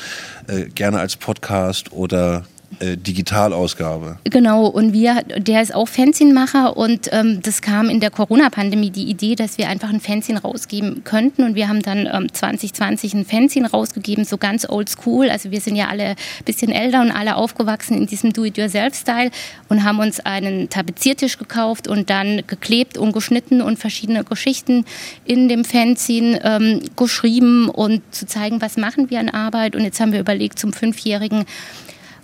äh, 0.48 0.64
gerne 0.66 1.00
als 1.00 1.16
Podcast 1.16 1.92
oder 1.92 2.44
äh, 2.80 2.96
Digitalausgabe. 2.96 4.18
Genau, 4.24 4.66
und 4.66 4.92
wir, 4.92 5.22
der 5.36 5.62
ist 5.62 5.74
auch 5.74 5.88
Fanzinmacher 5.88 6.76
und 6.76 7.08
ähm, 7.12 7.40
das 7.42 7.62
kam 7.62 7.88
in 7.88 8.00
der 8.00 8.10
Corona-Pandemie 8.10 8.90
die 8.90 9.04
Idee, 9.04 9.34
dass 9.34 9.58
wir 9.58 9.68
einfach 9.68 9.90
ein 9.90 10.00
Fanzin 10.00 10.36
rausgeben 10.36 11.04
könnten 11.04 11.44
und 11.44 11.54
wir 11.54 11.68
haben 11.68 11.82
dann 11.82 12.08
ähm, 12.12 12.32
2020 12.32 13.14
ein 13.14 13.24
Fanzin 13.24 13.66
rausgegeben, 13.66 14.24
so 14.24 14.38
ganz 14.38 14.68
old 14.68 14.88
school. 14.88 15.30
Also 15.30 15.50
wir 15.50 15.60
sind 15.60 15.76
ja 15.76 15.88
alle 15.88 16.10
ein 16.10 16.16
bisschen 16.44 16.70
älter 16.70 17.00
und 17.00 17.10
alle 17.10 17.36
aufgewachsen 17.36 17.96
in 17.96 18.06
diesem 18.06 18.32
Do-it-yourself-Style 18.32 19.30
und 19.68 19.84
haben 19.84 19.98
uns 19.98 20.20
einen 20.20 20.68
Tapeziertisch 20.68 21.38
gekauft 21.38 21.88
und 21.88 22.10
dann 22.10 22.42
geklebt 22.46 22.98
und 22.98 23.12
geschnitten 23.12 23.60
und 23.60 23.78
verschiedene 23.78 24.24
Geschichten 24.24 24.84
in 25.24 25.48
dem 25.48 25.64
Fanzin 25.64 26.38
ähm, 26.42 26.80
geschrieben 26.96 27.68
und 27.68 28.02
zu 28.14 28.26
zeigen, 28.26 28.60
was 28.60 28.76
machen 28.76 29.10
wir 29.10 29.20
an 29.20 29.28
Arbeit. 29.28 29.76
Und 29.76 29.84
jetzt 29.84 30.00
haben 30.00 30.12
wir 30.12 30.20
überlegt, 30.20 30.58
zum 30.58 30.72
Fünfjährigen 30.72 31.44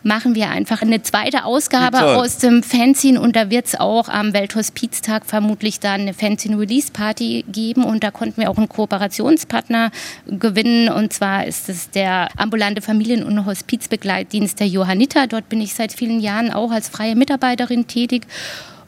machen 0.03 0.35
wir 0.35 0.51
einfach 0.51 0.83
eine 0.83 1.03
zweite 1.03 1.45
Ausgabe 1.45 2.17
aus 2.17 2.39
dem 2.39 2.63
Fanzine 2.63 3.21
und 3.21 3.37
da 3.37 3.51
wird 3.51 3.67
es 3.67 3.79
auch 3.79 4.09
am 4.09 4.33
Welthospiztag 4.33 5.27
vermutlich 5.27 5.81
dann 5.81 6.03
eine 6.03 6.15
Fanzine-Release-Party 6.15 7.45
geben 7.49 7.85
und 7.85 8.03
da 8.03 8.11
konnten 8.11 8.41
wir 8.41 8.51
auch 8.51 8.57
einen 8.57 8.69
Kooperationspartner 8.69 9.91
gewinnen 10.27 10.89
und 10.89 11.13
zwar 11.13 11.47
ist 11.47 11.69
es 11.69 11.91
der 11.91 12.29
ambulante 12.37 12.83
Familien- 12.83 13.25
und 13.25 13.45
Hospizbegleitdienst 13.45 14.59
der 14.61 14.69
Johanniter. 14.69 15.27
Dort 15.27 15.49
bin 15.49 15.61
ich 15.61 15.75
seit 15.75 15.93
vielen 15.93 16.21
Jahren 16.21 16.51
auch 16.51 16.71
als 16.71 16.89
freie 16.89 17.17
Mitarbeiterin 17.17 17.87
tätig 17.87 18.27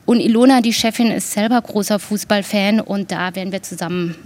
und 0.04 0.18
Ilona, 0.18 0.60
die 0.60 0.72
Chefin, 0.72 1.12
ist 1.12 1.30
selber 1.32 1.60
großer 1.60 1.98
Fußballfan 2.00 2.80
und 2.80 3.12
da 3.12 3.34
werden 3.36 3.52
wir 3.52 3.62
zusammen 3.62 4.16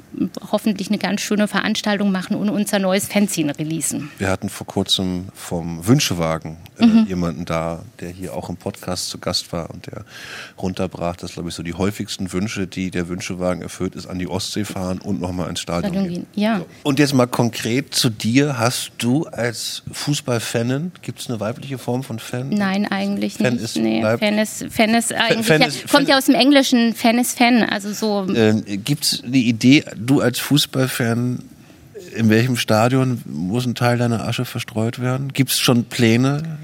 hoffentlich 0.51 0.89
eine 0.89 0.97
ganz 0.97 1.21
schöne 1.21 1.49
Veranstaltung 1.49 2.11
machen 2.11 2.35
und 2.35 2.49
unser 2.49 2.79
neues 2.79 3.07
Fanzine 3.07 3.59
releasen. 3.59 4.11
Wir 4.19 4.29
hatten 4.29 4.49
vor 4.49 4.67
kurzem 4.67 5.27
vom 5.35 5.87
Wünschewagen 5.87 6.57
mhm. 6.79 7.07
jemanden 7.07 7.45
da, 7.45 7.83
der 8.01 8.11
hier 8.11 8.35
auch 8.35 8.49
im 8.49 8.57
Podcast 8.57 9.09
zu 9.09 9.19
Gast 9.19 9.53
war 9.53 9.71
und 9.71 9.87
der 9.87 10.05
runterbrach, 10.61 11.17
dass 11.17 11.35
glaube 11.35 11.49
ich 11.49 11.55
so 11.55 11.63
die 11.63 11.75
häufigsten 11.75 12.33
Wünsche, 12.33 12.67
die 12.67 12.91
der 12.91 13.09
Wünschewagen 13.09 13.63
erfüllt, 13.63 13.95
ist 13.95 14.07
an 14.07 14.19
die 14.19 14.29
Ostsee 14.29 14.65
fahren 14.65 14.99
und 14.99 15.21
nochmal 15.21 15.49
ins 15.49 15.61
Stadion, 15.61 15.93
Stadion 15.93 16.13
gehen. 16.13 16.27
Ja. 16.35 16.65
Und 16.83 16.99
jetzt 16.99 17.15
mal 17.15 17.27
konkret 17.27 17.95
zu 17.95 18.11
dir. 18.11 18.59
Hast 18.59 18.93
du 18.99 19.27
als 19.27 19.83
Fußballfanin, 19.91 20.93
gibt 21.03 21.21
es 21.21 21.29
eine 21.29 21.41
weibliche 21.41 21.79
Form 21.79 22.03
von 22.03 22.19
Fan? 22.19 22.51
Nein, 22.51 22.87
eigentlich 22.87 23.35
Fan 23.35 23.55
nicht. 23.55 23.65
Ist 23.65 23.77
nee, 23.77 24.03
Fan 24.03 24.39
ist, 24.39 24.67
Fan 24.71 24.95
ist 24.95 25.13
eigentlich 25.13 25.47
Fan 25.47 25.63
ist, 25.63 25.89
kommt 25.89 26.09
ja 26.09 26.19
aus 26.19 26.27
dem 26.27 26.35
Englischen, 26.35 26.95
Fan 26.95 27.19
ist 27.19 27.39
Fan, 27.39 27.63
also 27.63 27.93
so. 27.93 28.27
Ähm, 28.35 28.65
Gibt 28.67 29.05
es 29.05 29.25
eine 29.25 29.37
Idee, 29.37 29.85
du 29.97 30.21
als 30.21 30.39
Fußballfan, 30.39 31.43
in 32.15 32.31
welchem 32.31 32.57
Stadion 32.57 33.23
muss 33.27 33.67
ein 33.67 33.75
Teil 33.75 33.99
deiner 33.99 34.27
Asche 34.27 34.45
verstreut 34.45 35.01
werden? 35.01 35.33
Gibt 35.33 35.51
es 35.51 35.59
schon 35.59 35.85
Pläne? 35.85 36.59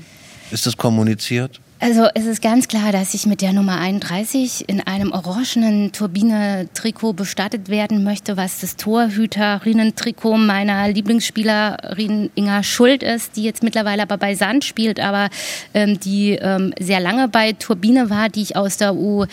Ist 0.52 0.66
das 0.66 0.76
kommuniziert? 0.76 1.60
Also 1.80 2.06
es 2.14 2.26
ist 2.26 2.42
ganz 2.42 2.68
klar, 2.68 2.92
dass 2.92 3.14
ich 3.14 3.26
mit 3.26 3.40
der 3.40 3.54
Nummer 3.54 3.80
31 3.80 4.68
in 4.68 4.80
einem 4.80 5.10
orangenen 5.10 5.90
Turbine-Trikot 5.90 7.14
bestattet 7.14 7.70
werden 7.70 8.04
möchte, 8.04 8.36
was 8.36 8.60
das 8.60 8.76
Torhüterinnen-Trikot 8.76 10.36
meiner 10.36 10.86
Lieblingsspielerin 10.88 12.30
Inga 12.34 12.62
Schuld 12.62 13.02
ist, 13.02 13.36
die 13.36 13.42
jetzt 13.42 13.62
mittlerweile 13.64 14.02
aber 14.02 14.18
bei 14.18 14.34
Sand 14.34 14.64
spielt, 14.64 15.00
aber 15.00 15.30
ähm, 15.74 15.98
die 15.98 16.32
ähm, 16.32 16.72
sehr 16.78 17.00
lange 17.00 17.28
bei 17.28 17.52
Turbine 17.52 18.10
war, 18.10 18.28
die 18.28 18.42
ich 18.42 18.54
aus 18.54 18.76
der 18.76 18.94
U 18.94 19.24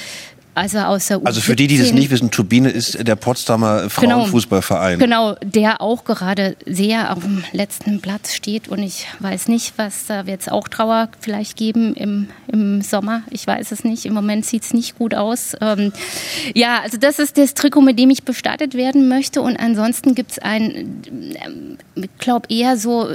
also 0.55 0.79
aus 0.79 1.07
der 1.07 1.21
Also 1.23 1.41
für 1.41 1.55
die, 1.55 1.67
die 1.67 1.77
das 1.77 1.93
nicht 1.93 2.09
wissen, 2.09 2.31
Turbine 2.31 2.69
ist 2.69 3.07
der 3.07 3.15
Potsdamer 3.15 3.87
genau. 3.95 4.19
Frauenfußballverein. 4.19 4.99
Genau, 4.99 5.35
der 5.41 5.81
auch 5.81 6.03
gerade 6.03 6.57
sehr 6.65 7.15
auf 7.15 7.23
dem 7.23 7.43
letzten 7.53 8.01
Platz 8.01 8.33
steht 8.33 8.67
und 8.67 8.79
ich 8.79 9.07
weiß 9.19 9.47
nicht, 9.47 9.73
was 9.77 10.07
da 10.07 10.25
wird 10.25 10.41
es 10.41 10.49
auch 10.49 10.67
Trauer 10.67 11.09
vielleicht 11.21 11.55
geben 11.55 11.93
im, 11.93 12.27
im 12.47 12.81
Sommer. 12.81 13.23
Ich 13.29 13.45
weiß 13.45 13.71
es 13.71 13.83
nicht. 13.83 14.05
Im 14.05 14.13
Moment 14.13 14.45
sieht 14.45 14.63
es 14.63 14.73
nicht 14.73 14.97
gut 14.97 15.13
aus. 15.13 15.55
Ähm, 15.61 15.93
ja, 16.55 16.81
also 16.81 16.97
das 16.97 17.19
ist 17.19 17.37
das 17.37 17.53
Trikot, 17.53 17.81
mit 17.81 17.99
dem 17.99 18.09
ich 18.09 18.23
bestattet 18.23 18.73
werden 18.73 19.07
möchte 19.07 19.41
und 19.41 19.55
ansonsten 19.57 20.15
gibt 20.15 20.31
es 20.31 20.39
ein, 20.39 21.01
ich 21.05 21.45
ähm, 21.45 21.77
glaube 22.17 22.47
eher 22.49 22.77
so 22.77 23.07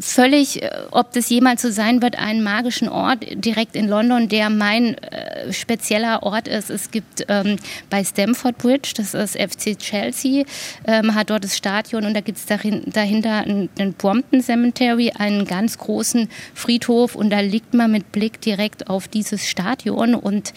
völlig, 0.00 0.62
äh, 0.62 0.70
ob 0.90 1.12
das 1.12 1.28
jemals 1.28 1.62
so 1.62 1.70
sein 1.70 2.02
wird, 2.02 2.18
einen 2.18 2.42
magischen 2.42 2.88
Ort 2.88 3.24
direkt 3.32 3.76
in 3.76 3.88
London, 3.88 4.28
der 4.28 4.50
mein 4.50 4.96
äh, 4.98 5.52
spezieller 5.52 6.22
Ort 6.22 6.48
ist. 6.48 6.70
Es 6.70 6.90
gibt 6.90 7.24
ähm, 7.28 7.56
bei 7.90 8.04
Stamford 8.04 8.58
Bridge, 8.58 8.92
das 8.96 9.14
ist 9.14 9.36
FC 9.36 9.78
Chelsea, 9.78 10.44
ähm, 10.86 11.14
hat 11.14 11.30
dort 11.30 11.44
das 11.44 11.56
Stadion 11.56 12.04
und 12.04 12.14
da 12.14 12.20
gibt 12.20 12.38
es 12.38 12.46
dahinter 12.46 13.44
den 13.44 13.94
Brompton 13.94 14.42
Cemetery, 14.42 15.12
einen 15.16 15.46
ganz 15.46 15.78
großen 15.78 16.28
Friedhof 16.54 17.14
und 17.14 17.30
da 17.30 17.40
liegt 17.40 17.74
man 17.74 17.90
mit 17.90 18.12
Blick 18.12 18.40
direkt 18.40 18.88
auf 18.88 19.08
dieses 19.08 19.48
Stadion 19.48 20.14
und 20.14 20.52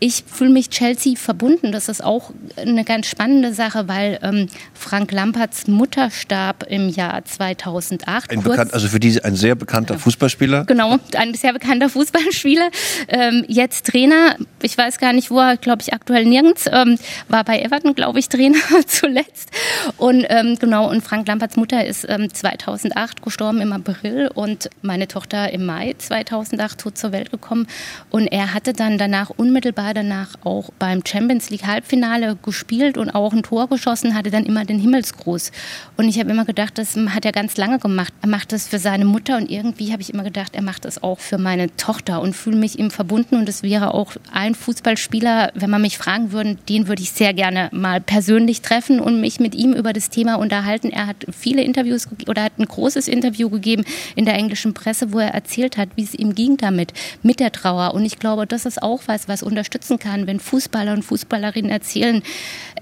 ich 0.00 0.22
fühle 0.26 0.50
mich 0.50 0.70
Chelsea 0.70 1.16
verbunden. 1.16 1.72
Das 1.72 1.88
ist 1.88 2.04
auch 2.04 2.30
eine 2.56 2.84
ganz 2.84 3.08
spannende 3.08 3.52
Sache, 3.52 3.88
weil 3.88 4.20
ähm, 4.22 4.46
Frank 4.72 5.10
Lamperts 5.10 5.66
Mutter 5.66 6.10
starb 6.10 6.64
im 6.68 6.88
Jahr 6.88 7.24
2008. 7.24 8.30
Ein 8.30 8.42
bekannt, 8.42 8.74
also 8.74 8.86
für 8.86 9.00
die 9.00 9.22
ein 9.24 9.34
sehr 9.34 9.56
bekannter 9.56 9.98
Fußballspieler. 9.98 10.66
Genau, 10.66 10.98
ein 11.16 11.34
sehr 11.34 11.52
bekannter 11.52 11.88
Fußballspieler. 11.88 12.70
Ähm, 13.08 13.44
jetzt 13.48 13.86
Trainer. 13.86 14.36
Ich 14.62 14.78
weiß 14.78 14.98
gar 14.98 15.12
nicht, 15.12 15.32
wo 15.32 15.40
er, 15.40 15.56
glaube 15.56 15.82
ich, 15.82 15.92
aktuell 15.92 16.24
nirgends. 16.26 16.66
Ähm, 16.70 16.96
war 17.28 17.42
bei 17.42 17.60
Everton, 17.60 17.94
glaube 17.94 18.20
ich, 18.20 18.28
Trainer 18.28 18.58
zuletzt. 18.86 19.50
Und 19.96 20.24
ähm, 20.28 20.56
genau, 20.60 20.88
und 20.88 21.02
Frank 21.02 21.26
Lamperts 21.26 21.56
Mutter 21.56 21.84
ist 21.84 22.02
2008 22.02 23.18
ähm, 23.18 23.24
gestorben 23.24 23.60
im 23.60 23.72
April 23.72 24.30
und 24.32 24.70
meine 24.82 25.08
Tochter 25.08 25.52
im 25.52 25.66
Mai 25.66 25.96
2008 25.98 26.78
tot 26.78 26.98
zur 26.98 27.10
Welt 27.10 27.32
gekommen. 27.32 27.66
Und 28.10 28.28
er 28.28 28.54
hatte 28.54 28.72
dann 28.72 28.96
danach 28.96 29.30
unmittelbar 29.30 29.87
war 29.88 29.94
danach 29.94 30.34
auch 30.44 30.68
beim 30.78 31.00
Champions 31.02 31.48
League 31.48 31.66
Halbfinale 31.66 32.36
gespielt 32.42 32.98
und 32.98 33.08
auch 33.08 33.32
ein 33.32 33.42
Tor 33.42 33.70
geschossen, 33.70 34.14
hatte 34.14 34.30
dann 34.30 34.44
immer 34.44 34.66
den 34.66 34.78
Himmelsgruß. 34.78 35.50
Und 35.96 36.10
ich 36.10 36.18
habe 36.18 36.30
immer 36.30 36.44
gedacht, 36.44 36.76
das 36.76 36.94
hat 36.94 37.24
er 37.24 37.32
ganz 37.32 37.56
lange 37.56 37.78
gemacht. 37.78 38.12
Er 38.20 38.28
macht 38.28 38.52
das 38.52 38.68
für 38.68 38.78
seine 38.78 39.06
Mutter 39.06 39.38
und 39.38 39.50
irgendwie 39.50 39.90
habe 39.90 40.02
ich 40.02 40.12
immer 40.12 40.24
gedacht, 40.24 40.54
er 40.54 40.60
macht 40.60 40.84
das 40.84 41.02
auch 41.02 41.20
für 41.20 41.38
meine 41.38 41.74
Tochter 41.78 42.20
und 42.20 42.36
fühle 42.36 42.58
mich 42.58 42.78
ihm 42.78 42.90
verbunden. 42.90 43.36
Und 43.36 43.48
es 43.48 43.62
wäre 43.62 43.94
auch 43.94 44.12
ein 44.30 44.54
Fußballspieler, 44.54 45.52
wenn 45.54 45.70
man 45.70 45.80
mich 45.80 45.96
fragen 45.96 46.32
würde, 46.32 46.56
den 46.68 46.86
würde 46.86 47.00
ich 47.00 47.12
sehr 47.12 47.32
gerne 47.32 47.70
mal 47.72 48.02
persönlich 48.02 48.60
treffen 48.60 49.00
und 49.00 49.22
mich 49.22 49.40
mit 49.40 49.54
ihm 49.54 49.72
über 49.72 49.94
das 49.94 50.10
Thema 50.10 50.34
unterhalten. 50.34 50.90
Er 50.90 51.06
hat 51.06 51.24
viele 51.32 51.62
Interviews 51.62 52.08
oder 52.26 52.42
hat 52.42 52.58
ein 52.58 52.66
großes 52.66 53.08
Interview 53.08 53.48
gegeben 53.48 53.86
in 54.16 54.26
der 54.26 54.34
englischen 54.34 54.74
Presse, 54.74 55.14
wo 55.14 55.18
er 55.18 55.32
erzählt 55.32 55.78
hat, 55.78 55.88
wie 55.96 56.04
es 56.04 56.14
ihm 56.14 56.34
ging 56.34 56.58
damit, 56.58 56.92
mit 57.22 57.40
der 57.40 57.52
Trauer. 57.52 57.94
Und 57.94 58.04
ich 58.04 58.18
glaube, 58.18 58.46
das 58.46 58.66
ist 58.66 58.82
auch 58.82 59.00
was, 59.06 59.28
was 59.28 59.42
unterstützt 59.42 59.77
unterstützen 59.78 59.98
kann, 59.98 60.26
wenn 60.26 60.40
Fußballer 60.40 60.92
und 60.92 61.04
Fußballerinnen 61.04 61.70
erzählen, 61.70 62.22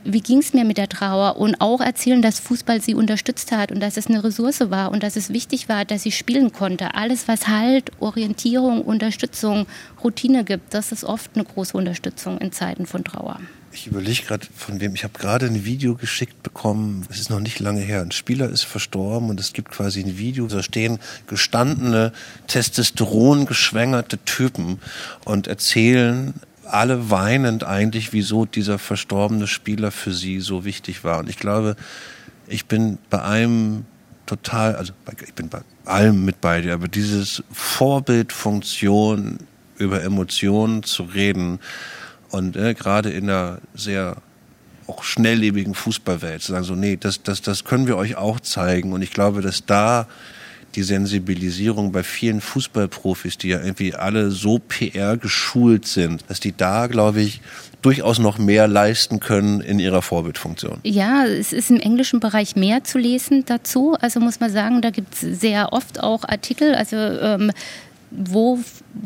wie 0.04 0.20
ging 0.20 0.38
es 0.38 0.54
mir 0.54 0.64
mit 0.64 0.78
der 0.78 0.88
Trauer 0.88 1.36
und 1.36 1.60
auch 1.60 1.80
erzählen, 1.80 2.22
dass 2.22 2.38
Fußball 2.38 2.80
sie 2.80 2.94
unterstützt 2.94 3.52
hat 3.52 3.70
und 3.70 3.80
dass 3.80 3.96
es 3.96 4.06
eine 4.06 4.24
Ressource 4.24 4.70
war 4.70 4.90
und 4.92 5.02
dass 5.02 5.16
es 5.16 5.30
wichtig 5.30 5.68
war, 5.68 5.84
dass 5.84 6.04
sie 6.04 6.12
spielen 6.12 6.52
konnte. 6.52 6.94
Alles, 6.94 7.28
was 7.28 7.48
Halt, 7.48 7.90
Orientierung, 8.00 8.82
Unterstützung, 8.82 9.66
Routine 10.02 10.44
gibt, 10.44 10.72
das 10.72 10.92
ist 10.92 11.04
oft 11.04 11.30
eine 11.34 11.44
große 11.44 11.76
Unterstützung 11.76 12.38
in 12.38 12.52
Zeiten 12.52 12.86
von 12.86 13.04
Trauer. 13.04 13.40
Ich 13.76 13.86
überlege 13.86 14.22
gerade, 14.22 14.46
von 14.56 14.80
wem. 14.80 14.94
Ich 14.94 15.04
habe 15.04 15.18
gerade 15.18 15.44
ein 15.44 15.66
Video 15.66 15.96
geschickt 15.96 16.42
bekommen. 16.42 17.06
Es 17.10 17.20
ist 17.20 17.28
noch 17.28 17.40
nicht 17.40 17.60
lange 17.60 17.82
her. 17.82 18.00
Ein 18.00 18.10
Spieler 18.10 18.48
ist 18.48 18.64
verstorben 18.64 19.28
und 19.28 19.38
es 19.38 19.52
gibt 19.52 19.70
quasi 19.70 20.00
ein 20.00 20.16
Video. 20.16 20.46
Da 20.46 20.62
stehen 20.62 20.98
gestandene, 21.26 22.12
Testosteron 22.46 23.44
geschwängerte 23.44 24.16
Typen 24.24 24.80
und 25.26 25.46
erzählen 25.46 26.32
alle 26.66 27.10
weinend 27.10 27.64
eigentlich, 27.64 28.12
wieso 28.12 28.44
dieser 28.44 28.78
verstorbene 28.78 29.46
Spieler 29.46 29.90
für 29.90 30.12
sie 30.12 30.40
so 30.40 30.64
wichtig 30.64 31.04
war. 31.04 31.18
Und 31.18 31.28
ich 31.28 31.38
glaube, 31.38 31.76
ich 32.46 32.66
bin 32.66 32.98
bei 33.10 33.22
einem 33.22 33.84
total, 34.26 34.76
also 34.76 34.92
ich 35.24 35.34
bin 35.34 35.48
bei 35.48 35.60
allem 35.84 36.24
mit 36.24 36.40
bei 36.40 36.60
dir, 36.60 36.74
aber 36.74 36.88
dieses 36.88 37.42
Vorbildfunktion 37.52 39.38
über 39.78 40.02
Emotionen 40.02 40.82
zu 40.82 41.04
reden 41.04 41.60
und 42.30 42.56
äh, 42.56 42.74
gerade 42.74 43.10
in 43.10 43.24
einer 43.24 43.58
sehr 43.74 44.16
auch 44.86 45.02
schnelllebigen 45.02 45.74
Fußballwelt 45.74 46.42
zu 46.42 46.52
sagen, 46.52 46.64
so, 46.64 46.74
nee, 46.74 46.96
das, 46.96 47.22
das, 47.22 47.42
das 47.42 47.64
können 47.64 47.86
wir 47.86 47.96
euch 47.96 48.16
auch 48.16 48.40
zeigen. 48.40 48.92
Und 48.92 49.02
ich 49.02 49.10
glaube, 49.10 49.42
dass 49.42 49.66
da 49.66 50.06
die 50.76 50.82
Sensibilisierung 50.82 51.90
bei 51.90 52.02
vielen 52.02 52.40
Fußballprofis, 52.40 53.38
die 53.38 53.48
ja 53.48 53.60
irgendwie 53.60 53.94
alle 53.94 54.30
so 54.30 54.58
PR 54.58 55.16
geschult 55.16 55.86
sind, 55.86 56.24
dass 56.28 56.38
die 56.38 56.56
da, 56.56 56.86
glaube 56.86 57.22
ich, 57.22 57.40
durchaus 57.82 58.18
noch 58.18 58.38
mehr 58.38 58.68
leisten 58.68 59.20
können 59.20 59.60
in 59.60 59.78
ihrer 59.78 60.02
Vorbildfunktion. 60.02 60.78
Ja, 60.82 61.24
es 61.24 61.52
ist 61.52 61.70
im 61.70 61.80
englischen 61.80 62.20
Bereich 62.20 62.56
mehr 62.56 62.84
zu 62.84 62.98
lesen 62.98 63.44
dazu. 63.46 63.96
Also 64.00 64.20
muss 64.20 64.40
man 64.40 64.50
sagen, 64.50 64.82
da 64.82 64.90
gibt 64.90 65.14
es 65.14 65.40
sehr 65.40 65.72
oft 65.72 66.00
auch 66.00 66.24
Artikel, 66.24 66.74
also 66.74 66.96
ähm, 66.96 67.52
wo 68.10 68.60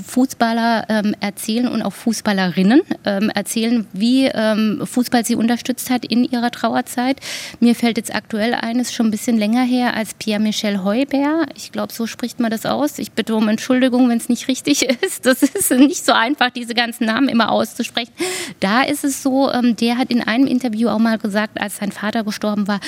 Fußballer 0.07 0.87
ähm, 0.89 1.15
erzählen 1.21 1.69
und 1.69 1.83
auch 1.83 1.93
Fußballerinnen 1.93 2.83
ähm, 3.05 3.31
erzählen, 3.31 3.87
wie 3.93 4.27
ähm, 4.27 4.83
Fußball 4.85 5.25
sie 5.25 5.35
unterstützt 5.35 5.91
hat 5.91 6.05
in 6.05 6.25
ihrer 6.25 6.51
Trauerzeit. 6.51 7.19
Mir 7.61 7.75
fällt 7.75 7.97
jetzt 7.97 8.15
aktuell 8.15 8.55
eines 8.55 8.93
schon 8.93 9.07
ein 9.07 9.11
bisschen 9.11 9.39
länger 9.39 9.63
her 9.63 9.95
als 9.95 10.15
Pierre-Michel 10.15 10.85
Heuber. 10.85 11.47
Ich 11.57 11.73
glaube, 11.73 11.93
so 11.93 12.07
spricht 12.07 12.41
man 12.41 12.51
das 12.51 12.67
aus. 12.67 12.99
Ich 12.99 13.13
bitte 13.13 13.35
um 13.35 13.49
Entschuldigung, 13.49 14.09
wenn 14.09 14.19
es 14.19 14.29
nicht 14.29 14.49
richtig 14.49 14.83
ist. 15.03 15.27
Das 15.27 15.43
ist 15.43 15.71
nicht 15.71 16.05
so 16.05 16.13
einfach, 16.13 16.51
diese 16.51 16.75
ganzen 16.75 17.07
Namen 17.07 17.29
immer 17.29 17.51
auszusprechen. 17.51 18.13
Da 18.61 18.83
ist 18.83 19.05
es 19.05 19.23
so, 19.23 19.51
ähm, 19.53 19.77
der 19.77 19.99
hat 19.99 20.11
in 20.11 20.23
einem 20.23 20.47
Interview 20.47 20.89
auch 20.89 20.99
mal 20.99 21.19
gesagt, 21.19 21.61
als 21.61 21.77
sein 21.77 21.93
Vater 21.93 22.25
gestorben 22.25 22.69
war, 22.69 22.81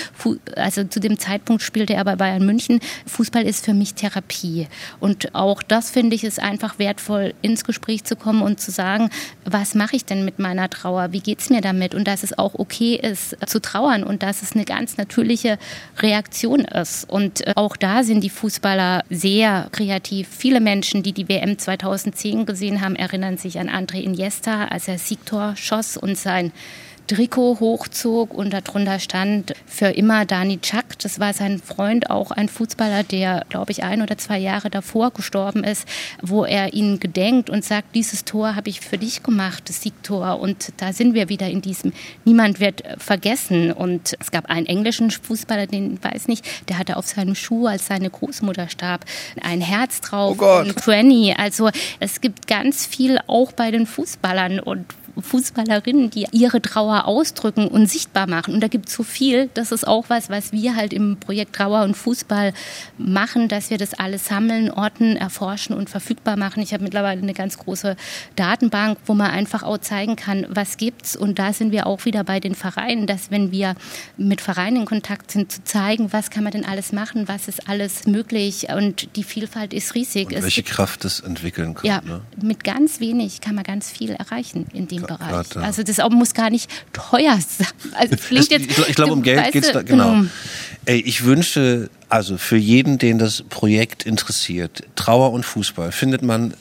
also 0.56 0.84
zu 0.84 1.00
dem 1.00 1.18
Zeitpunkt 1.18 1.62
spielte 1.62 1.94
er 1.94 2.04
bei 2.04 2.16
Bayern 2.16 2.44
München, 2.44 2.80
Fußball 3.06 3.44
ist 3.44 3.64
für 3.64 3.74
mich 3.74 3.94
Therapie. 3.94 4.68
Und 5.00 5.34
auch 5.34 5.62
das 5.62 5.90
finde 5.90 6.14
ich 6.16 6.24
ist 6.24 6.42
einfach 6.42 6.78
wert 6.78 6.91
wertvoll, 6.92 7.32
ins 7.40 7.64
Gespräch 7.64 8.04
zu 8.04 8.16
kommen 8.16 8.42
und 8.42 8.60
zu 8.60 8.70
sagen, 8.70 9.08
was 9.46 9.74
mache 9.74 9.96
ich 9.96 10.04
denn 10.04 10.26
mit 10.26 10.38
meiner 10.38 10.68
Trauer? 10.68 11.12
Wie 11.12 11.20
geht 11.20 11.40
es 11.40 11.48
mir 11.48 11.62
damit? 11.62 11.94
Und 11.94 12.06
dass 12.06 12.22
es 12.22 12.36
auch 12.36 12.54
okay 12.54 12.96
ist, 12.96 13.34
zu 13.46 13.62
trauern 13.62 14.04
und 14.04 14.22
dass 14.22 14.42
es 14.42 14.52
eine 14.52 14.66
ganz 14.66 14.98
natürliche 14.98 15.58
Reaktion 16.00 16.60
ist. 16.60 17.08
Und 17.08 17.46
äh, 17.46 17.54
auch 17.56 17.76
da 17.76 18.04
sind 18.04 18.22
die 18.22 18.30
Fußballer 18.30 19.04
sehr 19.08 19.68
kreativ. 19.72 20.28
Viele 20.30 20.60
Menschen, 20.60 21.02
die 21.02 21.12
die 21.12 21.30
WM 21.30 21.58
2010 21.58 22.44
gesehen 22.44 22.82
haben, 22.82 22.94
erinnern 22.94 23.38
sich 23.38 23.58
an 23.58 23.70
André 23.70 24.02
Iniesta, 24.02 24.66
als 24.66 24.86
er 24.86 24.98
Siegtor 24.98 25.56
schoss 25.56 25.96
und 25.96 26.18
sein 26.18 26.52
Trikot 27.06 27.58
hochzog 27.60 28.32
und 28.32 28.52
darunter 28.52 28.98
stand 28.98 29.54
für 29.66 29.86
immer 29.86 30.24
Dani 30.24 30.58
Chak. 30.60 30.98
Das 31.00 31.20
war 31.20 31.32
sein 31.32 31.58
Freund, 31.58 32.10
auch 32.10 32.30
ein 32.30 32.48
Fußballer, 32.48 33.02
der, 33.02 33.44
glaube 33.48 33.72
ich, 33.72 33.82
ein 33.82 34.02
oder 34.02 34.16
zwei 34.18 34.38
Jahre 34.38 34.70
davor 34.70 35.10
gestorben 35.10 35.64
ist, 35.64 35.86
wo 36.22 36.44
er 36.44 36.72
ihn 36.72 37.00
gedenkt 37.00 37.50
und 37.50 37.64
sagt, 37.64 37.94
dieses 37.94 38.24
Tor 38.24 38.54
habe 38.54 38.70
ich 38.70 38.80
für 38.80 38.98
dich 38.98 39.22
gemacht, 39.22 39.68
das 39.68 39.82
Siegtor. 39.82 40.40
Und 40.40 40.72
da 40.76 40.92
sind 40.92 41.14
wir 41.14 41.28
wieder 41.28 41.48
in 41.48 41.60
diesem, 41.60 41.92
niemand 42.24 42.60
wird 42.60 42.82
vergessen. 42.98 43.72
Und 43.72 44.16
es 44.20 44.30
gab 44.30 44.46
einen 44.46 44.66
englischen 44.66 45.10
Fußballer, 45.10 45.66
den 45.66 46.02
weiß 46.02 46.28
nicht, 46.28 46.46
der 46.68 46.78
hatte 46.78 46.96
auf 46.96 47.06
seinem 47.06 47.34
Schuh, 47.34 47.66
als 47.66 47.86
seine 47.86 48.10
Großmutter 48.10 48.68
starb, 48.68 49.04
ein 49.42 49.60
Herz 49.60 50.00
drauf. 50.00 50.32
Oh 50.32 50.36
Gott. 50.36 50.66
Und 50.66 50.76
Granny. 50.76 51.34
Also 51.36 51.70
es 52.00 52.20
gibt 52.20 52.46
ganz 52.46 52.86
viel 52.86 53.18
auch 53.26 53.52
bei 53.52 53.70
den 53.70 53.86
Fußballern 53.86 54.60
und 54.60 54.86
Fußballerinnen, 55.20 56.10
die 56.10 56.26
ihre 56.32 56.62
Trauer 56.62 57.06
ausdrücken 57.06 57.68
und 57.68 57.86
sichtbar 57.86 58.26
machen. 58.26 58.54
Und 58.54 58.60
da 58.60 58.68
gibt 58.68 58.88
es 58.88 58.94
so 58.94 59.02
viel. 59.02 59.50
Das 59.54 59.72
ist 59.72 59.86
auch 59.86 60.06
was, 60.08 60.30
was 60.30 60.52
wir 60.52 60.74
halt 60.74 60.92
im 60.92 61.18
Projekt 61.18 61.54
Trauer 61.54 61.82
und 61.82 61.96
Fußball 61.96 62.52
machen, 62.98 63.48
dass 63.48 63.70
wir 63.70 63.78
das 63.78 63.94
alles 63.94 64.26
sammeln, 64.26 64.70
orten, 64.70 65.16
erforschen 65.16 65.76
und 65.76 65.90
verfügbar 65.90 66.36
machen. 66.36 66.62
Ich 66.62 66.72
habe 66.72 66.82
mittlerweile 66.82 67.20
eine 67.20 67.34
ganz 67.34 67.58
große 67.58 67.96
Datenbank, 68.36 68.98
wo 69.06 69.14
man 69.14 69.30
einfach 69.30 69.62
auch 69.62 69.78
zeigen 69.78 70.16
kann, 70.16 70.46
was 70.48 70.76
gibt's. 70.76 71.14
Und 71.14 71.38
da 71.38 71.52
sind 71.52 71.72
wir 71.72 71.86
auch 71.86 72.04
wieder 72.04 72.24
bei 72.24 72.40
den 72.40 72.54
Vereinen, 72.54 73.06
dass 73.06 73.30
wenn 73.30 73.52
wir 73.52 73.74
mit 74.16 74.40
Vereinen 74.40 74.78
in 74.78 74.84
Kontakt 74.86 75.30
sind, 75.30 75.52
zu 75.52 75.62
zeigen, 75.64 76.12
was 76.12 76.30
kann 76.30 76.44
man 76.44 76.52
denn 76.52 76.64
alles 76.64 76.92
machen, 76.92 77.28
was 77.28 77.48
ist 77.48 77.68
alles 77.68 78.06
möglich. 78.06 78.68
Und 78.74 79.14
die 79.16 79.24
Vielfalt 79.24 79.74
ist 79.74 79.94
riesig. 79.94 80.28
Und 80.28 80.42
welche 80.42 80.62
Kraft 80.62 81.04
es 81.04 81.20
entwickeln 81.20 81.74
kann. 81.74 81.86
Ja, 81.86 82.00
ne? 82.00 82.22
mit 82.40 82.64
ganz 82.64 83.00
wenig 83.00 83.40
kann 83.40 83.54
man 83.54 83.64
ganz 83.64 83.90
viel 83.90 84.12
erreichen 84.12 84.66
in 84.72 84.88
dem 84.88 85.01
Bereich. 85.02 85.28
Grad, 85.28 85.54
ja. 85.54 85.60
Also 85.62 85.82
das 85.82 85.98
muss 86.10 86.34
gar 86.34 86.50
nicht 86.50 86.70
teuer 86.92 87.38
sein. 87.40 87.66
Also 87.94 88.14
es 88.14 88.20
klingt 88.22 88.50
Das- 88.52 88.60
jetzt, 88.60 88.88
ich, 88.88 88.94
glaube, 88.96 89.12
um 89.12 89.22
Geld 89.22 89.52
geht's 89.52 89.68
du, 89.68 89.74
da, 89.74 89.82
genau. 89.82 90.10
mm. 90.14 90.30
Ey, 90.84 91.00
ich 91.00 91.24
wünsche, 91.24 91.90
also 92.08 92.36
für 92.38 92.56
jeden, 92.56 92.98
den 92.98 93.18
das 93.18 93.42
Projekt 93.42 94.04
interessiert, 94.04 94.82
Trauer 94.96 95.32
und 95.32 95.44
Fußball, 95.44 95.92
findet 95.92 96.22
man 96.22 96.54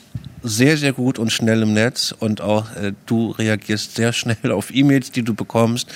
sehr, 0.44 0.76
sehr 0.76 0.92
gut 0.92 1.18
und 1.18 1.30
schnell 1.32 1.62
im 1.62 1.72
Netz 1.72 2.14
und 2.18 2.40
auch 2.40 2.74
äh, 2.76 2.92
du 3.06 3.30
reagierst 3.30 3.94
sehr 3.96 4.12
schnell 4.12 4.36
auf 4.52 4.74
E-Mails, 4.74 5.12
die 5.12 5.22
du 5.22 5.34
bekommst. 5.34 5.88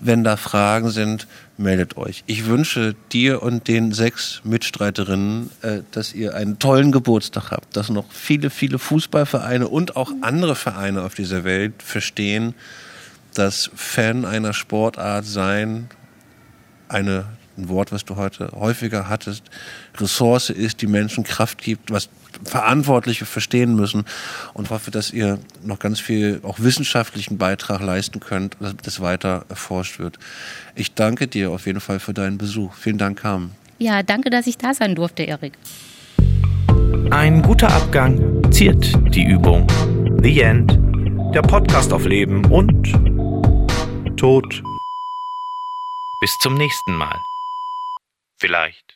Wenn 0.00 0.24
da 0.24 0.36
Fragen 0.36 0.90
sind, 0.90 1.26
meldet 1.58 1.96
euch. 1.96 2.24
Ich 2.26 2.46
wünsche 2.46 2.94
dir 3.12 3.42
und 3.42 3.68
den 3.68 3.92
sechs 3.92 4.40
Mitstreiterinnen, 4.44 5.50
äh, 5.62 5.80
dass 5.90 6.14
ihr 6.14 6.34
einen 6.34 6.58
tollen 6.58 6.92
Geburtstag 6.92 7.50
habt, 7.50 7.76
dass 7.76 7.90
noch 7.90 8.10
viele, 8.10 8.50
viele 8.50 8.78
Fußballvereine 8.78 9.68
und 9.68 9.96
auch 9.96 10.12
andere 10.20 10.54
Vereine 10.54 11.02
auf 11.02 11.14
dieser 11.14 11.44
Welt 11.44 11.82
verstehen, 11.82 12.54
dass 13.34 13.70
Fan 13.74 14.24
einer 14.24 14.52
Sportart 14.52 15.26
sein 15.26 15.88
eine, 16.88 17.26
ein 17.58 17.68
Wort, 17.68 17.92
was 17.92 18.04
du 18.04 18.16
heute 18.16 18.50
häufiger 18.54 19.08
hattest, 19.08 19.44
Ressource 19.98 20.50
ist, 20.50 20.80
die 20.82 20.86
Menschen 20.86 21.24
Kraft 21.24 21.58
gibt, 21.58 21.90
was 21.90 22.08
Verantwortliche 22.44 23.26
verstehen 23.26 23.74
müssen 23.74 24.04
und 24.54 24.70
hoffe, 24.70 24.90
dass 24.90 25.12
ihr 25.12 25.38
noch 25.62 25.78
ganz 25.78 25.98
viel 26.00 26.40
auch 26.42 26.60
wissenschaftlichen 26.60 27.38
Beitrag 27.38 27.80
leisten 27.80 28.20
könnt, 28.20 28.56
dass 28.60 28.76
das 28.76 29.00
weiter 29.00 29.44
erforscht 29.48 29.98
wird. 29.98 30.18
Ich 30.74 30.94
danke 30.94 31.26
dir 31.26 31.50
auf 31.50 31.66
jeden 31.66 31.80
Fall 31.80 31.98
für 31.98 32.14
deinen 32.14 32.38
Besuch. 32.38 32.74
Vielen 32.74 32.98
Dank, 32.98 33.20
Carmen. 33.20 33.52
Ja, 33.78 34.02
danke, 34.02 34.30
dass 34.30 34.46
ich 34.46 34.58
da 34.58 34.74
sein 34.74 34.94
durfte, 34.94 35.22
Erik. 35.22 35.54
Ein 37.10 37.42
guter 37.42 37.72
Abgang 37.72 38.42
ziert 38.52 38.92
die 39.14 39.24
Übung. 39.24 39.66
The 40.22 40.40
End. 40.40 40.78
Der 41.34 41.42
Podcast 41.42 41.92
auf 41.92 42.04
Leben 42.04 42.44
und 42.46 42.92
Tod. 44.16 44.62
Bis 46.20 46.36
zum 46.38 46.54
nächsten 46.54 46.94
Mal. 46.94 47.27
Vielleicht. 48.40 48.87